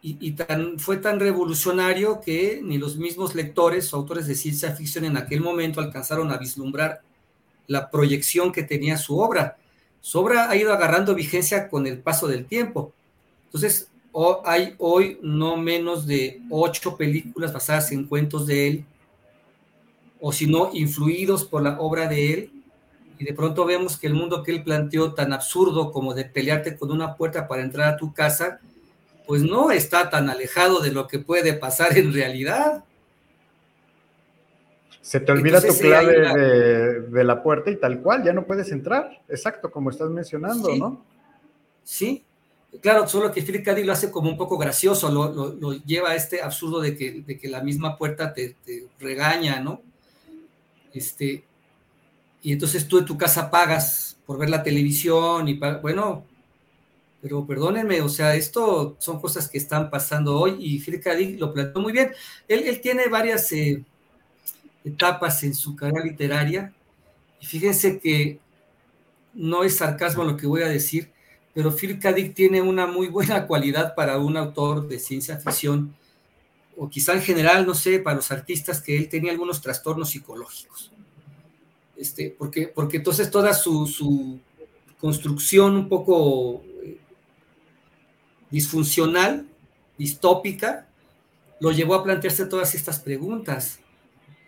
y, 0.06 0.36
fue 0.80 0.98
tan 0.98 1.20
revolucionario 1.22 2.20
que 2.20 2.60
ni 2.62 2.78
los 2.78 2.98
mismos 2.98 3.36
lectores 3.36 3.94
o 3.94 3.98
autores 3.98 4.28
de 4.28 4.36
ciencia 4.36 4.76
ficción 4.76 5.06
en 5.06 5.16
aquel 5.16 5.40
momento 5.40 5.80
alcanzaron 5.80 6.30
a 6.30 6.38
vislumbrar 6.38 7.02
la 7.68 7.90
proyección 7.90 8.52
que 8.52 8.64
tenía 8.64 8.98
su 8.98 9.18
obra. 9.18 9.56
Su 10.02 10.20
obra 10.20 10.50
ha 10.50 10.58
ido 10.58 10.74
agarrando 10.74 11.16
vigencia 11.16 11.70
con 11.70 11.88
el 11.88 12.00
paso 12.00 12.28
del 12.28 12.46
tiempo. 12.46 12.92
Entonces, 13.46 13.88
hay 14.44 14.76
hoy 14.78 15.20
no 15.22 15.56
menos 15.56 16.06
de 16.06 16.42
ocho 16.50 16.98
películas 16.98 17.54
basadas 17.54 17.90
en 17.94 18.06
cuentos 18.06 18.46
de 18.46 18.68
él, 18.68 18.86
o 20.20 20.34
si 20.34 20.48
no, 20.48 20.70
influidos 20.74 21.46
por 21.46 21.62
la 21.62 21.80
obra 21.80 22.10
de 22.10 22.34
él, 22.34 22.52
y 23.20 23.24
de 23.24 23.34
pronto 23.34 23.64
vemos 23.64 23.98
que 23.98 24.08
el 24.08 24.16
mundo 24.16 24.44
que 24.44 24.52
él 24.52 24.64
planteó 24.64 25.14
tan 25.14 25.32
absurdo 25.32 25.94
como 25.94 26.14
de 26.14 26.26
pelearte 26.26 26.76
con 26.76 26.92
una 26.92 27.16
puerta 27.16 27.48
para 27.48 27.62
entrar 27.62 27.94
a 27.94 27.98
tu 27.98 28.14
casa, 28.14 28.60
pues 29.26 29.42
no 29.44 29.72
está 29.72 30.10
tan 30.10 30.30
alejado 30.30 30.82
de 30.82 30.92
lo 30.92 31.08
que 31.08 31.20
puede 31.20 31.54
pasar 31.54 31.98
en 31.98 32.14
realidad. 32.14 32.84
Se 35.02 35.20
te 35.20 35.32
olvida 35.32 35.62
tu 35.62 35.74
clave 35.78 37.02
de, 37.10 37.24
la 37.24 37.44
puerta 37.44 37.70
y 37.70 37.76
tal 37.76 38.02
cual, 38.02 38.24
ya 38.24 38.34
no 38.34 38.46
puedes 38.46 38.72
entrar, 38.72 39.22
exacto, 39.28 39.70
como 39.70 39.90
estás 39.90 40.10
mencionando, 40.10 40.76
¿no? 40.76 41.06
Sí, 41.84 42.24
claro, 42.80 43.08
solo 43.08 43.32
que 43.32 43.42
Philip 43.42 43.66
K. 43.66 43.74
lo 43.80 43.92
hace 43.92 44.10
como 44.10 44.30
un 44.30 44.38
poco 44.38 44.58
gracioso, 44.58 45.12
lo, 45.12 45.74
lleva 45.84 46.12
a 46.12 46.16
este 46.16 46.42
absurdo 46.42 46.80
de 46.80 46.96
que, 46.96 47.22
de 47.22 47.38
que 47.38 47.50
la 47.50 47.62
misma 47.62 47.98
puerta 47.98 48.34
te, 48.34 48.56
te 48.66 48.88
regaña, 49.00 49.60
¿no? 49.60 49.82
Este, 50.94 51.44
y 52.42 52.52
entonces 52.52 52.88
tú 52.88 53.00
en 53.00 53.06
tu 53.06 53.18
casa 53.18 53.50
pagas 53.50 54.18
por 54.26 54.38
ver 54.38 54.50
la 54.50 54.64
televisión 54.64 55.48
y 55.48 55.60
bueno, 55.82 56.26
pero 57.24 57.48
perdónenme, 57.48 58.02
o 58.02 58.10
sea, 58.10 58.36
esto 58.36 58.98
son 59.00 59.22
cosas 59.22 59.48
que 59.48 59.58
están 59.58 59.90
pasando 59.90 60.38
hoy 60.38 60.58
y 60.60 60.82
Philip 60.82 61.40
lo 61.40 61.54
planteó 61.54 61.82
muy 61.82 61.94
bien. 61.94 62.12
Él, 62.50 62.82
tiene 62.82 63.08
varias 63.08 63.50
eh, 63.54 63.82
etapas 64.84 65.42
en 65.44 65.56
su 65.56 65.74
carrera 65.74 66.04
literaria 66.04 66.74
y 67.40 67.46
fíjense 67.46 67.98
que 67.98 68.40
no 69.34 69.64
es 69.64 69.78
sarcasmo 69.78 70.26
lo 70.26 70.36
que 70.36 70.48
voy 70.48 70.64
a 70.64 70.68
decir, 70.68 71.14
pero 71.54 71.74
Philip 71.74 72.02
K. 72.02 72.14
tiene 72.36 72.62
una 72.62 72.88
muy 72.88 73.08
buena 73.08 73.48
cualidad 73.48 73.96
para 73.96 74.18
un 74.18 74.36
autor 74.36 74.90
de 74.90 75.00
ciencia 75.00 75.38
ficción, 75.38 75.96
o 76.76 76.90
quizá 76.90 77.14
en 77.14 77.22
general, 77.22 77.66
no 77.66 77.74
sé, 77.74 78.00
para 78.00 78.18
los 78.18 78.32
artistas, 78.32 78.82
que 78.82 78.98
él 78.98 79.08
tenía 79.08 79.32
algunos 79.32 79.62
trastornos 79.62 80.10
psicológicos. 80.10 80.92
Este, 81.96 82.36
porque, 82.38 82.68
porque 82.68 82.98
entonces 82.98 83.32
toda 83.32 83.54
su, 83.54 84.42
construcción 85.00 85.76
un 85.76 85.90
poco 85.90 86.64
disfuncional, 88.54 89.48
distópica, 89.98 90.88
lo 91.60 91.72
llevó 91.72 91.96
a 91.96 92.04
plantearse 92.04 92.46
todas 92.46 92.76
estas 92.76 93.00
preguntas 93.00 93.80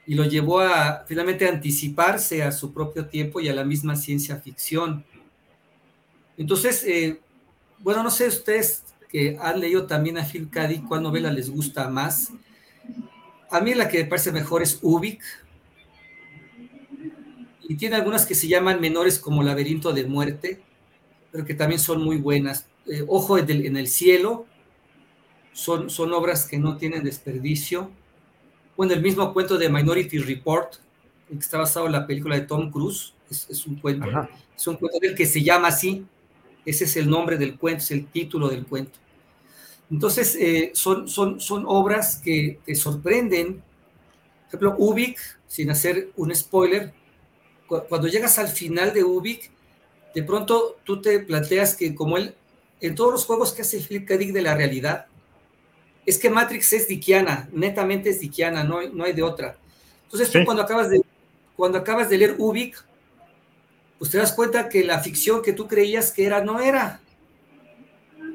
y 0.06 0.14
lo 0.14 0.26
llevó 0.26 0.60
a 0.60 1.06
finalmente 1.08 1.48
anticiparse 1.50 2.44
a 2.44 2.52
su 2.52 2.72
propio 2.72 3.08
tiempo 3.08 3.40
y 3.40 3.50
a 3.50 3.56
la 3.56 3.64
misma 3.64 3.96
ciencia 3.96 4.36
ficción. 4.36 5.04
Entonces, 6.38 6.84
eh, 6.86 7.20
bueno, 7.80 8.04
no 8.04 8.12
sé 8.12 8.28
ustedes 8.28 8.84
que 9.10 9.40
han 9.42 9.60
leído 9.60 9.88
también 9.88 10.20
a 10.20 10.24
Phil 10.24 10.52
Caddy, 10.52 10.82
¿cuál 10.82 11.02
novela 11.02 11.32
les 11.32 11.50
gusta 11.50 11.90
más? 11.90 12.32
A 13.50 13.60
mí 13.60 13.74
la 13.74 13.90
que 13.90 14.04
me 14.04 14.06
parece 14.06 14.32
mejor 14.32 14.62
es 14.62 14.78
Ubik, 14.84 15.24
y 17.68 17.76
tiene 17.78 17.96
algunas 17.96 18.28
que 18.28 18.36
se 18.36 18.48
llaman 18.48 18.80
menores 18.80 19.18
como 19.18 19.42
Laberinto 19.42 19.94
de 19.94 20.06
Muerte, 20.06 20.62
pero 21.32 21.44
que 21.44 21.56
también 21.56 21.80
son 21.80 22.04
muy 22.04 22.18
buenas. 22.18 22.68
Eh, 22.88 23.04
Ojo 23.08 23.38
en 23.38 23.78
el 23.78 23.88
cielo, 23.88 24.46
son, 25.56 25.90
son 25.90 26.14
obras 26.14 26.46
que 26.46 26.58
no 26.58 26.78
tienen 26.78 27.04
desperdicio. 27.04 27.90
Bueno, 28.76 28.94
el 28.94 29.02
mismo 29.02 29.34
cuento 29.34 29.58
de 29.58 29.70
Minority 29.70 30.18
Report, 30.20 30.76
que 31.30 31.38
está 31.38 31.58
basado 31.58 31.86
en 31.86 31.94
la 31.94 32.06
película 32.06 32.36
de 32.36 32.42
Tom 32.42 32.70
Cruise, 32.70 33.14
es, 33.30 33.66
un 33.66 33.76
cuento, 33.76 34.06
es 34.56 34.68
un 34.68 34.76
cuento 34.76 35.00
del 35.00 35.16
que 35.16 35.26
se 35.26 35.42
llama 35.42 35.70
así, 35.70 36.06
ese 36.66 36.84
es 36.84 36.98
el 36.98 37.10
nombre 37.10 37.38
del 37.38 37.58
cuento, 37.58 37.84
es 37.84 37.92
el 37.92 38.06
título 38.08 38.50
del 38.50 38.66
cuento. 38.66 39.00
Entonces, 39.90 40.36
eh, 40.36 40.72
son, 40.74 41.08
son, 41.08 41.40
son 41.40 41.64
obras 41.68 42.18
que 42.18 42.60
te 42.66 42.76
sorprenden. 42.76 43.54
Por 43.54 44.48
ejemplo, 44.48 44.76
Ubik, 44.78 45.18
sin 45.48 45.70
hacer 45.70 46.10
un 46.18 46.36
spoiler, 46.36 46.94
cuando 47.68 48.08
llegas 48.08 48.38
al 48.40 48.50
final 48.50 48.94
de 48.94 49.04
Ubik, 49.04 49.52
de 50.14 50.24
pronto 50.24 50.78
tú 50.84 51.02
te 51.02 51.20
planteas 51.20 51.76
que 51.76 51.96
como 51.96 52.18
él, 52.18 52.36
en 52.82 52.96
todos 52.96 53.12
los 53.12 53.26
juegos 53.26 53.54
que 53.54 53.62
hace 53.62 53.80
Philip 53.80 54.08
K. 54.08 54.18
Dick 54.18 54.32
de 54.32 54.42
la 54.42 54.56
realidad, 54.56 55.08
es 56.06 56.20
que 56.20 56.30
Matrix 56.30 56.74
es 56.74 56.88
dickiana, 56.88 57.50
netamente 57.52 58.10
es 58.10 58.20
dickiana, 58.20 58.64
no 58.64 58.80
hay, 58.80 58.92
no 58.92 59.04
hay 59.04 59.14
de 59.14 59.24
otra. 59.24 59.58
Entonces 60.04 60.30
tú 60.30 60.40
cuando 60.46 60.64
acabas, 60.64 60.90
de, 60.90 61.02
cuando 61.56 61.78
acabas 61.78 62.10
de 62.10 62.18
leer 62.18 62.36
Ubik, 62.38 62.84
pues 63.98 64.12
te 64.12 64.18
das 64.18 64.34
cuenta 64.34 64.70
que 64.70 64.84
la 64.84 65.00
ficción 65.00 65.42
que 65.42 65.54
tú 65.54 65.68
creías 65.68 66.12
que 66.12 66.26
era, 66.26 66.44
no 66.44 66.60
era. 66.60 67.02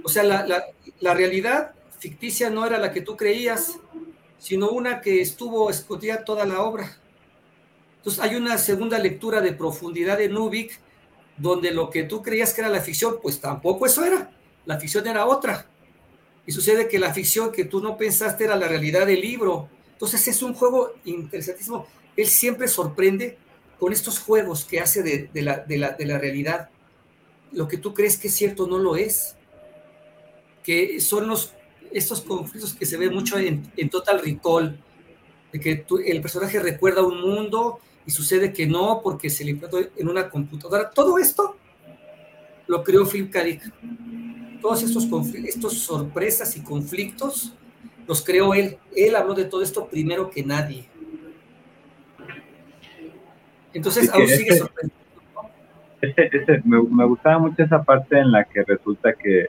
O 0.03 0.09
sea, 0.09 0.25
la, 0.25 0.47
la, 0.47 0.65
la 1.01 1.15
realidad 1.15 1.75
ficticia 1.99 2.51
no 2.51 2.67
era 2.67 2.79
la 2.79 2.93
que 2.93 3.03
tú 3.03 3.17
creías, 3.17 3.79
sino 4.39 4.71
una 4.71 5.01
que 5.01 5.21
estuvo 5.21 5.71
escondida 5.71 6.25
toda 6.25 6.47
la 6.47 6.63
obra. 6.63 6.99
Entonces 7.99 8.23
hay 8.23 8.35
una 8.35 8.57
segunda 8.57 8.99
lectura 8.99 9.43
de 9.43 9.53
profundidad 9.53 10.17
de 10.17 10.31
Nubik, 10.31 10.81
donde 11.41 11.71
lo 11.71 11.89
que 11.91 12.05
tú 12.05 12.23
creías 12.23 12.53
que 12.53 12.61
era 12.61 12.71
la 12.71 12.81
ficción, 12.81 13.17
pues 13.23 13.41
tampoco 13.41 13.87
eso 13.87 14.05
era. 14.05 14.31
La 14.67 14.79
ficción 14.79 15.07
era 15.07 15.27
otra. 15.27 15.67
Y 16.47 16.53
sucede 16.53 16.87
que 16.87 16.99
la 16.99 17.15
ficción 17.15 17.51
que 17.51 17.65
tú 17.65 17.81
no 17.81 17.97
pensaste 17.97 18.45
era 18.45 18.57
la 18.57 18.69
realidad 18.69 19.07
del 19.07 19.21
libro. 19.21 19.69
Entonces 19.93 20.29
es 20.29 20.43
un 20.43 20.55
juego 20.55 20.93
interesantísimo. 21.05 21.87
Él 22.17 22.27
siempre 22.27 22.69
sorprende 22.69 23.39
con 23.79 23.93
estos 23.93 24.19
juegos 24.19 24.65
que 24.65 24.81
hace 24.81 25.03
de, 25.03 25.43
la, 25.43 25.59
de, 25.61 25.79
la, 25.79 26.19
realidad. 26.19 26.69
Lo 27.53 27.67
que 27.67 27.79
tú 27.79 27.95
crees 27.95 28.19
que 28.19 28.29
es 28.29 28.35
cierto 28.35 28.67
no 28.67 28.79
lo 28.79 28.97
es. 28.97 29.37
Que 30.63 31.01
son 31.01 31.27
los, 31.27 31.55
estos 31.91 32.21
conflictos 32.21 32.75
que 32.75 32.85
se 32.85 32.99
ven 32.99 33.15
mucho 33.15 33.39
en, 33.39 33.71
Total 33.91 34.21
Recall, 34.21 34.79
de 35.53 35.61
que 35.61 35.87
el 36.05 36.21
personaje 36.21 36.61
recuerda 36.61 37.03
un 37.03 37.21
mundo 37.23 37.81
y 38.07 38.11
sucede 38.11 38.53
que 38.53 38.67
no 38.67 39.01
porque 39.03 39.31
se 39.31 39.45
le 39.45 39.53
implantó 39.53 39.79
en 39.79 40.09
una 40.09 40.29
computadora. 40.29 40.91
Todo 40.91 41.19
esto 41.19 41.57
lo 42.67 42.83
creó 42.83 43.07
Philip 43.07 43.31
K. 43.31 43.41
Todos 44.61 44.83
estos, 44.83 45.09
estos 45.35 45.79
sorpresas 45.79 46.57
y 46.57 46.63
conflictos 46.63 47.55
los 48.07 48.25
creó 48.25 48.55
él. 48.55 48.79
Él 48.97 49.15
habló 49.17 49.35
de 49.35 49.45
todo 49.45 49.63
esto 49.63 49.87
primero 49.87 50.31
que 50.31 50.43
nadie. 50.43 50.89
Entonces, 53.73 54.13
aún 54.13 54.27
sigue 54.27 54.57
sorprendiendo. 54.57 55.01
me, 56.65 57.05
gustaba 57.05 57.39
mucho 57.39 57.63
esa 57.63 57.83
parte 57.83 58.19
en 58.19 58.33
la 58.33 58.45
que 58.45 58.63
resulta 58.65 59.13
que 59.13 59.47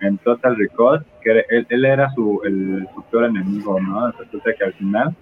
en 0.00 0.16
Total 0.18 0.56
Recall, 0.56 1.04
que 1.22 1.44
él, 1.50 1.84
era 1.84 2.10
su, 2.14 2.40
el, 2.44 2.88
su 2.94 3.02
peor 3.04 3.24
enemigo, 3.24 3.80
¿no? 3.80 4.10
Resulta 4.12 4.54
que 4.54 4.64
al 4.64 4.72
final 4.74 5.16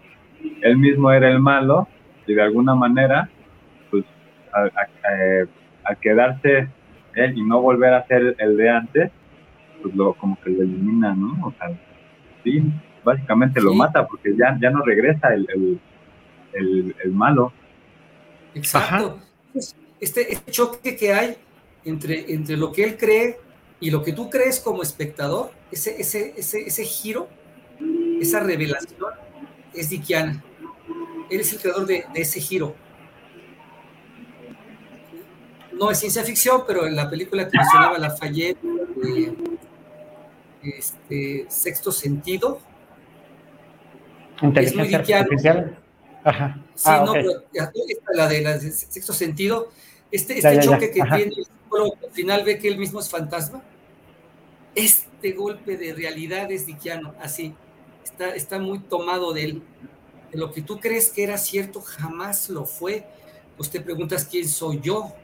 él 0.62 0.76
mismo 0.76 1.10
era 1.10 1.30
el 1.30 1.40
malo 1.40 1.88
y 2.26 2.34
de 2.34 2.42
alguna 2.42 2.74
manera, 2.74 3.28
pues 3.90 4.04
al 4.52 5.96
quedarse 6.00 6.68
él 7.14 7.38
y 7.38 7.42
no 7.42 7.60
volver 7.60 7.94
a 7.94 8.06
ser 8.06 8.36
el 8.38 8.56
de 8.56 8.70
antes, 8.70 9.10
pues 9.82 9.94
lo, 9.94 10.14
como 10.14 10.38
que 10.40 10.50
lo 10.50 10.62
elimina, 10.62 11.14
¿no? 11.14 11.46
O 11.46 11.52
sea, 11.58 11.70
sí, 12.44 12.62
básicamente 13.04 13.60
lo 13.60 13.74
mata 13.74 14.06
porque 14.06 14.36
ya, 14.36 14.58
ya 14.60 14.70
no 14.70 14.82
regresa 14.82 15.34
el, 15.34 15.80
el, 16.52 17.12
malo. 17.12 17.52
Exacto. 18.54 19.18
Este, 20.00 20.32
este, 20.32 20.50
choque 20.50 20.96
que 20.96 21.12
hay 21.12 21.36
entre, 21.84 22.32
entre 22.32 22.56
lo 22.56 22.72
que 22.72 22.84
él 22.84 22.96
cree 22.96 23.38
y 23.80 23.90
lo 23.90 24.02
que 24.02 24.12
tú 24.12 24.28
crees 24.28 24.60
como 24.60 24.82
espectador, 24.82 25.50
ese, 25.70 26.00
ese, 26.00 26.34
ese, 26.36 26.66
ese 26.66 26.84
giro, 26.84 27.28
esa 28.20 28.40
revelación, 28.40 29.12
es 29.74 29.90
Dickiana. 29.90 30.42
Él 31.30 31.40
es 31.40 31.52
el 31.52 31.60
creador 31.60 31.86
de, 31.86 32.04
de 32.12 32.20
ese 32.20 32.40
giro 32.40 32.74
no 35.78 35.90
es 35.90 35.98
ciencia 35.98 36.22
ficción, 36.24 36.64
pero 36.66 36.86
en 36.86 36.96
la 36.96 37.08
película 37.08 37.48
que 37.48 37.56
mencionaba 37.56 37.98
Lafayette, 37.98 38.58
eh, 39.04 39.34
este, 40.62 41.46
Sexto 41.48 41.92
Sentido. 41.92 42.60
Inteligencia 44.42 45.20
artificial. 45.20 45.78
Ajá. 46.24 46.60
Sí, 46.74 46.84
ah, 46.86 47.04
no, 47.06 47.12
pero 47.12 47.32
la 48.14 48.28
de 48.28 48.40
la 48.40 48.58
Sexto 48.58 49.12
Sentido, 49.12 49.70
este, 50.10 50.38
este 50.38 50.60
choque 50.60 50.90
que 50.90 51.02
tiene 51.02 51.32
al 51.76 52.12
final 52.12 52.42
ve 52.44 52.58
que 52.58 52.68
él 52.68 52.78
mismo 52.78 53.00
es 53.00 53.10
fantasma. 53.10 53.62
Este 54.74 55.32
golpe 55.32 55.76
de 55.76 55.92
realidad 55.94 56.50
es 56.50 56.66
diquiano, 56.66 57.14
así. 57.20 57.54
Está, 58.02 58.34
está 58.34 58.58
muy 58.58 58.78
tomado 58.78 59.32
de 59.32 59.44
él. 59.44 59.62
Lo 60.32 60.52
que 60.52 60.62
tú 60.62 60.78
crees 60.78 61.10
que 61.10 61.24
era 61.24 61.38
cierto, 61.38 61.80
jamás 61.80 62.50
lo 62.50 62.64
fue. 62.64 63.06
Pues 63.56 63.70
te 63.70 63.80
preguntas 63.80 64.26
quién 64.30 64.48
soy 64.48 64.80
yo 64.80 65.14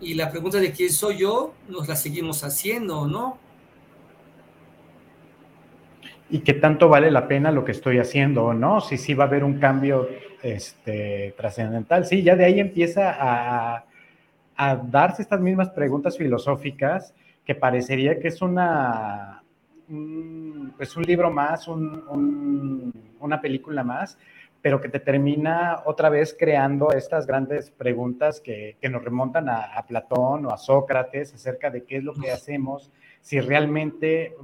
y 0.00 0.14
la 0.14 0.30
pregunta 0.30 0.58
de 0.58 0.72
quién 0.72 0.90
soy 0.90 1.18
yo 1.18 1.54
nos 1.68 1.88
la 1.88 1.96
seguimos 1.96 2.44
haciendo, 2.44 3.06
¿no? 3.06 3.38
Y 6.30 6.40
qué 6.40 6.54
tanto 6.54 6.88
vale 6.88 7.10
la 7.10 7.26
pena 7.26 7.50
lo 7.50 7.64
que 7.64 7.72
estoy 7.72 7.98
haciendo, 7.98 8.54
¿no? 8.54 8.80
Si 8.80 8.98
sí 8.98 9.14
va 9.14 9.24
a 9.24 9.26
haber 9.26 9.44
un 9.44 9.58
cambio 9.58 10.08
este, 10.42 11.34
trascendental. 11.36 12.06
Sí, 12.06 12.22
ya 12.22 12.36
de 12.36 12.44
ahí 12.44 12.60
empieza 12.60 13.16
a 13.18 14.76
darse 14.90 15.22
estas 15.22 15.40
mismas 15.40 15.70
preguntas 15.70 16.16
filosóficas 16.16 17.14
que 17.48 17.54
parecería 17.54 18.20
que 18.20 18.28
es 18.28 18.42
una, 18.42 19.37
un, 19.88 20.74
pues 20.76 20.96
un 20.96 21.04
libro 21.04 21.30
más, 21.30 21.68
un, 21.68 22.92
una 23.20 23.40
película 23.40 23.84
más, 23.84 24.18
pero 24.60 24.80
que 24.80 24.88
te 24.88 25.00
termina 25.00 25.82
otra 25.84 26.08
vez 26.08 26.36
creando 26.38 26.90
estas 26.90 27.26
grandes 27.26 27.70
preguntas 27.70 28.40
que, 28.40 28.76
nos 28.90 29.04
remontan 29.04 29.48
a, 29.48 29.84
Platón 29.86 30.46
o 30.46 30.50
a 30.50 30.58
Sócrates 30.58 31.34
acerca 31.34 31.70
de 31.70 31.84
qué 31.84 31.98
es 31.98 32.04
lo 32.04 32.14
que 32.14 32.30
hacemos, 32.30 32.90
si 33.20 33.40
realmente 33.40 34.34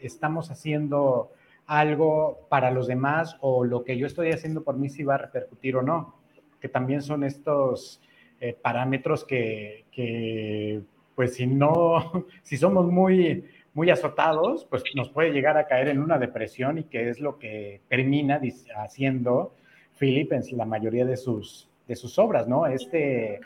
estamos 0.00 0.50
haciendo 0.50 1.32
algo 1.66 2.46
para 2.48 2.70
los 2.70 2.86
demás 2.86 3.36
o 3.40 3.64
lo 3.64 3.84
que 3.84 3.98
yo 3.98 4.06
estoy 4.06 4.30
haciendo 4.30 4.62
por 4.64 4.76
mí 4.76 4.88
si 4.88 5.04
va 5.04 5.16
a 5.16 5.18
repercutir 5.18 5.76
o 5.76 5.82
no, 5.82 6.14
que 6.60 6.68
también 6.68 7.02
son 7.02 7.24
estos 7.24 8.00
eh, 8.40 8.56
parámetros 8.60 9.24
que, 9.24 9.84
que, 9.92 10.80
pues 11.14 11.34
si 11.34 11.46
no, 11.46 12.24
si 12.42 12.56
somos 12.56 12.86
muy, 12.86 13.44
muy 13.78 13.90
azotados, 13.90 14.66
pues 14.68 14.82
nos 14.96 15.08
puede 15.08 15.30
llegar 15.30 15.56
a 15.56 15.68
caer 15.68 15.86
en 15.86 16.02
una 16.02 16.18
depresión 16.18 16.78
y 16.78 16.82
que 16.82 17.10
es 17.10 17.20
lo 17.20 17.38
que 17.38 17.80
termina 17.88 18.40
haciendo 18.76 19.54
Philip 19.96 20.32
en 20.32 20.42
la 20.56 20.64
mayoría 20.64 21.04
de 21.04 21.16
sus, 21.16 21.70
de 21.86 21.94
sus 21.94 22.18
obras, 22.18 22.48
¿no? 22.48 22.66
Este, 22.66 23.34
e, 23.36 23.40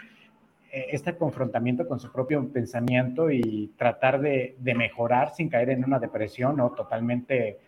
este 0.91 1.19
confrontamiento 1.19 1.87
con 1.87 2.01
su 2.01 2.11
propio 2.11 2.51
pensamiento 2.51 3.31
y 3.31 3.75
tratar 3.77 4.23
de, 4.23 4.57
mejorar 4.75 5.35
sin 5.35 5.51
caer 5.51 5.69
en 5.69 5.85
una 5.85 5.99
depresión 5.99 6.59
o 6.61 6.71
totalmente 6.71 7.59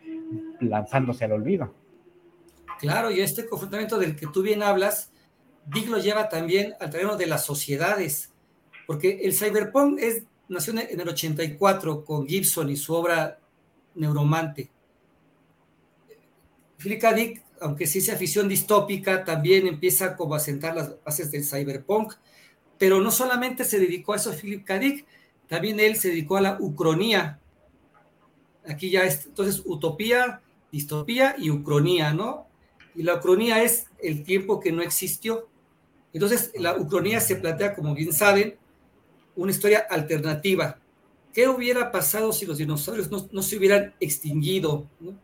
lanzándose 0.59 1.25
al 1.25 1.33
olvido. 1.33 1.71
Claro, 2.79 3.11
y 3.11 3.21
este 3.21 3.47
confrontamiento 3.47 3.99
del 3.99 4.15
que 4.15 4.25
tú 4.25 4.41
bien 4.41 4.63
hablas, 4.63 5.11
Dick 5.67 5.87
lo 5.87 5.99
lleva 5.99 6.29
también 6.29 6.73
al 6.79 6.89
terreno 6.89 7.15
de 7.15 7.27
las 7.27 7.45
sociedades, 7.45 8.33
porque 8.87 9.19
el 9.21 9.33
cyberpunk 9.33 9.99
es, 9.99 10.23
nació 10.47 10.73
en 10.77 10.99
el 10.99 11.09
84 11.09 12.05
con 12.05 12.27
Gibson 12.27 12.69
y 12.69 12.75
su 12.75 12.93
obra 12.93 13.39
Neuromante. 13.95 14.69
Philip 16.77 17.01
K. 17.01 17.15
Aunque 17.61 17.87
sí 17.87 18.01
sea 18.01 18.17
ficción 18.17 18.49
distópica, 18.49 19.23
también 19.23 19.65
empieza 19.65 20.17
como 20.17 20.35
a 20.35 20.39
sentar 20.39 20.75
las 20.75 21.01
bases 21.03 21.31
del 21.31 21.45
cyberpunk, 21.45 22.13
pero 22.77 22.99
no 22.99 23.11
solamente 23.11 23.63
se 23.63 23.79
dedicó 23.79 24.13
a 24.13 24.17
eso 24.17 24.33
Philip 24.33 24.65
K. 24.65 24.79
También 25.47 25.79
él 25.79 25.95
se 25.95 26.09
dedicó 26.09 26.37
a 26.37 26.41
la 26.41 26.57
ucronía. 26.59 27.39
Aquí 28.67 28.89
ya 28.89 29.03
es, 29.03 29.25
entonces, 29.27 29.61
utopía, 29.65 30.41
distopía 30.71 31.35
y 31.37 31.49
ucronía, 31.49 32.13
¿no? 32.13 32.47
Y 32.93 33.03
la 33.03 33.15
ucronía 33.15 33.63
es 33.63 33.87
el 33.99 34.23
tiempo 34.23 34.59
que 34.59 34.71
no 34.71 34.81
existió. 34.81 35.47
Entonces, 36.13 36.51
la 36.55 36.77
ucronía 36.77 37.19
se 37.19 37.35
plantea, 37.35 37.75
como 37.75 37.93
bien 37.93 38.11
saben, 38.11 38.57
una 39.35 39.51
historia 39.51 39.85
alternativa. 39.89 40.79
¿Qué 41.33 41.47
hubiera 41.47 41.91
pasado 41.91 42.31
si 42.31 42.45
los 42.45 42.57
dinosaurios 42.57 43.11
no, 43.11 43.27
no 43.31 43.41
se 43.41 43.57
hubieran 43.57 43.93
extinguido? 43.99 44.87
¿no? 44.99 45.19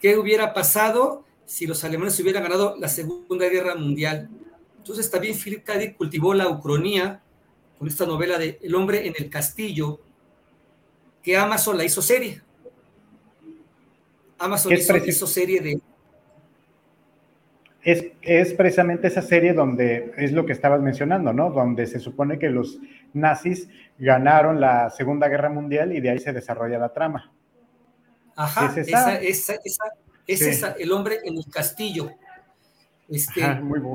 ¿Qué 0.00 0.16
hubiera 0.16 0.52
pasado 0.52 1.24
si 1.50 1.66
los 1.66 1.82
alemanes 1.82 2.18
hubieran 2.20 2.44
ganado 2.44 2.76
la 2.78 2.88
Segunda 2.88 3.48
Guerra 3.48 3.74
Mundial. 3.74 4.30
Entonces 4.78 5.10
también 5.10 5.36
Philip 5.36 5.64
K. 5.64 5.78
Dick 5.78 5.96
cultivó 5.96 6.32
la 6.32 6.48
ucronía 6.48 7.20
con 7.76 7.88
esta 7.88 8.06
novela 8.06 8.38
de 8.38 8.60
El 8.62 8.76
hombre 8.76 9.04
en 9.08 9.14
el 9.18 9.28
castillo, 9.28 10.00
que 11.20 11.36
Amazon 11.36 11.76
la 11.76 11.84
hizo 11.84 12.02
serie. 12.02 12.40
Amazon 14.38 14.72
hizo, 14.72 15.26
serie 15.26 15.60
de... 15.60 15.80
Es, 17.82 18.04
es, 18.20 18.52
precisamente 18.52 19.06
esa 19.06 19.22
serie 19.22 19.54
donde 19.54 20.12
es 20.18 20.32
lo 20.32 20.44
que 20.44 20.52
estabas 20.52 20.82
mencionando, 20.82 21.32
¿no? 21.32 21.50
Donde 21.50 21.86
se 21.86 21.98
supone 21.98 22.38
que 22.38 22.50
los 22.50 22.78
nazis 23.14 23.68
ganaron 23.98 24.60
la 24.60 24.90
Segunda 24.90 25.28
Guerra 25.28 25.48
Mundial 25.48 25.94
y 25.94 26.00
de 26.00 26.10
ahí 26.10 26.18
se 26.18 26.32
desarrolla 26.32 26.78
la 26.78 26.92
trama. 26.92 27.32
Ajá, 28.36 28.72
esa, 28.76 29.14
esa, 29.20 29.54
esa, 29.54 29.54
es 30.26 30.62
El 30.78 30.92
hombre 30.92 31.20
en 31.24 31.36
el 31.36 31.46
castillo. 31.50 32.10
Este, 33.08 33.42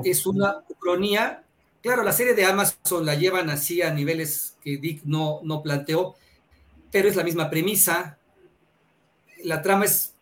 es 0.04 0.26
una 0.26 0.62
cronía. 0.78 1.42
Claro, 1.80 2.02
la 2.02 2.12
serie 2.12 2.34
de 2.34 2.44
Amazon 2.44 3.06
la 3.06 3.14
llevan 3.14 3.48
así 3.50 3.80
a 3.80 3.92
niveles 3.92 4.56
que 4.62 4.76
Dick 4.76 5.02
no, 5.04 5.40
no 5.42 5.62
planteó, 5.62 6.16
pero 6.90 7.08
es 7.08 7.16
la 7.16 7.24
misma 7.24 7.48
premisa. 7.48 8.18
La 9.42 9.62
trama 9.62 9.86
es, 9.86 10.14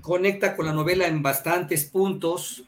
conecta 0.00 0.54
con 0.54 0.66
la 0.66 0.72
novela 0.72 1.06
en 1.06 1.22
bastantes 1.22 1.84
puntos, 1.84 2.64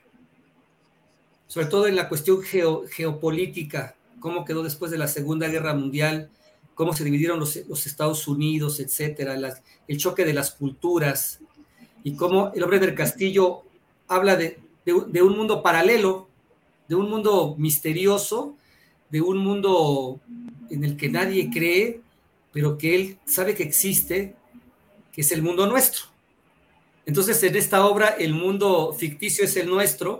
sobre 1.48 1.66
todo 1.66 1.88
en 1.88 1.96
la 1.96 2.08
cuestión 2.08 2.42
geopolítica, 2.42 3.96
cómo 4.20 4.44
quedó 4.44 4.62
después 4.62 4.90
de 4.90 4.98
la 4.98 5.08
Segunda 5.08 5.48
Guerra 5.48 5.74
Mundial, 5.74 6.30
cómo 6.74 6.94
se 6.94 7.02
dividieron 7.02 7.40
los, 7.40 7.56
Estados 7.56 8.28
Unidos, 8.28 8.78
etcétera, 8.78 9.36
el 9.88 9.98
choque 9.98 10.24
de 10.24 10.34
las 10.34 10.52
culturas, 10.52 11.40
y 12.04 12.14
cómo 12.14 12.52
el 12.54 12.62
hombre 12.62 12.78
del 12.78 12.94
castillo 12.94 13.62
habla 14.06 14.36
de, 14.36 14.60
un 14.86 15.36
mundo 15.36 15.62
paralelo, 15.62 16.28
de 16.86 16.94
un 16.94 17.10
mundo 17.10 17.56
misterioso, 17.58 18.54
de 19.10 19.20
un 19.20 19.38
mundo 19.38 20.20
en 20.70 20.84
el 20.84 20.96
que 20.96 21.08
nadie 21.08 21.50
cree, 21.50 22.00
pero 22.52 22.78
que 22.78 22.94
él 22.94 23.18
sabe 23.24 23.54
que 23.54 23.62
existe, 23.62 24.36
que 25.12 25.22
es 25.22 25.32
el 25.32 25.42
mundo 25.42 25.66
nuestro. 25.66 26.04
Entonces, 27.06 27.42
en 27.42 27.56
esta 27.56 27.86
obra, 27.86 28.08
el 28.08 28.34
mundo 28.34 28.92
ficticio 28.92 29.44
es 29.44 29.56
el 29.56 29.68
nuestro, 29.68 30.18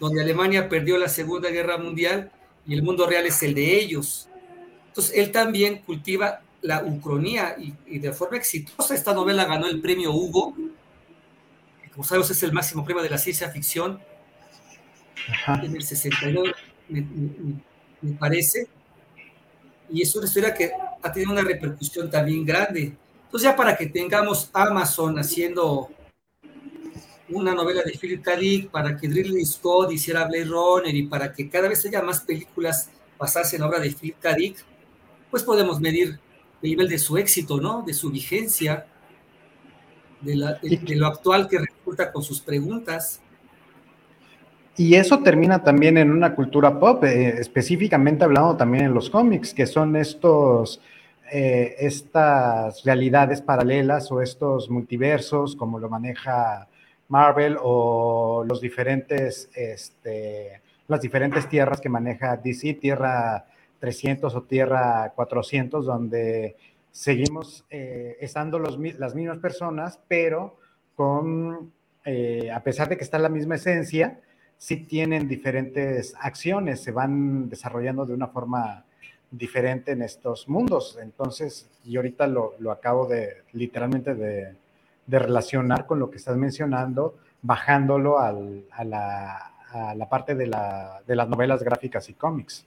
donde 0.00 0.22
Alemania 0.22 0.68
perdió 0.68 0.98
la 0.98 1.08
Segunda 1.08 1.50
Guerra 1.50 1.78
Mundial 1.78 2.32
y 2.66 2.74
el 2.74 2.82
mundo 2.82 3.06
real 3.06 3.26
es 3.26 3.40
el 3.44 3.54
de 3.54 3.78
ellos. 3.78 4.28
Entonces, 4.88 5.16
él 5.16 5.30
también 5.30 5.82
cultiva 5.82 6.40
la 6.62 6.82
ucronía 6.84 7.54
y, 7.58 7.74
y 7.86 8.00
de 8.00 8.12
forma 8.12 8.36
exitosa 8.36 8.94
esta 8.94 9.14
novela 9.14 9.44
ganó 9.44 9.66
el 9.66 9.80
premio 9.80 10.12
Hugo 10.12 10.54
como 12.00 12.04
sabemos 12.04 12.30
es 12.30 12.42
el 12.42 12.52
máximo 12.52 12.84
premio 12.84 13.02
de 13.02 13.10
la 13.10 13.18
ciencia 13.18 13.50
ficción, 13.50 14.00
en 15.62 15.76
el 15.76 15.82
69, 15.82 16.54
me, 16.88 18.12
parece, 18.12 18.68
y 19.90 20.02
es 20.02 20.14
una 20.14 20.26
historia 20.26 20.54
que 20.54 20.72
ha 21.02 21.12
tenido 21.12 21.32
una 21.32 21.42
repercusión 21.42 22.10
también 22.10 22.44
grande. 22.44 22.94
Entonces 23.24 23.50
ya 23.50 23.56
para 23.56 23.76
que 23.76 23.86
tengamos 23.86 24.50
Amazon 24.52 25.18
haciendo 25.18 25.90
una 27.32 27.54
novela 27.54 27.82
de 27.82 27.92
Philip 27.92 28.22
K. 28.22 28.36
Dick, 28.36 28.70
para 28.70 28.96
que 28.96 29.08
Ridley 29.08 29.44
Scott 29.44 29.92
hiciera 29.92 30.26
Blade 30.26 30.44
Runner 30.44 30.94
y 30.94 31.06
para 31.06 31.32
que 31.32 31.48
cada 31.48 31.68
vez 31.68 31.84
haya 31.86 32.02
más 32.02 32.20
películas 32.20 32.90
basadas 33.18 33.52
en 33.54 33.62
obra 33.62 33.78
de 33.78 33.90
Philip 33.90 34.18
K. 34.20 34.34
Dick, 34.34 34.64
pues 35.30 35.42
podemos 35.42 35.80
medir 35.80 36.18
el 36.62 36.70
nivel 36.70 36.88
de 36.88 36.98
su 36.98 37.16
éxito, 37.16 37.60
¿no? 37.60 37.82
De 37.82 37.94
su 37.94 38.10
vigencia, 38.10 38.86
de, 40.20 40.96
lo 40.96 41.06
actual 41.06 41.48
que 41.48 41.58
resulta 41.58 42.12
con 42.12 42.22
sus 42.22 42.40
preguntas. 42.40 43.20
Y 44.76 44.94
eso 44.94 45.18
termina 45.20 45.62
también 45.62 45.98
en 45.98 46.10
una 46.10 46.34
cultura 46.34 46.78
pop, 46.78 47.04
eh, 47.04 47.36
específicamente 47.38 48.24
hablando 48.24 48.56
también 48.56 48.86
en 48.86 48.94
los 48.94 49.10
cómics, 49.10 49.52
que 49.52 49.66
son 49.66 49.96
estos, 49.96 50.80
eh, 51.32 51.74
estas 51.78 52.82
realidades 52.84 53.42
paralelas 53.42 54.10
o 54.10 54.22
estos 54.22 54.70
multiversos, 54.70 55.54
como 55.54 55.78
lo 55.78 55.88
maneja 55.88 56.69
Marvel, 57.10 57.58
o 57.60 58.44
los 58.48 58.60
diferentes, 58.60 59.50
este, 59.54 60.62
las 60.86 61.00
diferentes 61.00 61.48
tierras 61.48 61.80
que 61.80 61.88
maneja 61.88 62.36
DC, 62.36 62.74
Tierra 62.74 63.46
300 63.80 64.34
o 64.34 64.42
Tierra 64.42 65.12
400, 65.14 65.84
donde 65.84 66.56
seguimos 66.92 67.64
eh, 67.68 68.16
estando 68.20 68.60
los, 68.60 68.78
las 68.98 69.14
mismas 69.16 69.38
personas, 69.38 70.00
pero 70.06 70.56
con, 70.94 71.72
eh, 72.04 72.48
a 72.52 72.62
pesar 72.62 72.88
de 72.88 72.96
que 72.96 73.04
está 73.04 73.18
la 73.18 73.28
misma 73.28 73.56
esencia, 73.56 74.20
sí 74.56 74.76
tienen 74.76 75.26
diferentes 75.26 76.14
acciones, 76.20 76.80
se 76.80 76.92
van 76.92 77.48
desarrollando 77.48 78.06
de 78.06 78.14
una 78.14 78.28
forma 78.28 78.84
diferente 79.32 79.92
en 79.92 80.02
estos 80.02 80.48
mundos. 80.48 80.96
Entonces, 81.02 81.68
y 81.84 81.96
ahorita 81.96 82.28
lo, 82.28 82.54
lo 82.60 82.70
acabo 82.70 83.06
de 83.06 83.42
literalmente 83.52 84.14
de, 84.14 84.54
de, 85.10 85.18
relacionar 85.18 85.86
con 85.86 85.98
lo 85.98 86.10
que 86.10 86.18
estás 86.18 86.36
mencionando, 86.36 87.16
bajándolo 87.42 88.18
al, 88.18 88.64
a, 88.70 88.84
la, 88.84 89.36
a, 89.72 89.94
la, 89.94 90.08
parte 90.08 90.34
de, 90.34 90.46
la, 90.46 91.02
de 91.06 91.16
las 91.16 91.28
novelas 91.28 91.62
gráficas 91.62 92.08
y 92.08 92.14
cómics. 92.14 92.64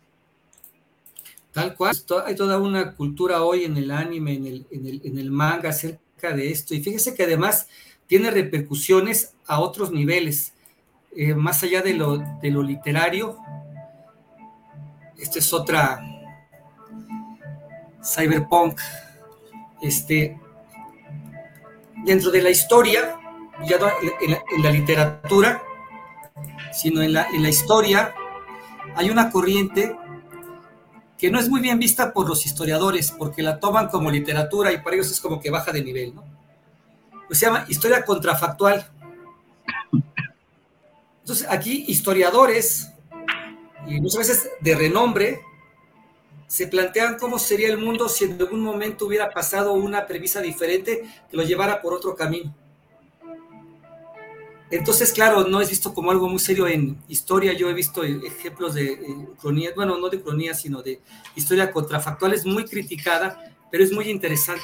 Tal 1.52 1.76
cual, 1.76 1.96
hay 2.26 2.36
toda 2.36 2.58
una 2.58 2.94
cultura 2.94 3.44
hoy 3.44 3.66
en 3.66 3.78
el 3.78 3.92
anime, 3.92 4.34
en 4.34 4.48
el, 4.48 4.68
en 4.72 4.88
el, 4.88 5.02
en 5.04 5.18
el 5.20 5.30
manga 5.30 5.70
acerca 5.70 6.34
de 6.34 6.52
esto. 6.52 6.74
Y 6.74 6.82
fíjese 6.82 7.14
que 7.14 7.24
además 7.24 7.68
tiene 8.08 8.32
repercusiones 8.32 9.36
a 9.46 9.60
otros 9.60 9.92
niveles, 9.92 10.54
eh, 11.16 11.36
más 11.36 11.62
allá 11.64 11.82
de 11.82 11.94
lo, 11.94 12.18
de 12.18 12.50
lo 12.50 12.64
literario. 12.64 13.38
Esta 15.18 15.40
es 15.40 15.54
otra 15.54 16.02
cyberpunk. 18.04 18.80
Este, 19.82 20.40
dentro 22.04 22.32
de 22.32 22.42
la 22.42 22.50
historia, 22.50 23.18
ya 23.68 23.78
en 24.22 24.32
la, 24.32 24.44
en 24.56 24.64
la 24.64 24.70
literatura, 24.72 25.64
sino 26.72 27.02
en 27.02 27.14
la, 27.14 27.28
en 27.30 27.44
la 27.44 27.50
historia, 27.50 28.14
hay 28.96 29.10
una 29.10 29.32
corriente 29.32 29.96
que 31.18 31.32
no 31.32 31.40
es 31.40 31.48
muy 31.48 31.62
bien 31.62 31.80
vista 31.80 32.12
por 32.12 32.28
los 32.28 32.46
historiadores, 32.46 33.12
porque 33.12 33.42
la 33.42 33.60
toman 33.60 33.88
como 33.88 34.12
literatura 34.12 34.74
y 34.74 34.80
para 34.80 34.98
ellos 34.98 35.10
es 35.12 35.22
como 35.22 35.40
que 35.40 35.50
baja 35.50 35.72
de 35.72 35.82
nivel, 35.82 36.16
¿no? 36.16 36.24
Pues 37.28 37.40
se 37.40 37.46
llama 37.46 37.66
historia 37.70 38.04
contrafactual. 38.04 38.86
Entonces, 41.22 41.48
aquí 41.50 41.86
historiadores, 41.88 42.92
y 43.88 44.02
muchas 44.02 44.18
veces 44.18 44.50
de 44.60 44.76
renombre, 44.76 45.42
se 46.48 46.68
plantean 46.68 47.18
cómo 47.18 47.40
sería 47.40 47.70
el 47.70 47.78
mundo 47.78 48.10
si 48.10 48.26
en 48.26 48.40
algún 48.40 48.62
momento 48.62 49.06
hubiera 49.06 49.32
pasado 49.32 49.74
una 49.74 50.06
premisa 50.06 50.42
diferente 50.42 51.04
que 51.30 51.38
lo 51.38 51.44
llevara 51.44 51.82
por 51.82 51.94
otro 51.94 52.16
camino. 52.16 52.54
Entonces, 54.74 55.14
claro, 55.14 55.44
no 55.44 55.62
es 55.62 55.70
visto 55.70 55.94
como 55.94 56.10
algo 56.10 56.28
muy 56.28 56.40
serio 56.40 56.68
en 56.68 56.98
historia. 57.08 57.54
Yo 57.54 57.70
he 57.70 57.74
visto 57.76 58.04
ejemplos 58.04 58.74
de 58.74 58.94
eh, 58.94 59.74
bueno, 59.76 60.00
no 60.00 60.10
de 60.10 60.20
cronías, 60.20 60.62
sino 60.62 60.82
de 60.82 61.00
historia 61.36 61.72
contrafactual. 61.72 62.34
Es 62.34 62.44
muy 62.44 62.66
criticada, 62.66 63.56
pero 63.70 63.84
es 63.84 63.92
muy 63.92 64.10
interesante 64.10 64.64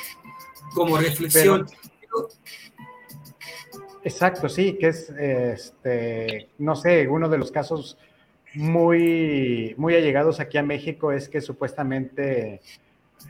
como 0.74 0.98
reflexión. 0.98 1.68
exacto, 4.04 4.50
sí, 4.50 4.78
que 4.80 4.88
es, 4.88 5.10
este, 5.12 6.50
no 6.58 6.76
sé, 6.76 7.08
uno 7.08 7.30
de 7.30 7.38
los 7.38 7.52
casos 7.52 7.96
muy, 8.56 9.74
muy 9.78 9.96
allegados 9.96 10.40
aquí 10.40 10.58
a 10.58 10.64
México 10.64 11.12
es 11.12 11.30
que 11.30 11.42
supuestamente 11.42 12.62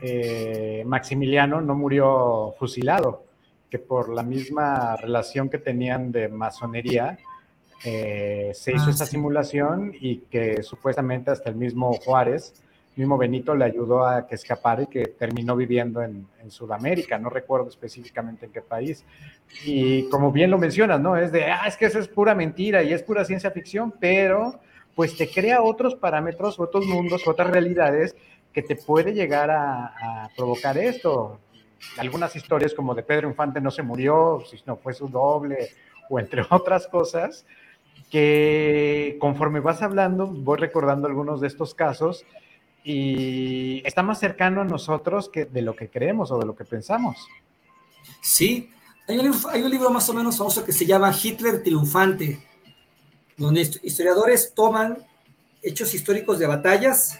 eh, 0.00 0.82
Maximiliano 0.86 1.60
no 1.60 1.74
murió 1.74 2.54
fusilado 2.58 3.24
que 3.70 3.78
por 3.78 4.08
la 4.08 4.22
misma 4.22 4.96
relación 4.96 5.48
que 5.48 5.58
tenían 5.58 6.10
de 6.10 6.28
masonería, 6.28 7.18
eh, 7.84 8.50
se 8.52 8.72
hizo 8.72 8.86
ah, 8.88 8.90
esa 8.90 9.06
simulación 9.06 9.94
y 9.98 10.18
que 10.18 10.62
supuestamente 10.62 11.30
hasta 11.30 11.48
el 11.48 11.56
mismo 11.56 11.92
Juárez, 11.94 12.52
mismo 12.96 13.16
Benito, 13.16 13.54
le 13.54 13.64
ayudó 13.64 14.04
a 14.04 14.26
que 14.26 14.34
escapara 14.34 14.82
y 14.82 14.86
que 14.88 15.04
terminó 15.06 15.56
viviendo 15.56 16.02
en, 16.02 16.26
Sudamérica, 16.48 17.16
no 17.16 17.30
recuerdo 17.30 17.68
específicamente 17.68 18.46
en 18.46 18.52
qué 18.52 18.60
país. 18.60 19.04
Y 19.64 20.08
como 20.08 20.32
bien 20.32 20.50
lo 20.50 20.58
mencionas, 20.58 21.00
¿no? 21.00 21.16
Es 21.16 21.30
de, 21.30 21.44
ah, 21.44 21.66
es 21.66 21.76
que 21.76 21.86
eso 21.86 22.00
es 22.00 22.08
pura 22.08 22.34
mentira 22.34 22.82
y 22.82 22.92
es 22.92 23.02
pura 23.04 23.24
ciencia 23.24 23.52
ficción, 23.52 23.94
pero 24.00 24.58
pues 24.94 25.16
te 25.16 25.30
crea 25.30 25.62
otros 25.62 25.94
parámetros, 25.94 26.58
otros 26.58 26.86
mundos, 26.86 27.26
otras 27.26 27.50
realidades 27.50 28.14
que 28.52 28.62
te 28.62 28.76
puede 28.76 29.12
llegar 29.12 29.50
a 29.50 30.28
provocar 30.36 30.76
esto 30.76 31.38
algunas 31.96 32.34
historias 32.36 32.74
como 32.74 32.94
de 32.94 33.02
Pedro 33.02 33.28
Infante 33.28 33.60
no 33.60 33.70
se 33.70 33.82
murió, 33.82 34.42
si 34.48 34.58
no 34.66 34.76
fue 34.76 34.94
su 34.94 35.08
doble, 35.08 35.70
o 36.08 36.18
entre 36.18 36.42
otras 36.50 36.86
cosas, 36.88 37.46
que 38.10 39.16
conforme 39.20 39.60
vas 39.60 39.82
hablando, 39.82 40.26
voy 40.26 40.58
recordando 40.58 41.06
algunos 41.06 41.40
de 41.40 41.46
estos 41.46 41.74
casos 41.74 42.24
y 42.82 43.82
está 43.84 44.02
más 44.02 44.18
cercano 44.18 44.62
a 44.62 44.64
nosotros 44.64 45.28
que 45.28 45.44
de 45.44 45.62
lo 45.62 45.76
que 45.76 45.90
creemos 45.90 46.30
o 46.30 46.38
de 46.38 46.46
lo 46.46 46.56
que 46.56 46.64
pensamos. 46.64 47.16
Sí, 48.22 48.70
hay 49.06 49.18
un, 49.18 49.34
hay 49.50 49.62
un 49.62 49.70
libro 49.70 49.90
más 49.90 50.08
o 50.08 50.14
menos 50.14 50.38
famoso 50.38 50.64
que 50.64 50.72
se 50.72 50.86
llama 50.86 51.12
Hitler 51.12 51.62
Triunfante, 51.62 52.38
donde 53.40 53.62
historiadores 53.82 54.52
toman 54.54 54.98
hechos 55.62 55.94
históricos 55.94 56.38
de 56.38 56.46
batallas 56.46 57.18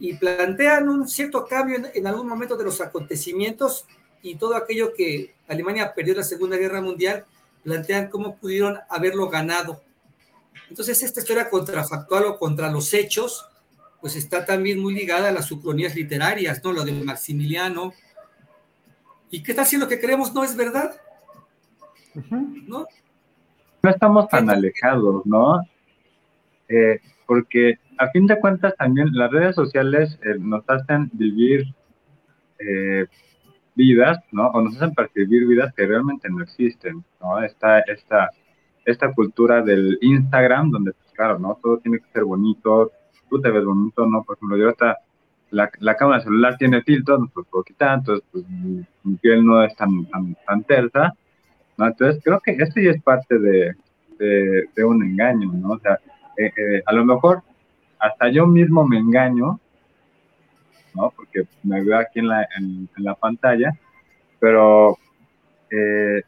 y 0.00 0.14
plantean 0.14 0.88
un 0.88 1.06
cierto 1.06 1.46
cambio 1.46 1.78
en, 1.94 2.06
algún 2.08 2.26
momento 2.26 2.56
de 2.56 2.64
los 2.64 2.80
acontecimientos 2.80 3.86
y 4.22 4.34
todo 4.34 4.56
aquello 4.56 4.92
que 4.92 5.36
Alemania 5.46 5.94
perdió 5.94 6.14
en 6.14 6.18
la 6.18 6.24
Segunda 6.24 6.56
Guerra 6.56 6.80
Mundial, 6.80 7.24
plantean 7.62 8.08
cómo 8.08 8.36
pudieron 8.36 8.80
haberlo 8.88 9.28
ganado. 9.28 9.80
Entonces, 10.68 11.00
esta 11.00 11.20
historia 11.20 11.48
contrafactual 11.48 12.24
o 12.24 12.38
contra 12.38 12.68
los 12.68 12.92
hechos, 12.92 13.46
pues 14.00 14.16
está 14.16 14.44
también 14.44 14.80
muy 14.80 14.94
ligada 14.94 15.28
a 15.28 15.32
las 15.32 15.48
ucronías 15.52 15.94
literarias, 15.94 16.60
¿no? 16.64 16.72
Lo 16.72 16.84
de 16.84 16.92
Maximiliano. 16.92 17.94
¿Y 19.30 19.44
qué 19.44 19.54
tal 19.54 19.66
si 19.66 19.76
lo 19.76 19.86
que 19.86 20.00
creemos 20.00 20.34
no 20.34 20.42
es 20.42 20.56
verdad? 20.56 21.00
¿No? 22.66 22.88
No 23.84 23.90
estamos 23.90 24.28
tan 24.28 24.48
alejados, 24.48 25.26
¿no? 25.26 25.60
Eh, 26.70 27.00
porque 27.26 27.74
a 27.98 28.08
fin 28.08 28.26
de 28.26 28.40
cuentas 28.40 28.74
también 28.78 29.10
las 29.12 29.30
redes 29.30 29.54
sociales 29.54 30.18
eh, 30.22 30.38
nos 30.38 30.64
hacen 30.70 31.10
vivir 31.12 31.66
eh, 32.58 33.04
vidas, 33.74 34.20
¿no? 34.32 34.46
O 34.48 34.62
nos 34.62 34.74
hacen 34.76 34.94
percibir 34.94 35.46
vidas 35.46 35.74
que 35.74 35.84
realmente 35.84 36.30
no 36.30 36.42
existen, 36.42 37.04
¿no? 37.20 37.42
Esta, 37.42 37.80
esta, 37.80 38.30
esta 38.86 39.12
cultura 39.12 39.60
del 39.60 39.98
Instagram, 40.00 40.70
donde, 40.70 40.92
pues, 40.92 41.12
claro, 41.12 41.38
¿no? 41.38 41.58
Todo 41.62 41.76
tiene 41.76 41.98
que 41.98 42.10
ser 42.10 42.24
bonito, 42.24 42.90
tú 43.28 43.38
te 43.38 43.50
ves 43.50 43.66
bonito, 43.66 44.06
¿no? 44.06 44.24
Por 44.24 44.38
ejemplo, 44.38 44.56
yo 44.56 44.70
hasta 44.70 44.96
la, 45.50 45.70
la 45.80 45.94
cámara 45.94 46.22
celular 46.22 46.56
tiene 46.56 46.80
filtros, 46.80 47.20
no 47.20 47.28
pues 47.34 47.46
puedo 47.50 47.64
quitar, 47.64 47.98
entonces 47.98 48.24
pues, 48.32 48.48
mi, 48.48 49.16
piel 49.16 49.44
no 49.44 49.62
es 49.62 49.76
tan, 49.76 50.06
tan, 50.06 50.34
tan 50.46 50.64
tersa, 50.64 51.12
Entonces 51.78 52.22
creo 52.22 52.40
que 52.40 52.52
esto 52.52 52.80
ya 52.80 52.90
es 52.90 53.02
parte 53.02 53.38
de, 53.38 53.74
de, 54.18 54.84
un 54.84 55.02
engaño, 55.02 55.52
¿no? 55.52 55.70
O 55.70 55.78
sea, 55.78 55.98
eh, 56.36 56.52
eh, 56.56 56.82
a 56.86 56.92
lo 56.92 57.04
mejor 57.04 57.42
hasta 57.98 58.28
yo 58.28 58.46
mismo 58.46 58.86
me 58.86 58.98
engaño, 58.98 59.58
¿no? 60.94 61.12
Porque 61.16 61.44
me 61.62 61.82
veo 61.82 61.98
aquí 61.98 62.20
en 62.20 62.28
la, 62.28 62.46
en, 62.56 62.88
la 62.96 63.14
pantalla, 63.14 63.72
pero 64.38 64.98
eh, 65.70 66.22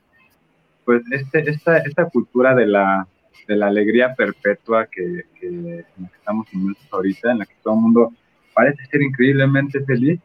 pues 0.84 1.02
este, 1.10 1.48
esta, 1.50 1.78
esta 1.78 2.06
cultura 2.06 2.54
de 2.54 2.66
la, 2.66 3.06
de 3.46 3.56
la 3.56 3.66
alegría 3.66 4.14
perpetua 4.14 4.86
que, 4.86 5.24
que, 5.38 5.46
en 5.46 5.64
la 5.64 6.08
estamos 6.16 6.52
inmersos 6.52 6.88
ahorita, 6.90 7.32
en 7.32 7.38
la 7.38 7.46
que 7.46 7.54
todo 7.62 7.74
el 7.74 7.80
mundo 7.80 8.12
parece 8.54 8.84
ser 8.86 9.02
increíblemente 9.02 9.84
feliz, 9.84 10.20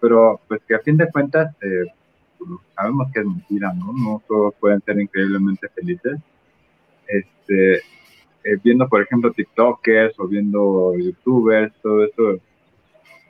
pero 0.00 0.40
pues 0.46 0.60
que 0.66 0.74
a 0.74 0.80
fin 0.80 0.96
de 0.96 1.10
cuentas 1.10 1.54
sabemos 2.74 3.10
que 3.12 3.20
es 3.20 3.26
mentira, 3.26 3.72
¿no? 3.74 3.92
No 3.92 4.22
todos 4.26 4.54
pueden 4.60 4.80
ser 4.82 5.00
increíblemente 5.00 5.68
felices. 5.68 6.18
Este, 7.06 7.76
eh, 7.76 8.58
viendo, 8.62 8.88
por 8.88 9.02
ejemplo, 9.02 9.32
TikTokers 9.32 10.18
o 10.18 10.28
viendo 10.28 10.96
YouTubers, 10.96 11.72
todo 11.82 12.04
eso, 12.04 12.42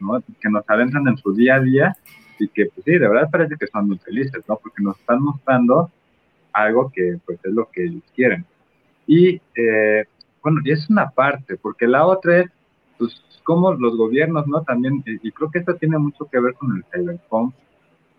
¿no? 0.01 0.23
Que 0.41 0.51
nos 0.51 0.69
adentran 0.69 1.09
en 1.09 1.17
su 1.17 1.33
día 1.33 1.57
a 1.57 1.61
día 1.61 1.97
y 2.39 2.49
que, 2.49 2.67
pues 2.67 2.85
sí, 2.85 2.93
de 2.93 3.09
verdad 3.09 3.31
parece 3.31 3.57
que 3.57 3.67
son 3.67 3.89
muy 3.89 3.99
felices, 3.99 4.45
¿no? 4.49 4.57
Porque 4.57 4.83
nos 4.83 4.99
están 4.99 5.23
mostrando 5.23 5.91
algo 6.53 6.91
que, 6.95 7.19
pues, 7.25 7.39
es 7.45 7.53
lo 7.53 7.69
que 7.71 7.85
ellos 7.85 8.03
quieren. 8.15 8.45
Y, 9.07 9.41
eh, 9.57 10.05
bueno, 10.43 10.61
y 10.65 10.73
es 10.73 10.89
una 10.91 11.11
parte, 11.11 11.57
porque 11.57 11.87
la 11.87 12.07
otra 12.07 12.41
es 12.41 12.51
pues, 12.99 13.23
cómo 13.45 13.73
los 13.73 13.97
gobiernos, 13.97 14.47
¿no? 14.47 14.63
También, 14.63 15.03
y 15.07 15.33
creo 15.33 15.51
que 15.51 15.61
esto 15.61 15.75
tiene 15.77 15.99
mucho 15.99 16.27
que 16.27 16.41
ver 16.41 16.55
con 16.55 16.77
el 16.77 16.85
cyberpunk, 16.93 17.55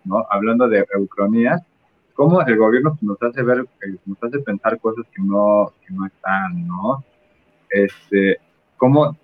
¿no? 0.04 0.26
Hablando 0.30 0.68
de 0.68 0.84
eucronías, 0.94 1.62
cómo 2.14 2.42
el 2.42 2.56
gobierno 2.56 2.98
nos 3.00 3.22
hace 3.22 3.42
ver, 3.42 3.60
eh, 3.60 3.96
nos 4.06 4.22
hace 4.22 4.38
pensar 4.40 4.78
cosas 4.80 5.06
que 5.14 5.22
no, 5.22 5.72
que 5.86 5.94
no 5.94 6.06
están, 6.06 6.66
¿no? 6.66 7.04
Este, 7.70 8.38
cómo 8.76 9.16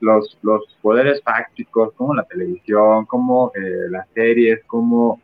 los, 0.00 0.38
los 0.42 0.62
poderes 0.82 1.22
fácticos, 1.22 1.92
como 1.94 2.14
la 2.14 2.24
televisión, 2.24 3.06
como 3.06 3.52
eh, 3.54 3.88
las 3.90 4.06
series, 4.14 4.62
como 4.66 5.20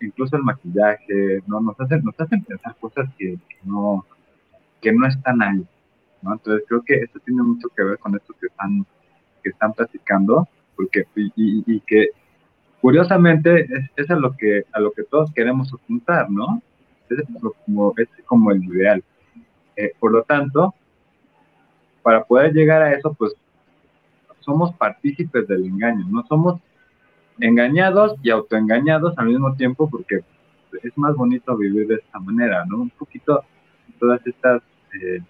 incluso 0.00 0.36
el 0.36 0.42
maquillaje, 0.42 1.42
¿no? 1.46 1.60
Nos 1.60 1.78
hacen, 1.80 2.02
nos 2.04 2.18
hacen 2.18 2.42
pensar 2.44 2.76
cosas 2.80 3.08
que, 3.18 3.38
no, 3.64 4.06
que 4.80 4.92
no 4.92 5.06
están 5.06 5.42
ahí, 5.42 5.66
¿no? 6.22 6.32
Entonces 6.32 6.64
creo 6.68 6.82
que 6.82 6.94
esto 6.94 7.18
tiene 7.20 7.42
mucho 7.42 7.68
que 7.68 7.82
ver 7.82 7.98
con 7.98 8.14
esto 8.14 8.34
que 8.40 8.46
están, 8.46 8.86
que 9.42 9.50
están 9.50 9.72
platicando, 9.72 10.48
porque, 10.76 11.04
y, 11.14 11.80
que 11.80 12.08
curiosamente 12.82 13.68
es, 13.96 14.10
a 14.10 14.16
lo 14.16 14.36
que, 14.36 14.64
a 14.72 14.80
lo 14.80 14.90
que 14.92 15.04
todos 15.04 15.32
queremos 15.32 15.72
apuntar, 15.72 16.28
¿no? 16.28 16.60
Es 17.08 17.22
como, 17.64 17.94
es 17.96 18.08
el 18.18 18.64
ideal. 18.64 19.04
Eh, 19.76 19.92
por 20.00 20.10
lo 20.10 20.24
tanto, 20.24 20.74
para 22.02 22.24
poder 22.24 22.52
llegar 22.52 22.82
a 22.82 22.92
eso, 22.92 23.14
pues 23.14 23.32
somos 24.40 24.74
partícipes 24.74 25.46
del 25.46 25.64
engaño, 25.64 26.04
no 26.10 26.26
somos 26.26 26.60
engañados 27.38 28.16
y 28.20 28.30
autoengañados 28.30 29.16
al 29.16 29.26
mismo 29.26 29.54
tiempo 29.54 29.88
porque 29.88 30.20
es 30.82 30.98
más 30.98 31.14
bonito 31.14 31.56
vivir 31.56 31.86
de 31.86 31.94
esta 31.94 32.18
manera, 32.18 32.64
¿no? 32.64 32.78
Un 32.78 32.90
poquito 32.90 33.44
todas 34.00 34.26
estas, 34.26 34.60
eh, 35.00 35.20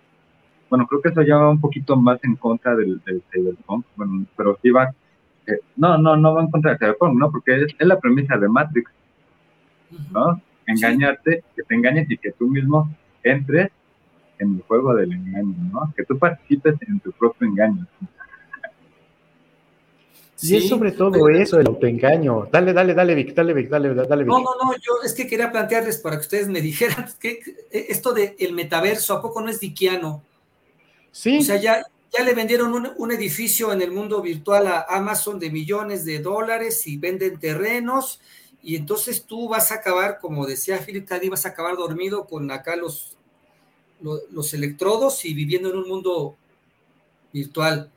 bueno, 0.71 0.87
creo 0.87 1.03
que 1.03 1.11
eso 1.11 1.21
ya 1.21 1.37
va 1.37 1.51
un 1.51 1.61
poquito 1.61 1.97
más 1.97 2.19
en 2.25 2.37
contra 2.37 2.75
del, 2.75 3.03
cyberpunk, 3.31 3.85
bueno, 3.97 4.25
pero 4.35 4.59
sí 4.63 4.71
va, 4.71 4.95
eh, 5.47 5.61
no, 5.77 5.99
no, 5.99 6.17
no 6.17 6.35
va 6.35 6.43
en 6.43 6.51
contra 6.51 6.73
del 6.73 6.79
cyberpunk, 6.79 7.19
¿no? 7.19 7.31
Porque 7.31 7.65
es, 7.79 7.87
la 7.87 7.99
premisa 7.99 8.37
de 8.37 8.49
Matrix, 8.49 8.91
¿no? 10.11 10.41
Engañarte, 10.67 11.43
que 11.57 11.63
te 11.63 11.75
engañes 11.75 12.11
y 12.11 12.17
que 12.17 12.33
tú 12.33 12.49
mismo 12.49 12.89
entres 13.23 13.71
en 14.39 14.57
el 14.57 14.63
juego 14.63 14.95
del 14.95 15.13
engaño, 15.13 15.55
¿no? 15.73 15.93
Que 15.97 16.05
tú 16.05 16.19
participes 16.19 16.77
en 16.87 17.01
tu 17.01 17.13
propio 17.13 17.49
engaño. 17.49 17.87
Y 20.45 20.57
es 20.57 20.69
sobre 20.69 20.91
todo 20.91 21.29
eso, 21.29 21.61
el 21.61 21.69
autoengaño. 21.69 22.49
Dale, 22.51 22.73
dale, 22.73 22.95
dale, 22.95 23.15
Vic, 23.15 23.33
dale, 23.33 23.55
Vic, 23.55 23.69
dale, 23.69 23.95
dale, 23.95 24.25
Vic. 24.25 24.33
No, 24.33 24.41
no, 24.41 24.57
no, 24.61 24.73
yo 24.75 24.95
es 25.05 25.15
que 25.15 25.29
quería 25.29 25.53
plantearles 25.53 25.99
para 25.99 26.17
que 26.17 26.23
ustedes 26.23 26.49
me 26.49 26.61
dijeran 26.61 27.07
que 27.21 27.41
esto 27.71 28.13
del 28.13 28.35
el 28.39 28.53
metaverso, 28.53 29.15
¿a 29.15 29.23
poco 29.23 29.41
no 29.41 29.51
es 29.51 29.61
diquiano? 29.61 30.23
Sí. 31.13 31.39
O 31.39 31.43
sea, 31.43 31.57
ya, 31.57 31.85
ya 32.13 32.23
le 32.23 32.35
vendieron 32.35 32.95
un, 32.97 33.13
edificio 33.13 33.73
en 33.73 33.81
el 33.81 33.91
mundo 33.91 34.21
virtual 34.21 34.67
a 34.67 34.87
Amazon 34.89 35.39
de 35.39 35.51
millones 35.51 36.05
de 36.05 36.19
dólares 36.19 36.87
y 36.87 36.99
venden 36.99 37.39
terrenos, 37.39 38.21
y 38.63 38.77
entonces 38.77 39.25
tú 39.25 39.49
vas 39.49 39.73
a 39.73 39.77
acabar, 39.77 40.19
como 40.21 40.47
decía 40.47 40.79
Philip 40.79 41.09
Caddy, 41.09 41.31
vas 41.31 41.47
a 41.47 41.51
acabar 41.51 41.77
dormido 41.77 42.27
con 42.27 42.51
acá 42.51 42.77
los, 42.77 43.17
los, 44.01 44.21
los 44.31 44.55
electrodos 44.55 45.25
y 45.25 45.35
viviendo 45.35 45.71
en 45.71 45.79
un 45.79 45.89
mundo 45.89 46.37
virtual. 47.33 47.91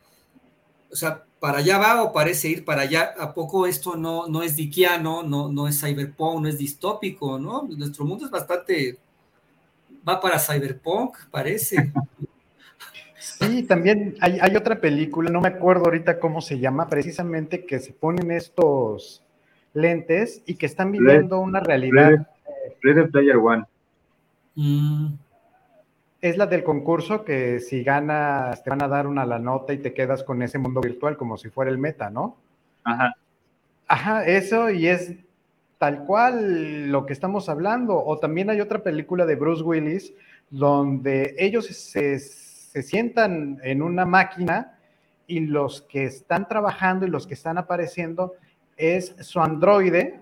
O 0.91 0.95
sea, 0.95 1.25
para 1.39 1.59
allá 1.59 1.77
va 1.77 2.03
o 2.03 2.11
parece 2.11 2.47
ir 2.47 2.65
para 2.65 2.81
allá. 2.83 3.13
¿A 3.19 3.33
poco 3.33 3.67
esto 3.67 3.95
no, 3.95 4.27
no 4.27 4.41
es 4.41 4.55
diquiano, 4.55 5.21
no, 5.21 5.51
no 5.51 5.67
es 5.67 5.79
cyberpunk, 5.79 6.41
no 6.41 6.47
es 6.47 6.57
distópico, 6.57 7.37
¿no? 7.37 7.67
Nuestro 7.69 8.05
mundo 8.05 8.25
es 8.25 8.31
bastante, 8.31 8.97
va 10.07 10.19
para 10.19 10.39
cyberpunk, 10.39 11.17
parece. 11.29 11.93
Sí, 13.39 13.63
también 13.63 14.15
hay, 14.21 14.37
hay 14.41 14.55
otra 14.55 14.79
película, 14.79 15.29
no 15.29 15.41
me 15.41 15.49
acuerdo 15.49 15.85
ahorita 15.85 16.19
cómo 16.19 16.41
se 16.41 16.59
llama, 16.59 16.87
precisamente 16.87 17.65
que 17.65 17.79
se 17.79 17.93
ponen 17.93 18.31
estos 18.31 19.23
lentes 19.73 20.41
y 20.45 20.55
que 20.55 20.65
están 20.65 20.91
viviendo 20.91 21.39
una 21.39 21.59
realidad. 21.59 22.27
Red 22.81 23.09
Player 23.11 23.37
One. 23.37 23.63
Mm 24.55 25.07
es 26.29 26.37
la 26.37 26.47
del 26.47 26.63
concurso 26.63 27.23
que 27.23 27.59
si 27.59 27.83
ganas 27.83 28.63
te 28.63 28.71
van 28.71 28.81
a 28.81 28.87
dar 28.87 29.05
una 29.05 29.27
la 29.27 29.37
nota 29.37 29.73
y 29.73 29.77
te 29.77 29.93
quedas 29.93 30.23
con 30.23 30.41
ese 30.41 30.57
mundo 30.57 30.81
virtual 30.81 31.17
como 31.17 31.37
si 31.37 31.49
fuera 31.49 31.69
el 31.69 31.77
meta, 31.77 32.09
¿no? 32.09 32.35
Ajá. 32.83 33.15
Ajá, 33.87 34.25
eso 34.25 34.71
y 34.71 34.87
es 34.87 35.13
tal 35.77 36.03
cual 36.05 36.89
lo 36.91 37.05
que 37.05 37.13
estamos 37.13 37.47
hablando. 37.47 38.03
O 38.03 38.17
también 38.17 38.49
hay 38.49 38.59
otra 38.59 38.79
película 38.79 39.27
de 39.27 39.35
Bruce 39.35 39.61
Willis 39.61 40.13
donde 40.49 41.35
ellos 41.37 41.67
se, 41.67 42.17
se 42.75 42.83
sientan 42.83 43.57
en 43.63 43.81
una 43.81 44.05
máquina 44.05 44.77
y 45.27 45.39
los 45.39 45.83
que 45.83 46.03
están 46.03 46.45
trabajando 46.45 47.05
y 47.05 47.09
los 47.09 47.25
que 47.25 47.33
están 47.33 47.57
apareciendo 47.57 48.33
es 48.75 49.15
su 49.21 49.39
androide, 49.39 50.19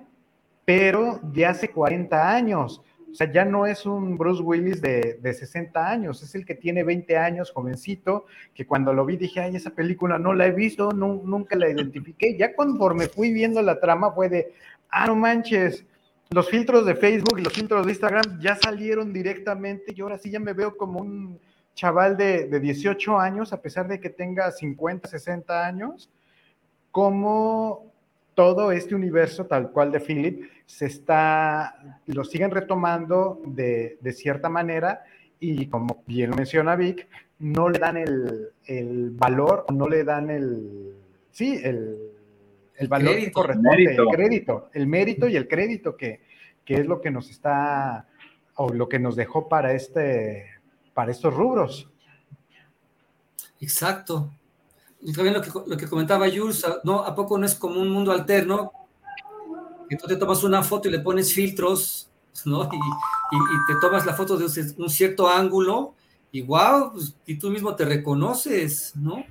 pero 0.63 1.19
de 1.23 1.47
hace 1.47 1.69
40 1.69 2.29
años. 2.29 2.83
O 3.11 3.15
sea, 3.15 3.31
ya 3.31 3.43
no 3.43 3.65
es 3.65 3.87
un 3.87 4.19
Bruce 4.19 4.43
Willis 4.43 4.83
de, 4.83 5.17
60 5.23 5.89
años, 5.89 6.21
es 6.21 6.35
el 6.35 6.45
que 6.45 6.53
tiene 6.53 6.83
20 6.83 7.17
años, 7.17 7.49
jovencito, 7.49 8.27
que 8.53 8.67
cuando 8.67 8.93
lo 8.93 9.03
vi 9.03 9.17
dije, 9.17 9.39
ay, 9.39 9.55
esa 9.55 9.71
película 9.71 10.19
no 10.19 10.35
la 10.35 10.45
he 10.45 10.51
visto, 10.51 10.91
nunca 10.91 11.55
la 11.55 11.71
identifiqué. 11.71 12.37
Ya 12.37 12.55
conforme 12.55 13.07
fui 13.07 13.33
viendo 13.33 13.63
la 13.63 13.79
trama 13.79 14.11
fue 14.11 14.29
de, 14.29 14.53
ah, 14.91 15.07
no 15.07 15.15
manches, 15.15 15.87
los 16.29 16.47
filtros 16.47 16.85
de 16.85 16.93
Facebook 16.93 17.39
y 17.39 17.41
los 17.41 17.53
filtros 17.53 17.83
de 17.83 17.93
Instagram 17.93 18.39
ya 18.39 18.55
salieron 18.57 19.11
directamente 19.11 19.91
y 19.95 20.01
ahora 20.01 20.19
sí 20.19 20.29
ya 20.29 20.39
me 20.39 20.53
veo 20.53 20.77
como 20.77 20.99
un 20.99 21.39
chaval 21.73 22.17
de, 22.17 22.47
de 22.47 22.59
18 22.59 23.19
años, 23.19 23.53
a 23.53 23.61
pesar 23.61 23.87
de 23.87 23.99
que 23.99 24.09
tenga 24.09 24.51
50, 24.51 25.07
60 25.07 25.65
años, 25.65 26.09
como 26.91 27.91
todo 28.35 28.71
este 28.71 28.95
universo 28.95 29.45
tal 29.45 29.71
cual 29.71 29.91
de 29.91 29.99
Philip 29.99 30.43
se 30.65 30.85
está, 30.85 31.99
lo 32.07 32.23
siguen 32.23 32.51
retomando 32.51 33.41
de, 33.45 33.97
cierta 34.11 34.49
manera 34.49 35.03
y 35.39 35.67
como 35.67 36.03
bien 36.07 36.31
lo 36.31 36.35
menciona 36.35 36.75
Vic, 36.75 37.07
no 37.39 37.69
le 37.69 37.79
dan 37.79 37.97
el, 37.97 38.49
el 38.65 39.11
valor, 39.11 39.65
no 39.73 39.87
le 39.87 40.03
dan 40.03 40.29
el, 40.29 40.95
sí, 41.31 41.59
el, 41.63 41.97
el 42.77 42.87
valor 42.87 43.17
que 43.17 43.31
corresponde, 43.31 43.95
el 43.95 44.07
crédito, 44.07 44.69
el 44.73 44.87
mérito 44.87 45.27
y 45.27 45.35
el 45.35 45.47
crédito 45.47 45.97
que, 45.97 46.21
que 46.63 46.75
es 46.75 46.85
lo 46.85 47.01
que 47.01 47.11
nos 47.11 47.29
está, 47.29 48.07
o 48.55 48.69
lo 48.73 48.87
que 48.87 48.99
nos 48.99 49.15
dejó 49.15 49.49
para 49.49 49.73
este, 49.73 50.45
para 50.93 51.11
estos 51.11 51.33
rubros. 51.33 51.89
Exacto. 53.59 54.31
Y 55.01 55.13
también 55.13 55.35
lo 55.35 55.41
que, 55.41 55.51
lo 55.65 55.77
que 55.77 55.87
comentaba 55.87 56.29
Jules, 56.29 56.65
¿no? 56.83 57.03
¿A 57.03 57.13
poco 57.13 57.37
no 57.37 57.45
es 57.45 57.55
como 57.55 57.81
un 57.81 57.89
mundo 57.89 58.11
alterno? 58.11 58.71
Que 59.89 59.97
tú 59.97 60.07
te 60.07 60.15
tomas 60.15 60.43
una 60.43 60.63
foto 60.63 60.87
y 60.87 60.91
le 60.91 60.99
pones 60.99 61.33
filtros, 61.33 62.09
¿no? 62.45 62.63
Y, 62.63 62.75
y, 62.75 63.65
te 63.67 63.79
tomas 63.81 64.05
la 64.05 64.13
foto 64.13 64.37
de 64.37 64.45
un 64.77 64.89
cierto 64.89 65.27
ángulo 65.27 65.95
y 66.31 66.41
wow, 66.41 66.91
pues, 66.93 67.15
y 67.27 67.35
tú 67.37 67.51
mismo 67.51 67.75
te 67.75 67.85
reconoces, 67.85 68.95
¿no? 68.95 69.23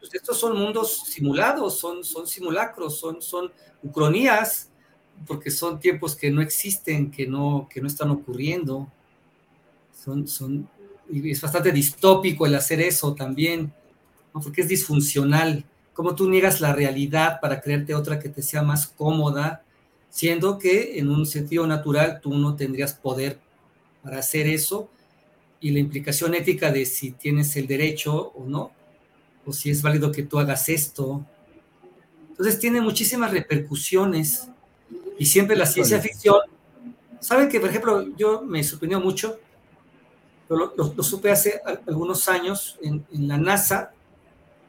Pues 0.00 0.12
estos 0.12 0.38
son 0.38 0.58
mundos 0.58 1.04
simulados, 1.06 1.78
son, 1.78 2.02
son 2.02 2.26
simulacros, 2.26 2.98
son, 2.98 3.22
son 3.22 3.52
ucronías, 3.82 4.68
porque 5.24 5.52
son 5.52 5.78
tiempos 5.78 6.16
que 6.16 6.30
no 6.30 6.42
existen, 6.42 7.12
que 7.12 7.28
no, 7.28 7.68
que 7.70 7.80
no 7.80 7.86
están 7.86 8.10
ocurriendo. 8.10 8.90
Son, 9.92 10.26
son, 10.26 10.68
y 11.10 11.30
es 11.30 11.40
bastante 11.40 11.72
distópico 11.72 12.46
el 12.46 12.54
hacer 12.54 12.80
eso 12.80 13.14
también 13.14 13.72
porque 14.42 14.62
es 14.62 14.68
disfuncional. 14.68 15.64
¿Cómo 15.92 16.14
tú 16.14 16.28
niegas 16.28 16.60
la 16.60 16.74
realidad 16.74 17.40
para 17.40 17.60
creerte 17.60 17.94
otra 17.94 18.18
que 18.18 18.28
te 18.28 18.42
sea 18.42 18.62
más 18.62 18.86
cómoda, 18.86 19.62
siendo 20.10 20.58
que 20.58 20.98
en 20.98 21.08
un 21.08 21.26
sentido 21.26 21.66
natural 21.66 22.20
tú 22.20 22.36
no 22.36 22.54
tendrías 22.54 22.92
poder 22.94 23.38
para 24.02 24.18
hacer 24.18 24.46
eso? 24.46 24.88
Y 25.60 25.70
la 25.70 25.78
implicación 25.78 26.34
ética 26.34 26.70
de 26.70 26.84
si 26.84 27.12
tienes 27.12 27.56
el 27.56 27.66
derecho 27.66 28.32
o 28.34 28.44
no, 28.44 28.72
o 29.46 29.52
si 29.52 29.70
es 29.70 29.80
válido 29.80 30.12
que 30.12 30.22
tú 30.22 30.38
hagas 30.38 30.68
esto. 30.68 31.24
Entonces 32.30 32.58
tiene 32.58 32.80
muchísimas 32.82 33.30
repercusiones 33.30 34.48
y 35.18 35.24
siempre 35.24 35.56
la 35.56 35.64
ciencia 35.64 35.98
ficción, 35.98 36.40
¿saben 37.20 37.48
que, 37.48 37.58
por 37.58 37.70
ejemplo, 37.70 38.14
yo 38.16 38.42
me 38.42 38.62
sorprendió 38.62 39.00
mucho, 39.00 39.40
lo, 40.48 41.02
supe 41.02 41.30
hace 41.30 41.60
algunos 41.86 42.28
años 42.28 42.78
en, 42.82 43.04
en 43.12 43.28
la 43.28 43.36
NASA, 43.36 43.92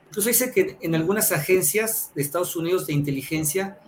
Incluso 0.10 0.30
dice 0.30 0.52
que 0.52 0.78
en 0.82 0.96
algunas 0.96 1.32
agencias 1.32 2.12
de 2.16 2.22
Estados 2.22 2.56
Unidos 2.56 2.88
de 2.88 2.94
inteligencia 2.94 3.80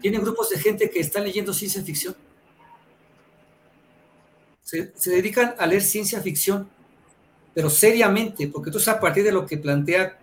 tienen 0.00 0.22
grupos 0.22 0.50
de 0.50 0.58
gente 0.58 0.90
que 0.90 1.00
están 1.00 1.24
leyendo 1.24 1.52
ciencia 1.52 1.82
ficción. 1.82 2.16
Se, 4.62 4.92
dedican 5.04 5.54
a 5.58 5.66
leer 5.66 5.82
ciencia 5.82 6.20
ficción, 6.20 6.68
pero 7.54 7.70
seriamente, 7.70 8.48
porque 8.48 8.70
entonces 8.70 8.88
a 8.88 9.00
partir 9.00 9.24
de 9.24 9.32
lo 9.32 9.46
que 9.46 9.58
plantea 9.58 10.18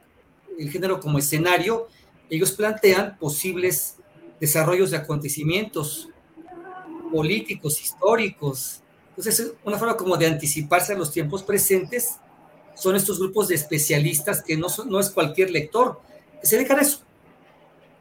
el 0.57 0.70
género 0.70 0.99
como 0.99 1.18
escenario, 1.18 1.88
ellos 2.30 2.51
plantean 2.51 3.18
posibles 3.18 3.95
desarrollos 4.39 4.91
de 4.91 4.97
acontecimientos 4.97 6.09
políticos, 7.11 7.82
históricos. 7.82 8.82
Entonces, 9.16 9.39
es 9.39 9.53
una 9.64 9.78
forma 9.78 9.95
como 9.95 10.18
de 10.18 10.28
anticiparse 10.28 10.93
a 10.93 10.97
los 10.97 11.11
tiempos 11.11 11.43
presentes 11.43 12.18
son 12.76 12.95
estos 12.95 13.20
grupos 13.20 13.47
de 13.47 13.55
especialistas 13.55 14.41
que 14.41 14.57
no, 14.57 14.68
no 14.88 14.99
es 14.99 15.09
cualquier 15.09 15.51
lector. 15.51 15.99
se 16.41 16.57
dedican 16.57 16.80
a 16.80 16.82
eso. 16.82 17.01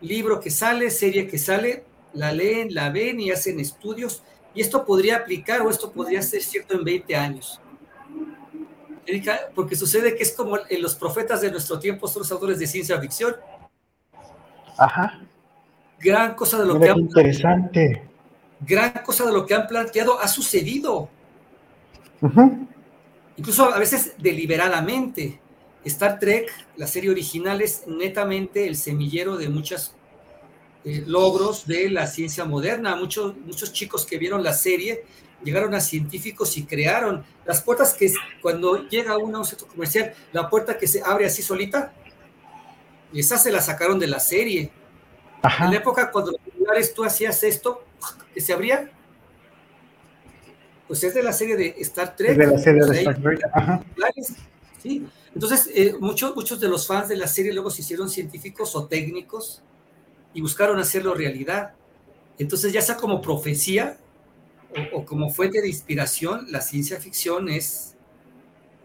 Libro 0.01 0.41
que 0.41 0.51
sale, 0.51 0.91
serie 0.91 1.29
que 1.29 1.39
sale, 1.39 1.85
la 2.15 2.33
leen, 2.33 2.75
la 2.75 2.91
ven 2.91 3.21
y 3.21 3.31
hacen 3.31 3.61
estudios. 3.61 4.23
Y 4.55 4.61
esto 4.61 4.85
podría 4.85 5.17
aplicar 5.17 5.63
o 5.63 5.71
esto 5.71 5.93
podría 5.93 6.23
ser 6.23 6.43
cierto 6.43 6.75
en 6.75 6.85
20 6.85 7.15
años. 7.17 7.61
Porque 9.55 9.77
sucede 9.77 10.17
que 10.17 10.23
es 10.23 10.33
como 10.33 10.57
en 10.69 10.83
los 10.83 10.95
profetas 10.95 11.41
de 11.41 11.51
nuestro 11.51 11.79
tiempo 11.79 12.09
son 12.09 12.21
los 12.21 12.33
autores 12.33 12.59
de 12.59 12.67
ciencia 12.67 13.01
ficción. 13.01 13.37
Ajá. 14.79 15.21
Gran 16.01 16.35
cosa 16.35 16.59
de 16.59 16.67
lo 16.67 16.81
que 16.81 16.89
interesante. 16.89 18.03
Gran 18.67 18.93
cosa 19.05 19.27
de 19.27 19.33
lo 19.33 19.45
que 19.45 19.55
han 19.55 19.67
planteado 19.67 20.21
ha 20.21 20.29
sucedido. 20.29 21.09
Incluso 23.37 23.73
a 23.73 23.79
veces 23.79 24.15
deliberadamente. 24.19 25.41
Star 25.85 26.19
Trek, 26.21 26.49
la 26.77 26.87
serie 26.87 27.11
original, 27.11 27.61
es 27.61 27.83
netamente 27.89 28.69
el 28.69 28.77
semillero 28.77 29.37
de 29.37 29.49
muchos 29.49 29.95
eh, 30.85 31.03
logros 31.07 31.67
de 31.67 31.91
la 31.91 32.07
ciencia 32.07 32.45
moderna. 32.45 32.95
Muchos, 32.95 33.37
muchos 33.37 33.73
chicos 33.73 34.07
que 34.07 34.19
vieron 34.19 34.45
la 34.45 34.53
serie 34.53 35.05
llegaron 35.45 35.75
a 35.75 35.81
científicos 35.81 36.57
y 36.57 36.65
crearon 36.65 37.25
las 37.45 37.63
puertas 37.63 37.95
que 37.95 38.13
cuando 38.41 38.89
llega 38.89 39.19
uno 39.19 39.39
a 39.39 39.41
un 39.41 39.47
centro 39.47 39.67
comercial, 39.67 40.15
la 40.33 40.49
puerta 40.49 40.79
que 40.79 40.87
se 40.87 41.03
abre 41.05 41.27
así 41.27 41.43
solita, 41.43 41.93
esa 43.13 43.39
se 43.39 43.51
la 43.51 43.61
sacaron 43.61 43.99
de 43.99 44.07
la 44.07 44.21
serie. 44.21 44.71
En 45.61 45.71
la 45.71 45.77
época 45.77 46.11
cuando 46.11 46.33
tú 46.95 47.05
hacías 47.05 47.43
esto, 47.43 47.85
que 48.35 48.41
se 48.41 48.53
abría, 48.53 48.91
pues 50.89 51.05
es 51.05 51.15
de 51.15 51.23
la 51.23 51.33
serie 51.33 51.57
de 51.57 51.75
Star 51.79 52.17
Trek. 52.17 52.37
de 52.37 52.47
la 52.47 52.59
serie 52.59 52.85
de 52.85 52.99
Star 52.99 53.21
Trek. 53.21 53.41
Sí. 54.83 55.07
Entonces, 55.35 55.71
eh, 55.75 55.95
muchos, 55.99 56.35
muchos 56.35 56.61
de 56.61 56.69
los 56.69 56.87
fans 56.87 57.09
de 57.09 57.17
la 57.17 57.27
serie 57.27 57.53
luego 57.53 57.71
se 57.71 57.83
hicieron 57.83 58.11
científicos 58.11 58.77
o 58.77 58.87
técnicos 58.87 59.63
y 60.35 60.41
buscaron 60.41 60.79
hacerlo 60.79 61.15
realidad. 61.15 61.73
Entonces, 62.39 62.73
ya 62.73 62.83
sea 62.83 62.97
como 62.97 63.23
profecía 63.23 63.97
o, 64.93 65.05
como 65.05 65.31
fuente 65.31 65.61
de 65.61 65.69
inspiración, 65.69 66.47
la 66.51 66.61
ciencia 66.61 66.99
ficción 66.99 67.49
es, 67.49 67.95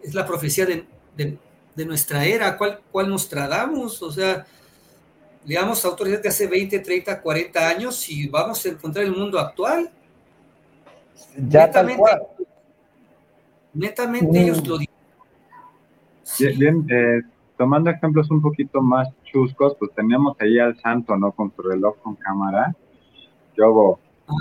es 0.02 0.14
la 0.14 0.26
profecía 0.26 0.66
de, 0.66 0.86
de, 1.16 1.84
nuestra 1.84 2.24
era. 2.24 2.56
¿Cuál, 2.56 2.80
¿Cuál 2.90 3.08
nos 3.08 3.28
tradamos? 3.28 4.02
O 4.02 4.10
sea, 4.10 4.46
leamos 5.44 5.84
autoridades 5.84 6.22
de 6.22 6.28
hace 6.28 6.46
20, 6.46 6.78
30, 6.80 7.20
40 7.20 7.68
años 7.68 8.08
y 8.08 8.28
vamos 8.28 8.64
a 8.64 8.68
encontrar 8.68 9.04
el 9.04 9.12
mundo 9.12 9.38
actual. 9.38 9.90
Ya 11.36 11.66
netamente, 11.66 12.02
tal 12.02 12.18
cual. 12.18 12.46
Netamente 13.74 14.42
ellos 14.42 14.66
lo 14.66 14.78
Bien, 16.56 16.86
eh, 16.90 17.22
tomando 17.56 17.90
ejemplos 17.90 18.30
un 18.30 18.40
poquito 18.40 18.80
más 18.80 19.08
chuscos, 19.24 19.74
pues 19.78 19.90
teníamos 19.94 20.36
ahí 20.40 20.58
al 20.58 20.78
santo, 20.80 21.16
¿no? 21.16 21.32
Con 21.32 21.52
su 21.54 21.62
reloj 21.62 21.96
con 22.02 22.14
cámara. 22.16 22.74
Yo, 23.56 23.98
ah, 24.28 24.32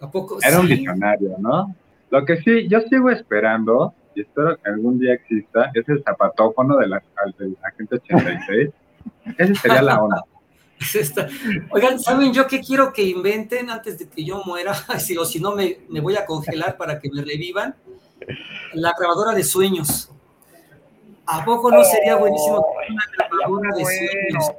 ¿a 0.00 0.10
poco? 0.10 0.38
Era 0.42 0.60
un 0.60 0.66
visionario, 0.66 1.36
¿no? 1.38 1.74
Lo 2.10 2.24
que 2.24 2.38
sí, 2.38 2.68
yo 2.68 2.80
sigo 2.82 3.10
esperando, 3.10 3.94
y 4.14 4.22
espero 4.22 4.56
que 4.56 4.70
algún 4.70 4.98
día 4.98 5.14
exista, 5.14 5.70
es 5.74 5.88
el 5.88 6.02
zapatófono 6.02 6.76
de 6.78 6.88
la, 6.88 7.02
del 7.38 7.56
agente 7.62 7.96
86. 7.96 8.70
Ese 9.38 9.54
sería 9.56 9.82
la 9.82 10.02
onda. 10.02 10.24
Oigan, 11.70 11.98
¿saben 12.00 12.32
yo 12.32 12.46
qué 12.46 12.60
quiero 12.60 12.92
que 12.92 13.02
inventen 13.02 13.70
antes 13.70 13.98
de 13.98 14.08
que 14.08 14.24
yo 14.24 14.42
muera? 14.44 14.72
o 15.20 15.24
si 15.24 15.40
no, 15.40 15.54
me, 15.54 15.78
me 15.88 16.00
voy 16.00 16.16
a 16.16 16.24
congelar 16.24 16.76
para 16.76 16.98
que 16.98 17.10
me 17.10 17.22
revivan. 17.22 17.74
La 18.74 18.94
grabadora 18.98 19.34
de 19.34 19.44
sueños. 19.44 20.10
¿A 21.26 21.44
poco 21.44 21.70
no 21.70 21.84
sería 21.84 22.16
buenísimo 22.16 22.66
una 22.88 23.04
grabadora 23.16 23.76
de 23.76 23.84
sueños? 23.84 24.52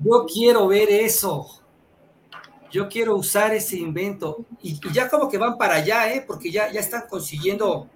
Yo 0.00 0.26
quiero 0.26 0.68
ver 0.68 0.90
eso. 0.90 1.62
Yo 2.70 2.88
quiero 2.88 3.16
usar 3.16 3.52
ese 3.54 3.76
invento. 3.76 4.44
Y, 4.62 4.78
ya 4.92 5.08
como 5.08 5.28
que 5.28 5.38
van 5.38 5.58
para 5.58 5.74
allá, 5.76 6.12
¿eh? 6.12 6.24
Porque 6.26 6.50
ya, 6.50 6.70
ya 6.70 6.80
están 6.80 7.04
consiguiendo 7.08 7.88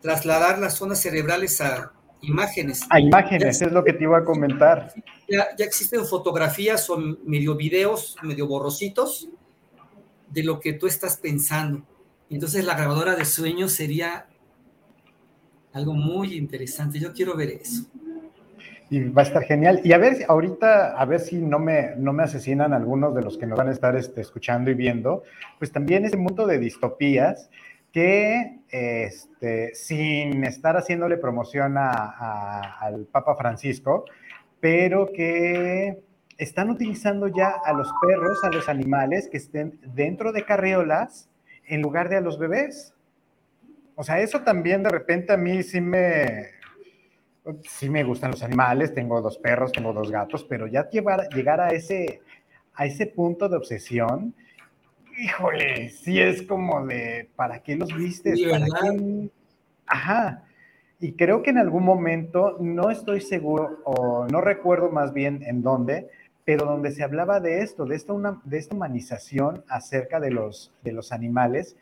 trasladar 0.00 0.58
las 0.58 0.74
zonas 0.74 1.00
cerebrales 1.00 1.60
a 1.60 1.92
imágenes. 2.22 2.86
A 2.90 3.00
imágenes, 3.00 3.62
es 3.62 3.72
lo 3.72 3.84
que 3.84 3.92
te 3.92 4.04
iba 4.04 4.18
a 4.18 4.24
comentar. 4.24 4.92
Ya, 5.28 5.48
ya 5.56 5.64
existen 5.64 6.04
fotografías 6.06 6.88
o 6.90 6.98
medio 6.98 7.56
videos, 7.56 8.16
medio 8.22 8.46
borrositos 8.46 9.28
de 10.30 10.42
lo 10.42 10.60
que 10.60 10.72
tú 10.72 10.86
estás 10.86 11.16
pensando. 11.16 11.82
Entonces 12.30 12.64
la 12.64 12.74
grabadora 12.74 13.14
de 13.14 13.24
sueños 13.24 13.72
sería 13.72 14.26
algo 15.72 15.94
muy 15.94 16.34
interesante. 16.34 16.98
Yo 16.98 17.12
quiero 17.12 17.36
ver 17.36 17.50
eso. 17.50 17.84
Y 18.88 19.00
va 19.00 19.22
a 19.22 19.24
estar 19.24 19.42
genial. 19.42 19.80
Y 19.84 19.92
a 19.92 19.98
ver, 19.98 20.24
ahorita, 20.28 20.96
a 20.96 21.04
ver 21.04 21.20
si 21.20 21.36
no 21.36 21.58
me, 21.58 21.96
no 21.96 22.12
me 22.12 22.22
asesinan 22.22 22.72
algunos 22.72 23.14
de 23.14 23.22
los 23.22 23.36
que 23.36 23.46
nos 23.46 23.58
van 23.58 23.68
a 23.68 23.72
estar 23.72 23.96
este, 23.96 24.20
escuchando 24.20 24.70
y 24.70 24.74
viendo, 24.74 25.24
pues 25.58 25.72
también 25.72 26.04
ese 26.04 26.16
mundo 26.16 26.46
de 26.46 26.58
distopías 26.58 27.50
que, 27.96 28.60
este, 28.68 29.74
sin 29.74 30.44
estar 30.44 30.76
haciéndole 30.76 31.16
promoción 31.16 31.76
al 31.78 33.06
Papa 33.10 33.34
Francisco, 33.36 34.04
pero 34.60 35.10
que 35.14 36.02
están 36.36 36.68
utilizando 36.68 37.28
ya 37.28 37.54
a 37.64 37.72
los 37.72 37.90
perros, 38.02 38.44
a 38.44 38.50
los 38.50 38.68
animales 38.68 39.30
que 39.30 39.38
estén 39.38 39.80
dentro 39.94 40.32
de 40.32 40.44
carriolas 40.44 41.30
en 41.64 41.80
lugar 41.80 42.10
de 42.10 42.16
a 42.16 42.20
los 42.20 42.38
bebés. 42.38 42.92
O 43.94 44.04
sea, 44.04 44.20
eso 44.20 44.42
también 44.42 44.82
de 44.82 44.90
repente 44.90 45.32
a 45.32 45.38
mí 45.38 45.62
sí 45.62 45.80
me, 45.80 46.48
sí 47.62 47.88
me 47.88 48.04
gustan 48.04 48.32
los 48.32 48.42
animales, 48.42 48.92
tengo 48.92 49.22
dos 49.22 49.38
perros, 49.38 49.72
tengo 49.72 49.94
dos 49.94 50.10
gatos, 50.10 50.44
pero 50.44 50.66
ya 50.66 50.86
llevar, 50.90 51.30
llegar 51.30 51.62
a 51.62 51.68
ese, 51.68 52.20
a 52.74 52.84
ese 52.84 53.06
punto 53.06 53.48
de 53.48 53.56
obsesión, 53.56 54.34
híjole, 55.18 55.90
sí 55.90 56.20
es 56.20 56.42
como 56.42 56.86
de, 56.86 57.28
¿para 57.36 57.60
qué 57.60 57.76
los 57.76 57.94
vistes? 57.94 58.40
¿Para 58.50 58.66
qué? 58.66 59.30
Ajá. 59.86 60.44
Y 61.00 61.12
creo 61.12 61.42
que 61.42 61.50
en 61.50 61.58
algún 61.58 61.84
momento, 61.84 62.56
no 62.60 62.90
estoy 62.90 63.20
seguro, 63.20 63.80
o 63.84 64.26
no 64.26 64.40
recuerdo 64.40 64.90
más 64.90 65.12
bien 65.12 65.42
en 65.44 65.62
dónde, 65.62 66.08
pero 66.44 66.64
donde 66.64 66.90
se 66.92 67.02
hablaba 67.02 67.40
de 67.40 67.62
esto, 67.62 67.84
de 67.84 67.96
esta, 67.96 68.12
una, 68.12 68.40
de 68.44 68.58
esta 68.58 68.74
humanización 68.74 69.64
acerca 69.68 70.20
de 70.20 70.30
los, 70.30 70.72
de 70.82 70.92
los 70.92 71.12
animales, 71.12 71.76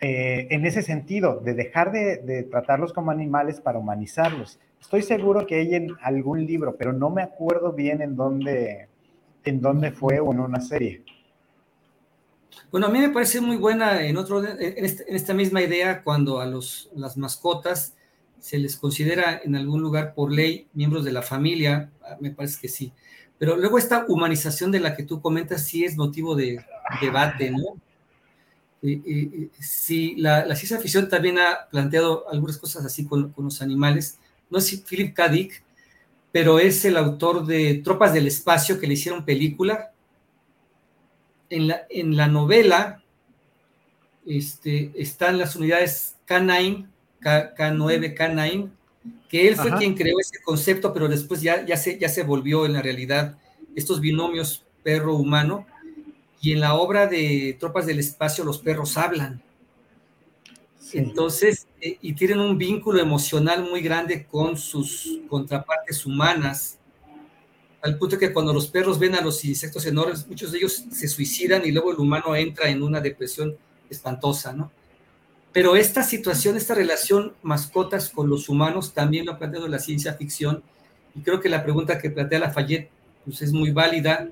eh, 0.00 0.46
en 0.50 0.64
ese 0.64 0.82
sentido, 0.82 1.40
de 1.40 1.54
dejar 1.54 1.92
de, 1.92 2.44
tratarlos 2.50 2.92
como 2.92 3.10
animales 3.10 3.60
para 3.60 3.78
humanizarlos. 3.78 4.60
Estoy 4.80 5.02
seguro 5.02 5.46
que 5.46 5.56
hay 5.56 5.74
en 5.74 5.90
algún 6.02 6.46
libro, 6.46 6.76
pero 6.76 6.92
no 6.92 7.10
me 7.10 7.22
acuerdo 7.22 7.72
bien 7.72 8.00
en 8.00 8.16
dónde, 8.16 8.88
en 9.44 9.60
dónde 9.60 9.90
fue 9.90 10.20
o 10.20 10.32
en 10.32 10.40
una 10.40 10.60
serie. 10.60 11.02
Bueno, 12.70 12.86
a 12.86 12.90
mí 12.90 12.98
me 12.98 13.10
parece 13.10 13.40
muy 13.40 13.56
buena 13.56 14.02
en, 14.02 14.16
otro, 14.16 14.44
en, 14.46 14.84
este, 14.84 15.04
esta 15.14 15.34
misma 15.34 15.62
idea 15.62 16.02
cuando 16.02 16.40
a 16.40 16.46
las 16.46 17.16
mascotas 17.16 17.94
se 18.40 18.58
les 18.58 18.76
considera 18.76 19.40
en 19.42 19.56
algún 19.56 19.80
lugar 19.80 20.14
por 20.14 20.32
ley 20.32 20.66
miembros 20.74 21.04
de 21.04 21.12
la 21.12 21.22
familia, 21.22 21.90
me 22.20 22.30
parece 22.30 22.60
que 22.60 22.68
sí. 22.68 22.92
Pero 23.38 23.56
luego 23.56 23.78
esta 23.78 24.04
humanización 24.08 24.70
de 24.70 24.80
la 24.80 24.96
que 24.96 25.04
tú 25.04 25.20
comentas 25.20 25.64
sí 25.64 25.84
es 25.84 25.96
motivo 25.96 26.34
de 26.34 26.64
debate, 27.00 27.50
¿no? 27.50 27.76
y, 28.82 29.50
sí, 29.60 30.14
la, 30.16 30.44
ciencia 30.54 30.78
ficción 30.78 31.08
también 31.08 31.38
ha 31.38 31.68
planteado 31.70 32.28
algunas 32.30 32.58
cosas 32.58 32.84
así 32.84 33.06
con, 33.06 33.34
los 33.36 33.62
animales. 33.62 34.18
No 34.50 34.58
es 34.58 34.82
Philip 34.88 35.14
K. 35.14 35.28
Dick, 35.28 35.62
pero 36.32 36.58
es 36.58 36.84
el 36.84 36.96
autor 36.96 37.46
de 37.46 37.80
Tropas 37.84 38.12
del 38.12 38.26
Espacio 38.26 38.78
que 38.78 38.86
le 38.86 38.94
hicieron 38.94 39.24
película. 39.24 39.92
En 41.50 41.68
la, 41.68 41.86
en 41.88 42.16
la 42.16 42.28
novela 42.28 43.02
este, 44.26 44.92
están 44.94 45.38
las 45.38 45.56
unidades 45.56 46.16
K9, 46.26 46.86
K, 47.20 47.70
9 47.72 48.14
K9, 48.14 48.68
que 49.28 49.48
él 49.48 49.56
fue 49.56 49.72
quien 49.76 49.94
creó 49.94 50.20
ese 50.20 50.40
concepto, 50.42 50.92
pero 50.92 51.08
después 51.08 51.40
ya, 51.40 51.64
ya, 51.64 51.76
se, 51.76 51.98
ya 51.98 52.08
se 52.08 52.22
volvió 52.22 52.66
en 52.66 52.74
la 52.74 52.82
realidad 52.82 53.38
estos 53.74 54.00
binomios 54.00 54.64
perro-humano 54.82 55.66
y 56.40 56.52
en 56.52 56.60
la 56.60 56.74
obra 56.74 57.06
de 57.06 57.56
Tropas 57.58 57.86
del 57.86 57.98
Espacio 57.98 58.44
los 58.44 58.58
perros 58.58 58.96
hablan. 58.96 59.42
Entonces, 60.92 61.66
eh, 61.80 61.98
y 62.00 62.14
tienen 62.14 62.40
un 62.40 62.56
vínculo 62.56 63.00
emocional 63.00 63.68
muy 63.68 63.82
grande 63.82 64.24
con 64.24 64.56
sus 64.56 65.20
contrapartes 65.28 66.06
humanas, 66.06 66.77
al 67.82 67.96
punto 67.96 68.18
que 68.18 68.32
cuando 68.32 68.52
los 68.52 68.68
perros 68.68 68.98
ven 68.98 69.14
a 69.14 69.20
los 69.20 69.44
insectos 69.44 69.86
enormes, 69.86 70.26
muchos 70.26 70.52
de 70.52 70.58
ellos 70.58 70.84
se 70.90 71.08
suicidan 71.08 71.64
y 71.64 71.70
luego 71.70 71.92
el 71.92 71.98
humano 71.98 72.34
entra 72.34 72.68
en 72.68 72.82
una 72.82 73.00
depresión 73.00 73.56
espantosa, 73.88 74.52
¿no? 74.52 74.70
Pero 75.52 75.76
esta 75.76 76.02
situación, 76.02 76.56
esta 76.56 76.74
relación 76.74 77.34
mascotas 77.42 78.10
con 78.10 78.28
los 78.28 78.48
humanos 78.48 78.92
también 78.92 79.26
lo 79.26 79.32
ha 79.32 79.38
planteado 79.38 79.66
la 79.68 79.78
ciencia 79.78 80.14
ficción 80.14 80.62
y 81.14 81.22
creo 81.22 81.40
que 81.40 81.48
la 81.48 81.62
pregunta 81.62 81.98
que 81.98 82.10
plantea 82.10 82.38
Lafayette 82.40 82.90
pues 83.24 83.42
es 83.42 83.52
muy 83.52 83.70
válida 83.70 84.28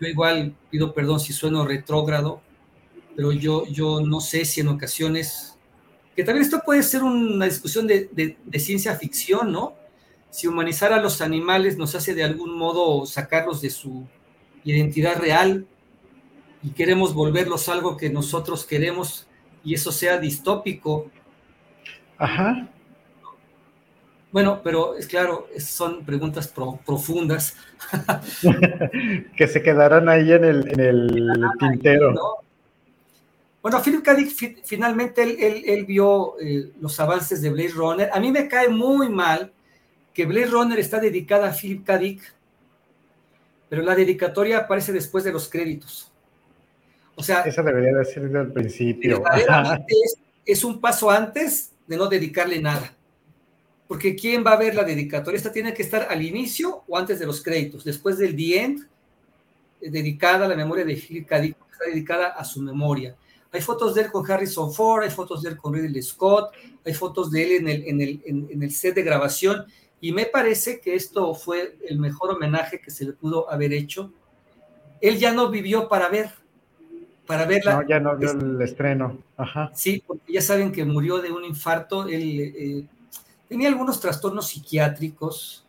yo 0.00 0.08
igual 0.08 0.54
pido 0.70 0.94
perdón 0.94 1.20
si 1.20 1.32
sueno 1.32 1.66
retrógrado, 1.66 2.40
pero 3.14 3.32
yo, 3.32 3.66
yo 3.66 4.00
no 4.00 4.20
sé 4.20 4.46
si 4.46 4.62
en 4.62 4.68
ocasiones, 4.68 5.54
que 6.16 6.24
también 6.24 6.44
esto 6.44 6.62
puede 6.64 6.82
ser 6.82 7.02
una 7.02 7.44
discusión 7.44 7.86
de, 7.86 8.38
ciencia 8.54 8.96
ficción, 8.96 9.52
¿no? 9.52 9.74
Si 10.30 10.46
humanizar 10.46 10.92
a 10.92 11.00
los 11.00 11.20
animales 11.20 11.76
nos 11.76 11.94
hace 11.94 12.14
de 12.14 12.24
algún 12.24 12.56
modo 12.56 13.04
sacarlos 13.06 13.60
de 13.60 13.70
su 13.70 14.06
identidad 14.64 15.18
real 15.18 15.66
y 16.62 16.70
queremos 16.70 17.14
volverlos 17.14 17.68
algo 17.68 17.96
que 17.96 18.10
nosotros 18.10 18.64
queremos 18.64 19.26
y 19.64 19.74
eso 19.74 19.92
sea 19.92 20.18
distópico. 20.18 21.10
Ajá. 22.18 22.68
Bueno, 24.32 24.60
pero 24.62 24.94
es 24.96 25.06
claro, 25.06 25.48
son 25.58 26.04
preguntas 26.04 26.52
profundas. 26.86 27.56
que 29.36 29.48
se 29.48 29.62
quedarán 29.62 30.08
ahí 30.08 30.32
en 30.32 30.44
el, 30.44 30.64
tintero. 31.58 32.14
Bueno, 33.60 33.82
Philip 33.82 34.02
K. 34.02 34.16
Finalmente 34.64 35.74
él, 35.74 35.84
vio 35.84 36.38
eh, 36.40 36.70
los 36.80 36.98
avances 37.00 37.42
de 37.42 37.50
Blade 37.50 37.70
Runner. 37.70 38.10
A 38.12 38.20
mí 38.20 38.30
me 38.30 38.46
cae 38.46 38.68
muy 38.68 39.08
mal 39.08 39.52
que 40.12 40.26
Blade 40.26 40.46
Runner 40.46 40.78
está 40.78 40.98
dedicada 40.98 41.48
a 41.48 41.52
Philip 41.52 41.84
K. 41.84 41.98
Dick, 41.98 42.34
pero 43.68 43.82
la 43.82 43.94
dedicatoria 43.94 44.58
aparece 44.58 44.92
después 44.92 45.24
de 45.24 45.32
los 45.32 45.48
créditos. 45.48 46.10
O 47.14 47.22
sea, 47.22 47.42
eso 47.42 47.62
debería 47.62 47.96
de 47.96 48.04
ser 48.04 48.24
el 48.24 48.52
principio. 48.52 49.22
Es, 49.86 50.16
es 50.46 50.64
un 50.64 50.80
paso 50.80 51.10
antes 51.10 51.72
de 51.86 51.96
no 51.96 52.06
dedicarle 52.06 52.60
nada 52.60 52.96
porque 53.90 54.14
¿quién 54.14 54.46
va 54.46 54.52
a 54.52 54.56
ver 54.56 54.76
la 54.76 54.84
dedicatoria? 54.84 55.36
Esta 55.36 55.50
tiene 55.50 55.74
que 55.74 55.82
estar 55.82 56.06
al 56.08 56.22
inicio 56.22 56.84
o 56.86 56.96
antes 56.96 57.18
de 57.18 57.26
los 57.26 57.42
créditos, 57.42 57.82
después 57.82 58.18
del 58.18 58.36
The 58.36 58.62
End, 58.62 58.88
eh, 59.80 59.90
dedicada 59.90 60.46
a 60.46 60.48
la 60.48 60.54
memoria 60.54 60.84
de 60.84 60.94
Philip 60.94 61.26
K. 61.26 61.40
Dick, 61.40 61.56
está 61.72 61.86
dedicada 61.86 62.28
a 62.28 62.44
su 62.44 62.62
memoria. 62.62 63.16
Hay 63.50 63.60
fotos 63.60 63.96
de 63.96 64.02
él 64.02 64.12
con 64.12 64.30
Harrison 64.30 64.72
Ford, 64.72 65.02
hay 65.02 65.10
fotos 65.10 65.42
de 65.42 65.48
él 65.48 65.56
con 65.56 65.74
Ridley 65.74 66.02
Scott, 66.02 66.52
hay 66.86 66.94
fotos 66.94 67.32
de 67.32 67.42
él 67.42 67.50
en 67.62 67.68
el, 67.68 67.88
en 67.88 68.00
el, 68.00 68.22
en, 68.26 68.62
el 68.62 68.70
set 68.70 68.94
de 68.94 69.02
grabación, 69.02 69.66
y 70.00 70.12
me 70.12 70.26
parece 70.26 70.80
que 70.80 70.94
esto 70.94 71.34
fue 71.34 71.76
el 71.88 71.98
mejor 71.98 72.30
homenaje 72.30 72.80
que 72.80 72.90
se 72.90 73.04
le 73.04 73.12
pudo 73.12 73.50
haber 73.50 73.72
hecho. 73.72 74.12
Él 75.00 75.18
ya 75.18 75.32
no 75.32 75.50
vivió 75.50 75.88
para 75.88 76.08
ver, 76.08 76.30
para 77.26 77.44
verla. 77.44 77.76
No, 77.76 77.88
ya 77.88 78.00
no 78.00 78.16
vio 78.16 78.32
el 78.32 78.60
estreno. 78.62 79.18
Ajá. 79.36 79.70
Sí, 79.74 80.02
porque 80.06 80.32
ya 80.32 80.42
saben 80.42 80.72
que 80.72 80.84
murió 80.84 81.20
de 81.20 81.32
un 81.32 81.44
infarto. 81.44 82.06
Él 82.08 82.52
eh, 82.56 82.86
Tenía 83.50 83.66
algunos 83.66 83.98
trastornos 83.98 84.46
psiquiátricos, 84.46 85.64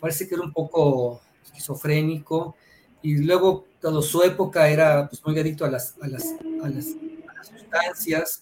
parece 0.00 0.26
que 0.26 0.36
era 0.36 0.42
un 0.42 0.54
poco 0.54 1.20
esquizofrénico, 1.44 2.56
y 3.02 3.18
luego, 3.18 3.66
toda 3.78 4.00
su 4.00 4.22
época 4.22 4.70
era 4.70 5.06
pues, 5.06 5.22
muy 5.22 5.38
adicto 5.38 5.66
a 5.66 5.70
las, 5.70 5.96
a 6.00 6.08
las, 6.08 6.34
a 6.62 6.68
las, 6.70 6.96
sustancias, 7.46 8.40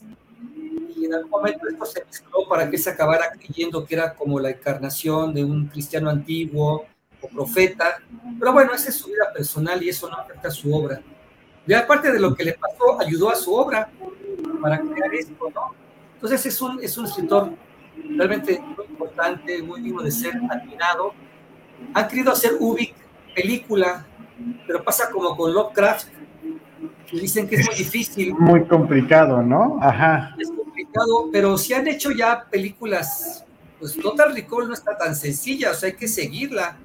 y 1.03 1.07
en 1.07 1.15
algún 1.15 1.31
momento 1.31 1.69
esto 1.69 1.85
se 1.85 2.05
mezcló 2.05 2.49
para 2.49 2.71
que 2.71 2.79
se 2.79 2.91
acabara 2.91 3.33
creyendo 3.33 3.85
que 3.85 3.95
era 3.97 4.15
como 4.15 4.39
la 4.39 4.51
encarnación 4.51 5.35
de 5.35 5.45
un 5.45 5.67
cristiano 5.67 6.09
antiguo 6.09 6.87
o 7.21 7.29
profeta, 7.29 7.99
pero 8.39 8.53
bueno, 8.53 8.73
esa 8.73 8.91
es 8.91 8.97
su 8.97 9.09
vida 9.09 9.33
personal 9.35 9.83
y 9.83 9.89
eso 9.89 10.09
no 10.09 10.17
afecta 10.17 10.49
a 10.49 10.51
su 10.51 10.73
obra. 10.73 11.01
Y 11.67 11.73
aparte 11.73 12.13
de 12.13 12.21
lo 12.21 12.35
que 12.35 12.45
le 12.45 12.55
pasó, 12.55 13.01
ayudó 13.01 13.31
a 13.31 13.35
su 13.35 13.53
obra 13.53 13.89
para 14.61 14.81
crear 14.81 15.15
esto, 15.15 15.51
¿no? 15.55 15.75
Entonces 16.15 16.47
es 16.47 16.63
un, 16.63 16.81
es 16.83 16.97
un 16.97 17.07
escritor 17.07 17.51
realmente 18.17 18.61
muy 18.61 18.87
importante, 18.87 19.63
muy 19.63 19.81
digno 19.81 20.03
de 20.03 20.11
ser 20.11 20.35
admirado. 20.51 21.15
Han 21.95 22.09
querido 22.09 22.33
hacer 22.33 22.53
Ubik 22.61 22.95
película, 23.35 24.07
pero 24.67 24.85
pasa 24.85 25.11
como 25.11 25.37
con 25.37 25.53
Lovecraft, 25.53 26.09
dicen 27.11 27.49
que 27.49 27.57
es 27.57 27.67
muy 27.67 27.77
difícil. 27.77 28.35
Muy 28.35 28.65
complicado, 28.65 29.43
¿no? 29.43 29.79
Ajá. 29.81 30.35
Es 30.39 30.51
complicado, 30.93 31.31
pero 31.33 31.59
si 31.59 31.75
han 31.75 31.89
hecho 31.89 32.11
ya 32.11 32.47
películas, 32.51 33.45
pues 33.79 33.97
Total 33.97 34.35
Recall 34.35 34.69
no 34.69 34.75
está 34.75 34.97
tan 34.97 35.15
sencilla, 35.17 35.71
o 35.71 35.75
sea, 35.75 35.89
hay 35.89 35.97
que 35.97 36.09
seguirla. 36.09 36.77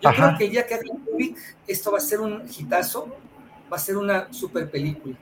Yo 0.00 0.10
creo 0.10 0.36
que 0.38 0.48
día 0.48 0.66
que 0.66 0.74
hagan 0.74 1.02
esto 1.66 1.90
va 1.90 1.98
a 1.98 2.00
ser 2.00 2.20
un 2.20 2.42
hitazo, 2.46 3.08
va 3.72 3.76
a 3.76 3.80
ser 3.80 3.96
una 3.96 4.32
super 4.32 4.70
película, 4.70 5.16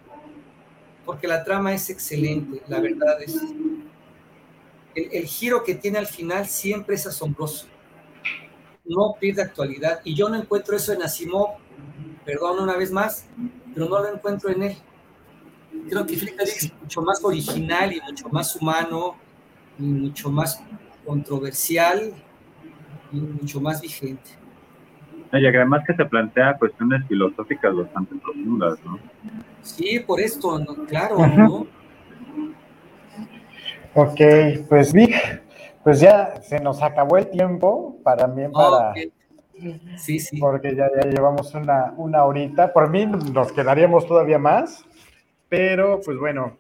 porque 1.05 1.29
la 1.29 1.45
trama 1.45 1.73
es 1.73 1.89
excelente, 1.91 2.63
la 2.67 2.81
verdad 2.81 3.23
es 3.23 3.41
el, 4.95 5.27
giro 5.27 5.65
que 5.65 5.75
tiene 5.75 5.99
al 5.99 6.07
final 6.07 6.47
siempre 6.47 6.95
es 6.95 7.07
asombroso. 7.07 7.67
No 8.85 9.17
pierde 9.19 9.43
actualidad. 9.43 10.01
Y 10.05 10.15
yo 10.15 10.29
no 10.29 10.37
encuentro 10.37 10.77
eso 10.77 10.93
en 10.93 11.03
Asimov, 11.03 11.57
perdón 12.25 12.61
una 12.61 12.77
vez 12.77 12.93
más, 12.93 13.27
pero 13.73 13.89
no 13.89 14.01
lo 14.01 14.09
encuentro 14.09 14.51
en 14.51 14.63
él. 14.63 14.77
Creo 15.89 16.07
que 16.07 16.17
Flick 16.17 16.41
es 16.41 16.73
mucho 16.81 17.03
más 17.03 17.23
original 17.23 17.93
y 17.93 18.01
mucho 18.01 18.29
más 18.29 18.57
humano 18.57 19.17
y 19.79 19.83
mucho 19.83 20.31
más 20.31 20.63
controversial 21.05 22.13
y 23.13 23.17
mucho 23.17 23.61
más 23.61 23.81
vigente. 23.81 24.31
Y 25.33 25.47
además 25.47 25.83
que 25.87 25.95
se 25.95 26.05
plantea 26.05 26.57
cuestiones 26.57 27.07
filosóficas 27.09 27.75
bastante 27.75 28.15
profundas, 28.17 28.79
¿no? 28.85 28.99
Sí, 29.63 29.99
por 30.01 30.21
esto, 30.21 30.65
claro, 30.87 31.27
¿no? 31.27 31.67
Ok, 33.95 34.21
pues 34.69 34.93
Vic, 34.93 35.15
pues 35.83 36.01
ya 36.01 36.41
se 36.43 36.61
nos 36.61 36.83
acabó 36.83 37.17
el 37.17 37.31
tiempo 37.31 37.97
para 38.03 38.27
mí, 38.29 38.45
para... 38.53 38.93
Sí, 39.97 40.19
sí. 40.19 40.39
Porque 40.39 40.75
ya, 40.75 40.89
ya 40.97 41.09
llevamos 41.09 41.55
una, 41.55 41.95
una 41.97 42.25
horita. 42.25 42.73
Por 42.73 42.91
mí 42.91 43.07
nos 43.07 43.53
quedaríamos 43.53 44.07
todavía 44.07 44.39
más, 44.39 44.85
pero 45.49 46.01
pues 46.05 46.19
bueno, 46.19 46.59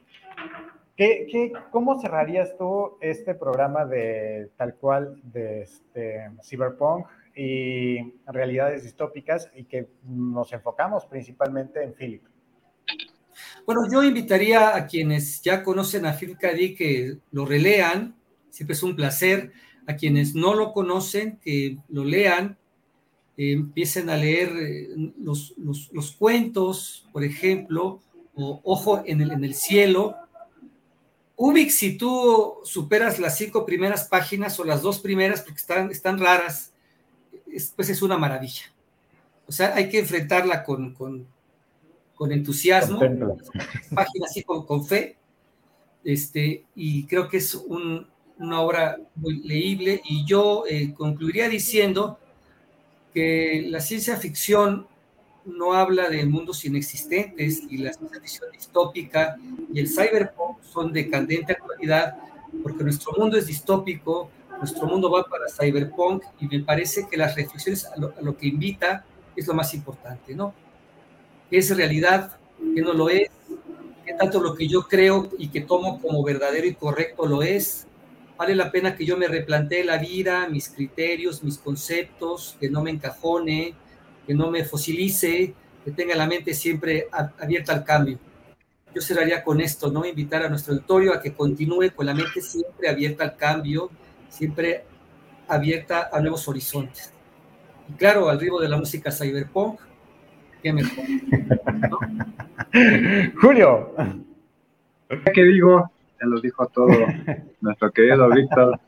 ¿Qué, 0.96 1.26
qué, 1.28 1.52
cómo 1.72 2.00
cerrarías 2.00 2.56
tú 2.56 2.96
este 3.00 3.34
programa 3.34 3.84
de 3.84 4.50
tal 4.56 4.76
cual 4.76 5.20
de 5.24 5.62
este, 5.62 6.30
Cyberpunk 6.40 7.06
y 7.34 7.98
realidades 8.28 8.84
distópicas 8.84 9.50
y 9.56 9.64
que 9.64 9.88
nos 10.04 10.52
enfocamos 10.52 11.04
principalmente 11.06 11.82
en 11.82 11.94
Philip? 11.94 12.22
Bueno, 13.66 13.90
yo 13.90 14.04
invitaría 14.04 14.76
a 14.76 14.86
quienes 14.86 15.42
ya 15.42 15.64
conocen 15.64 16.06
a 16.06 16.12
Phil 16.12 16.38
K. 16.38 16.50
que 16.78 17.16
lo 17.32 17.44
relean, 17.44 18.14
siempre 18.50 18.74
es 18.74 18.82
un 18.82 18.94
placer. 18.94 19.52
A 19.86 19.96
quienes 19.96 20.34
no 20.34 20.54
lo 20.54 20.72
conocen, 20.72 21.38
que 21.42 21.76
lo 21.88 22.04
lean, 22.04 22.56
eh, 23.36 23.52
empiecen 23.52 24.08
a 24.08 24.16
leer 24.16 24.48
eh, 24.56 24.88
los, 25.18 26.16
cuentos, 26.18 27.06
por 27.12 27.22
ejemplo, 27.22 28.00
o 28.36 28.60
Ojo 28.64 29.02
en 29.04 29.20
el, 29.20 29.32
en 29.32 29.44
el 29.44 29.54
cielo. 29.54 30.16
Ubik, 31.36 31.70
si 31.70 31.96
tú 31.96 32.54
superas 32.64 33.18
las 33.18 33.36
cinco 33.36 33.66
primeras 33.66 34.04
páginas 34.08 34.58
o 34.60 34.64
las 34.64 34.82
dos 34.82 35.00
primeras, 35.00 35.42
porque 35.42 35.60
están, 35.60 35.90
están 35.90 36.18
raras, 36.18 36.72
pues 37.76 37.88
es 37.88 38.02
una 38.02 38.16
maravilla. 38.16 38.72
O 39.46 39.52
sea, 39.52 39.74
hay 39.74 39.88
que 39.88 39.98
enfrentarla 39.98 40.62
con, 40.62 40.94
con 42.14 42.32
entusiasmo, 42.32 42.98
página 42.98 44.26
así 44.26 44.42
con, 44.42 44.86
fe, 44.86 45.16
este, 46.04 46.64
y 46.74 47.04
creo 47.04 47.28
que 47.28 47.38
es 47.38 47.54
una 47.54 48.60
obra 48.60 48.98
muy 49.16 49.42
leíble, 49.42 50.00
y 50.04 50.24
yo 50.24 50.64
eh, 50.68 50.94
concluiría 50.94 51.48
diciendo 51.48 52.18
que 53.12 53.66
la 53.68 53.80
ciencia 53.80 54.16
ficción 54.16 54.86
no 55.44 55.72
habla 55.72 56.08
de 56.08 56.24
mundos 56.24 56.64
inexistentes, 56.64 57.62
y 57.68 57.78
la 57.78 57.92
ciencia 57.92 58.20
ficción 58.20 58.50
distópica 58.52 59.36
y 59.72 59.80
el 59.80 59.88
cyberpunk 59.88 60.62
son 60.62 60.92
de 60.92 61.08
candente 61.08 61.52
actualidad, 61.52 62.16
porque 62.62 62.84
nuestro 62.84 63.12
mundo 63.18 63.36
es 63.36 63.46
distópico, 63.46 64.30
nuestro 64.58 64.86
mundo 64.86 65.10
va 65.10 65.24
para 65.24 65.46
cyberpunk, 65.48 66.22
y 66.40 66.46
me 66.46 66.60
parece 66.60 67.06
que 67.08 67.16
las 67.16 67.34
reflexiones 67.34 67.84
a 67.86 67.96
lo, 67.98 68.14
a 68.16 68.22
lo 68.22 68.36
que 68.36 68.48
invita 68.48 69.04
es 69.36 69.46
lo 69.46 69.54
más 69.54 69.74
importante, 69.74 70.34
¿no? 70.34 70.54
es 71.50 71.76
realidad, 71.76 72.36
que 72.74 72.82
no 72.82 72.92
lo 72.92 73.08
es, 73.08 73.30
que 74.04 74.14
tanto 74.14 74.40
lo 74.40 74.54
que 74.54 74.66
yo 74.68 74.82
creo 74.82 75.30
y 75.38 75.48
que 75.48 75.60
tomo 75.60 76.00
como 76.00 76.22
verdadero 76.22 76.66
y 76.66 76.74
correcto 76.74 77.26
lo 77.26 77.42
es. 77.42 77.86
Vale 78.36 78.54
la 78.54 78.70
pena 78.70 78.96
que 78.96 79.06
yo 79.06 79.16
me 79.16 79.28
replantee 79.28 79.84
la 79.84 79.98
vida, 79.98 80.48
mis 80.48 80.68
criterios, 80.68 81.42
mis 81.44 81.58
conceptos, 81.58 82.56
que 82.58 82.68
no 82.68 82.82
me 82.82 82.90
encajone, 82.90 83.74
que 84.26 84.34
no 84.34 84.50
me 84.50 84.64
fosilice, 84.64 85.54
que 85.84 85.90
tenga 85.90 86.14
la 86.14 86.26
mente 86.26 86.54
siempre 86.54 87.08
abierta 87.38 87.72
al 87.72 87.84
cambio. 87.84 88.18
Yo 88.94 89.00
cerraría 89.00 89.42
con 89.42 89.60
esto, 89.60 89.90
¿no? 89.90 90.06
Invitar 90.06 90.44
a 90.44 90.48
nuestro 90.48 90.74
auditorio 90.74 91.12
a 91.12 91.20
que 91.20 91.34
continúe 91.34 91.90
con 91.94 92.06
la 92.06 92.14
mente 92.14 92.40
siempre 92.40 92.88
abierta 92.88 93.24
al 93.24 93.36
cambio, 93.36 93.90
siempre 94.28 94.84
abierta 95.48 96.10
a 96.12 96.20
nuevos 96.20 96.46
horizontes. 96.48 97.12
Y 97.88 97.92
claro, 97.94 98.28
al 98.28 98.40
ritmo 98.40 98.60
de 98.60 98.68
la 98.68 98.76
música 98.76 99.10
cyberpunk, 99.10 99.80
Julio. 103.40 103.94
¿Qué 105.34 105.44
digo? 105.44 105.90
Ya 106.20 106.26
lo 106.26 106.40
dijo 106.40 106.66
todo 106.68 106.88
nuestro 107.60 107.90
querido 107.90 108.30
Víctor. 108.30 108.80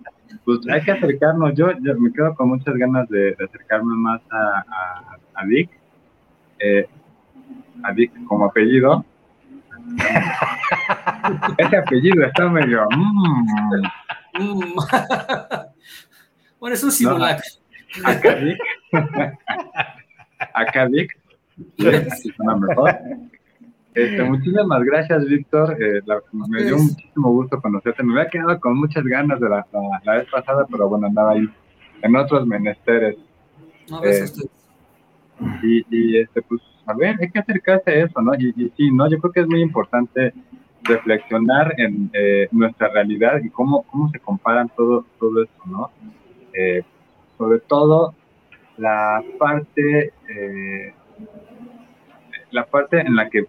Pues 0.44 0.60
hay 0.70 0.82
que 0.82 0.92
acercarnos. 0.92 1.54
Yo, 1.54 1.68
me 1.98 2.12
quedo 2.12 2.34
con 2.34 2.48
muchas 2.48 2.74
ganas 2.76 3.08
de, 3.08 3.36
acercarme 3.44 3.94
más 3.94 4.22
a, 4.30 4.60
a, 4.60 5.18
Vic. 5.44 5.70
Eh, 6.58 6.88
a 7.82 7.92
Vic 7.92 8.12
como 8.26 8.46
apellido. 8.46 9.04
Ese 11.58 11.76
apellido 11.76 12.24
está 12.24 12.48
medio. 12.48 12.88
Mm. 12.90 13.86
Bueno, 16.58 16.74
es 16.74 16.82
un 16.82 16.90
simulacro. 16.90 17.44
Vic. 18.40 18.58
mejor. 22.60 22.98
Este, 23.94 24.22
muchísimas 24.24 24.82
gracias, 24.82 25.24
Víctor. 25.24 25.76
Eh, 25.80 26.02
me 26.32 26.64
dio 26.64 26.76
muchísimo 26.76 27.32
gusto 27.32 27.62
conocerte. 27.62 28.02
Me 28.02 28.12
había 28.12 28.30
quedado 28.30 28.60
con 28.60 28.76
muchas 28.76 29.04
ganas 29.04 29.40
de 29.40 29.48
la, 29.48 29.66
la, 30.04 30.16
vez 30.16 30.28
pasada, 30.30 30.66
pero 30.70 30.88
bueno, 30.88 31.06
andaba 31.06 31.32
ahí 31.32 31.48
en 32.02 32.16
otros 32.16 32.46
menesteres. 32.46 33.16
No, 33.88 34.04
eh, 34.04 34.26
y, 35.62 35.84
y, 35.90 36.18
este, 36.18 36.42
pues, 36.42 36.60
a 36.86 36.94
ver, 36.94 37.16
hay 37.20 37.30
que 37.30 37.38
acercarse 37.38 37.90
a 37.90 38.04
eso, 38.04 38.20
¿no? 38.22 38.34
Y, 38.34 38.54
y, 38.56 38.72
sí, 38.76 38.90
¿no? 38.90 39.08
Yo 39.08 39.18
creo 39.18 39.32
que 39.32 39.40
es 39.40 39.48
muy 39.48 39.60
importante 39.60 40.32
reflexionar 40.82 41.74
en 41.78 42.10
eh, 42.12 42.48
nuestra 42.52 42.88
realidad 42.88 43.40
y 43.42 43.50
cómo, 43.50 43.82
cómo 43.90 44.08
se 44.10 44.20
comparan 44.20 44.70
todo, 44.76 45.04
todo 45.18 45.42
esto, 45.42 45.62
¿no? 45.66 45.90
Eh, 46.52 46.82
sobre 47.36 47.58
todo 47.60 48.14
la 48.76 49.22
parte, 49.38 50.12
eh, 50.28 50.94
la 52.50 52.64
parte 52.64 53.00
en 53.00 53.16
la 53.16 53.28
que 53.28 53.46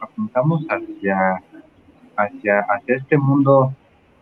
apuntamos 0.00 0.64
hacia, 0.68 1.42
hacia, 2.16 2.60
hacia 2.60 2.96
este 2.96 3.16
mundo 3.16 3.72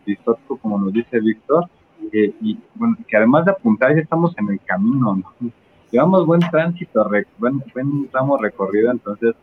distópico, 0.05 0.57
como 0.57 0.79
nos 0.79 0.93
dice 0.93 1.19
Víctor, 1.19 1.69
y 2.11 2.57
bueno, 2.75 2.95
que 3.07 3.17
además 3.17 3.45
de 3.45 3.51
apuntar 3.51 3.93
ya 3.93 4.01
estamos 4.01 4.37
en 4.37 4.49
el 4.49 4.59
camino, 4.61 5.15
¿no? 5.15 5.51
Llevamos 5.91 6.25
buen 6.25 6.41
tránsito, 6.41 7.09
buen, 7.37 7.63
buen 7.73 8.07
tramo 8.09 8.37
recorrido, 8.37 8.91
entonces 8.91 9.35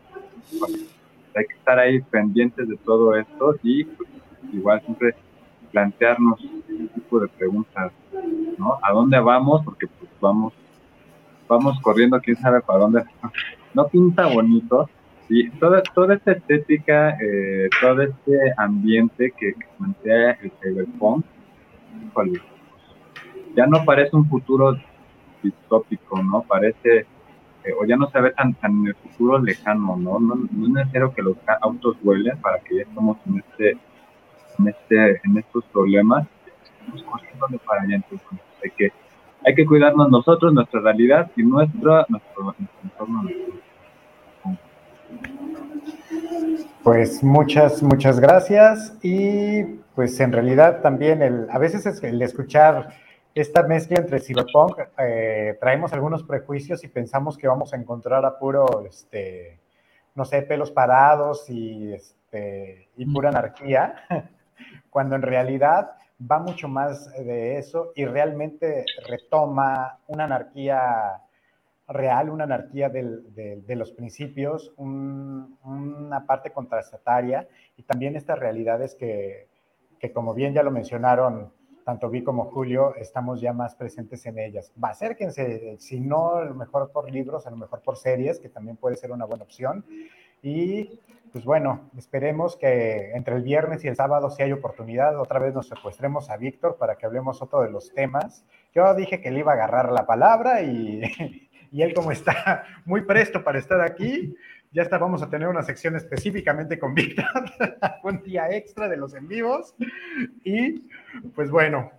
hay 1.34 1.46
que 1.46 1.54
estar 1.54 1.78
ahí 1.78 2.00
pendientes 2.02 2.68
de 2.68 2.76
todo 2.76 3.16
esto 3.16 3.56
y 3.62 3.84
pues, 3.84 4.08
igual 4.52 4.80
siempre 4.82 5.14
plantearnos 5.72 6.38
este 6.40 6.88
tipo 6.94 7.18
de 7.18 7.28
preguntas, 7.28 7.92
¿no? 8.58 8.78
¿A 8.82 8.92
dónde 8.92 9.18
vamos? 9.18 9.62
Porque 9.64 9.86
pues 9.86 10.10
vamos, 10.20 10.52
vamos 11.48 11.80
corriendo, 11.80 12.20
quién 12.20 12.36
sabe 12.36 12.60
para 12.60 12.80
dónde. 12.80 13.04
No 13.74 13.88
pinta 13.88 14.26
bonito. 14.26 14.88
Y 15.28 15.50
toda, 15.50 15.82
toda 15.82 16.14
esta 16.14 16.30
estética, 16.30 17.18
eh, 17.20 17.68
todo 17.80 18.02
este 18.02 18.52
ambiente 18.56 19.32
que, 19.36 19.54
plantea 19.76 20.38
el 20.42 20.52
cyberpunk, 20.62 21.24
ya 23.56 23.66
no 23.66 23.84
parece 23.84 24.14
un 24.14 24.28
futuro 24.28 24.76
distópico, 25.44 26.22
¿no? 26.22 26.42
Parece 26.42 27.06
eh, 27.64 27.72
o 27.80 27.86
ya 27.86 27.96
no 27.96 28.10
se 28.10 28.20
ve 28.20 28.30
tan, 28.32 28.52
tan 28.54 28.72
en 28.72 28.88
el 28.88 28.94
futuro 28.94 29.38
lejano, 29.38 29.96
¿no? 29.96 30.20
¿no? 30.20 30.34
No 30.34 30.66
es 30.66 30.72
necesario 30.72 31.14
que 31.14 31.22
los 31.22 31.36
autos 31.62 31.96
vuelen 32.02 32.38
para 32.38 32.58
que 32.58 32.76
ya 32.76 32.82
estemos 32.82 33.16
en 33.26 33.38
este, 33.38 33.70
en 34.58 34.68
este, 34.68 35.20
en 35.24 35.38
estos 35.38 35.64
problemas, 35.72 36.26
estamos 36.78 37.02
corriendo 37.04 37.58
para 37.66 37.82
allá, 37.82 37.96
entonces 37.96 38.28
hay 38.62 38.70
que, 38.70 38.92
hay 39.46 39.54
que 39.54 39.64
cuidarnos 39.64 40.10
nosotros, 40.10 40.52
nuestra 40.52 40.80
realidad 40.80 41.30
y 41.36 41.42
nuestro, 41.42 42.04
nuestro, 42.08 42.54
entorno. 42.82 43.30
Pues 46.82 47.24
muchas, 47.24 47.82
muchas 47.82 48.20
gracias 48.20 48.98
y 49.02 49.64
pues 49.94 50.20
en 50.20 50.32
realidad 50.32 50.82
también 50.82 51.22
el, 51.22 51.46
a 51.50 51.58
veces 51.58 51.86
es 51.86 52.02
el 52.02 52.20
escuchar 52.20 52.90
esta 53.34 53.64
mezcla 53.64 53.98
entre 53.98 54.20
cyberpunk, 54.20 54.78
eh, 54.98 55.56
traemos 55.60 55.92
algunos 55.92 56.22
prejuicios 56.22 56.84
y 56.84 56.88
pensamos 56.88 57.36
que 57.36 57.48
vamos 57.48 57.72
a 57.74 57.76
encontrar 57.76 58.24
a 58.24 58.38
puro, 58.38 58.84
este, 58.86 59.58
no 60.14 60.24
sé, 60.24 60.42
pelos 60.42 60.70
parados 60.70 61.50
y, 61.50 61.92
este, 61.92 62.88
y 62.96 63.12
pura 63.12 63.30
anarquía, 63.30 63.96
cuando 64.90 65.16
en 65.16 65.22
realidad 65.22 65.96
va 66.30 66.38
mucho 66.38 66.68
más 66.68 67.10
de 67.12 67.58
eso 67.58 67.90
y 67.96 68.04
realmente 68.04 68.84
retoma 69.08 69.98
una 70.06 70.24
anarquía 70.24 71.20
real, 71.88 72.30
una 72.30 72.44
anarquía 72.44 72.88
de, 72.88 73.76
los 73.76 73.90
principios, 73.90 74.72
una 74.76 76.24
parte 76.24 76.50
contrastataria 76.50 77.48
y 77.76 77.82
también 77.82 78.14
estas 78.14 78.38
realidades 78.38 78.94
que, 78.94 79.48
que, 79.98 80.12
como 80.12 80.34
bien 80.34 80.54
ya 80.54 80.62
lo 80.62 80.70
mencionaron, 80.70 81.52
tanto 81.84 82.08
Vi 82.08 82.22
como 82.22 82.44
Julio, 82.46 82.94
estamos 82.96 83.40
ya 83.40 83.52
más 83.52 83.74
presentes 83.74 84.24
en 84.26 84.38
ellas. 84.38 84.72
Va, 84.82 84.90
acérquense, 84.90 85.76
si 85.78 86.00
no, 86.00 86.36
a 86.36 86.44
lo 86.44 86.54
mejor 86.54 86.90
por 86.90 87.10
libros, 87.10 87.46
a 87.46 87.50
lo 87.50 87.56
mejor 87.56 87.82
por 87.82 87.96
series, 87.96 88.40
que 88.40 88.48
también 88.48 88.76
puede 88.76 88.96
ser 88.96 89.12
una 89.12 89.26
buena 89.26 89.44
opción. 89.44 89.84
Y 90.42 91.00
pues 91.32 91.44
bueno, 91.44 91.90
esperemos 91.96 92.56
que 92.56 93.12
entre 93.12 93.36
el 93.36 93.42
viernes 93.42 93.84
y 93.84 93.88
el 93.88 93.96
sábado, 93.96 94.30
si 94.30 94.42
hay 94.42 94.52
oportunidad, 94.52 95.18
otra 95.18 95.40
vez 95.40 95.52
nos 95.52 95.68
secuestremos 95.68 96.30
a 96.30 96.36
Víctor 96.36 96.76
para 96.78 96.96
que 96.96 97.06
hablemos 97.06 97.42
otro 97.42 97.62
de 97.62 97.70
los 97.70 97.92
temas. 97.92 98.44
Yo 98.74 98.94
dije 98.94 99.20
que 99.20 99.30
le 99.30 99.40
iba 99.40 99.52
a 99.52 99.54
agarrar 99.54 99.92
la 99.92 100.06
palabra 100.06 100.62
y, 100.62 101.02
y 101.72 101.82
él 101.82 101.92
como 101.92 102.12
está 102.12 102.64
muy 102.84 103.02
presto 103.02 103.42
para 103.42 103.58
estar 103.58 103.80
aquí, 103.80 104.36
ya 104.74 104.82
está, 104.82 104.98
vamos 104.98 105.22
a 105.22 105.30
tener 105.30 105.46
una 105.46 105.62
sección 105.62 105.94
específicamente 105.94 106.80
con 106.80 106.94
Víctor, 106.94 107.24
un 108.02 108.20
día 108.22 108.50
extra 108.50 108.88
de 108.88 108.96
los 108.96 109.14
en 109.14 109.28
vivos. 109.28 109.74
Y 110.44 110.88
pues 111.34 111.50
bueno. 111.50 111.92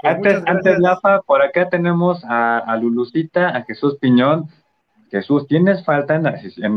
Pues 0.00 0.14
antes, 0.14 0.42
antes, 0.46 0.78
Lafa, 0.78 1.20
por 1.22 1.42
acá 1.42 1.68
tenemos 1.68 2.24
a, 2.26 2.76
Lulucita, 2.80 3.48
a 3.48 3.64
Jesús 3.64 3.98
Piñón. 4.00 4.48
Jesús, 5.10 5.46
tienes 5.48 5.84
falta 5.84 6.14
en, 6.14 6.26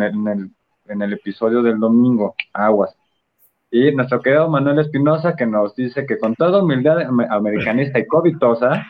el, 0.02 0.52
en, 0.88 1.02
el, 1.02 1.14
episodio 1.14 1.62
del 1.62 1.80
domingo, 1.80 2.36
aguas. 2.52 2.98
Y 3.70 3.92
nuestro 3.92 4.22
querido 4.22 4.50
Manuel 4.50 4.80
Espinosa, 4.80 5.36
que 5.36 5.46
nos 5.46 5.76
dice 5.76 6.08
que 6.08 6.18
con 6.18 6.34
toda 6.34 6.64
humildad 6.64 6.98
americanista 7.30 8.00
y 8.00 8.08
covitosa, 8.08 8.88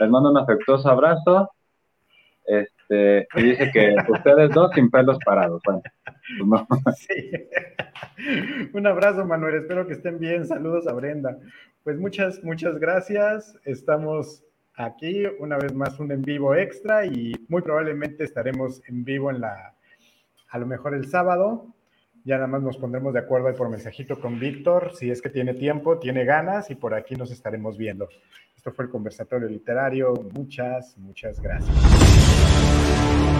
les 0.00 0.10
mando 0.10 0.30
un 0.30 0.38
afectuoso 0.38 0.88
abrazo. 0.88 1.50
Este, 2.46 2.75
este, 2.88 3.26
y 3.34 3.42
dice 3.42 3.70
que 3.72 3.96
ustedes 4.08 4.50
dos 4.50 4.70
sin 4.74 4.90
pelos 4.90 5.18
parados. 5.24 5.60
Pues 5.64 5.82
Un 8.72 8.86
abrazo, 8.86 9.24
Manuel. 9.24 9.56
Espero 9.56 9.86
que 9.86 9.94
estén 9.94 10.18
bien. 10.18 10.46
Saludos 10.46 10.86
a 10.86 10.92
Brenda. 10.92 11.38
Pues 11.82 11.98
muchas, 11.98 12.42
muchas 12.44 12.78
gracias. 12.78 13.58
Estamos 13.64 14.44
aquí 14.76 15.24
una 15.38 15.56
vez 15.56 15.74
más 15.74 15.98
un 15.98 16.12
en 16.12 16.22
vivo 16.22 16.54
extra 16.54 17.06
y 17.06 17.34
muy 17.48 17.62
probablemente 17.62 18.24
estaremos 18.24 18.82
en 18.88 19.04
vivo 19.04 19.30
en 19.30 19.40
la, 19.40 19.74
a 20.50 20.58
lo 20.58 20.66
mejor 20.66 20.94
el 20.94 21.08
sábado. 21.08 21.66
Ya 22.24 22.36
nada 22.36 22.48
más 22.48 22.62
nos 22.62 22.76
pondremos 22.76 23.14
de 23.14 23.20
acuerdo 23.20 23.48
ahí 23.48 23.54
por 23.54 23.68
mensajito 23.68 24.20
con 24.20 24.40
Víctor, 24.40 24.92
si 24.96 25.12
es 25.12 25.22
que 25.22 25.30
tiene 25.30 25.54
tiempo, 25.54 25.98
tiene 26.00 26.24
ganas 26.24 26.70
y 26.70 26.74
por 26.74 26.92
aquí 26.92 27.14
nos 27.14 27.30
estaremos 27.30 27.78
viendo. 27.78 28.08
Esto 28.56 28.72
fue 28.72 28.86
el 28.86 28.90
conversatorio 28.90 29.48
literario. 29.48 30.12
Muchas, 30.34 30.98
muchas 30.98 31.40
gracias. 31.40 32.75
you 32.96 33.35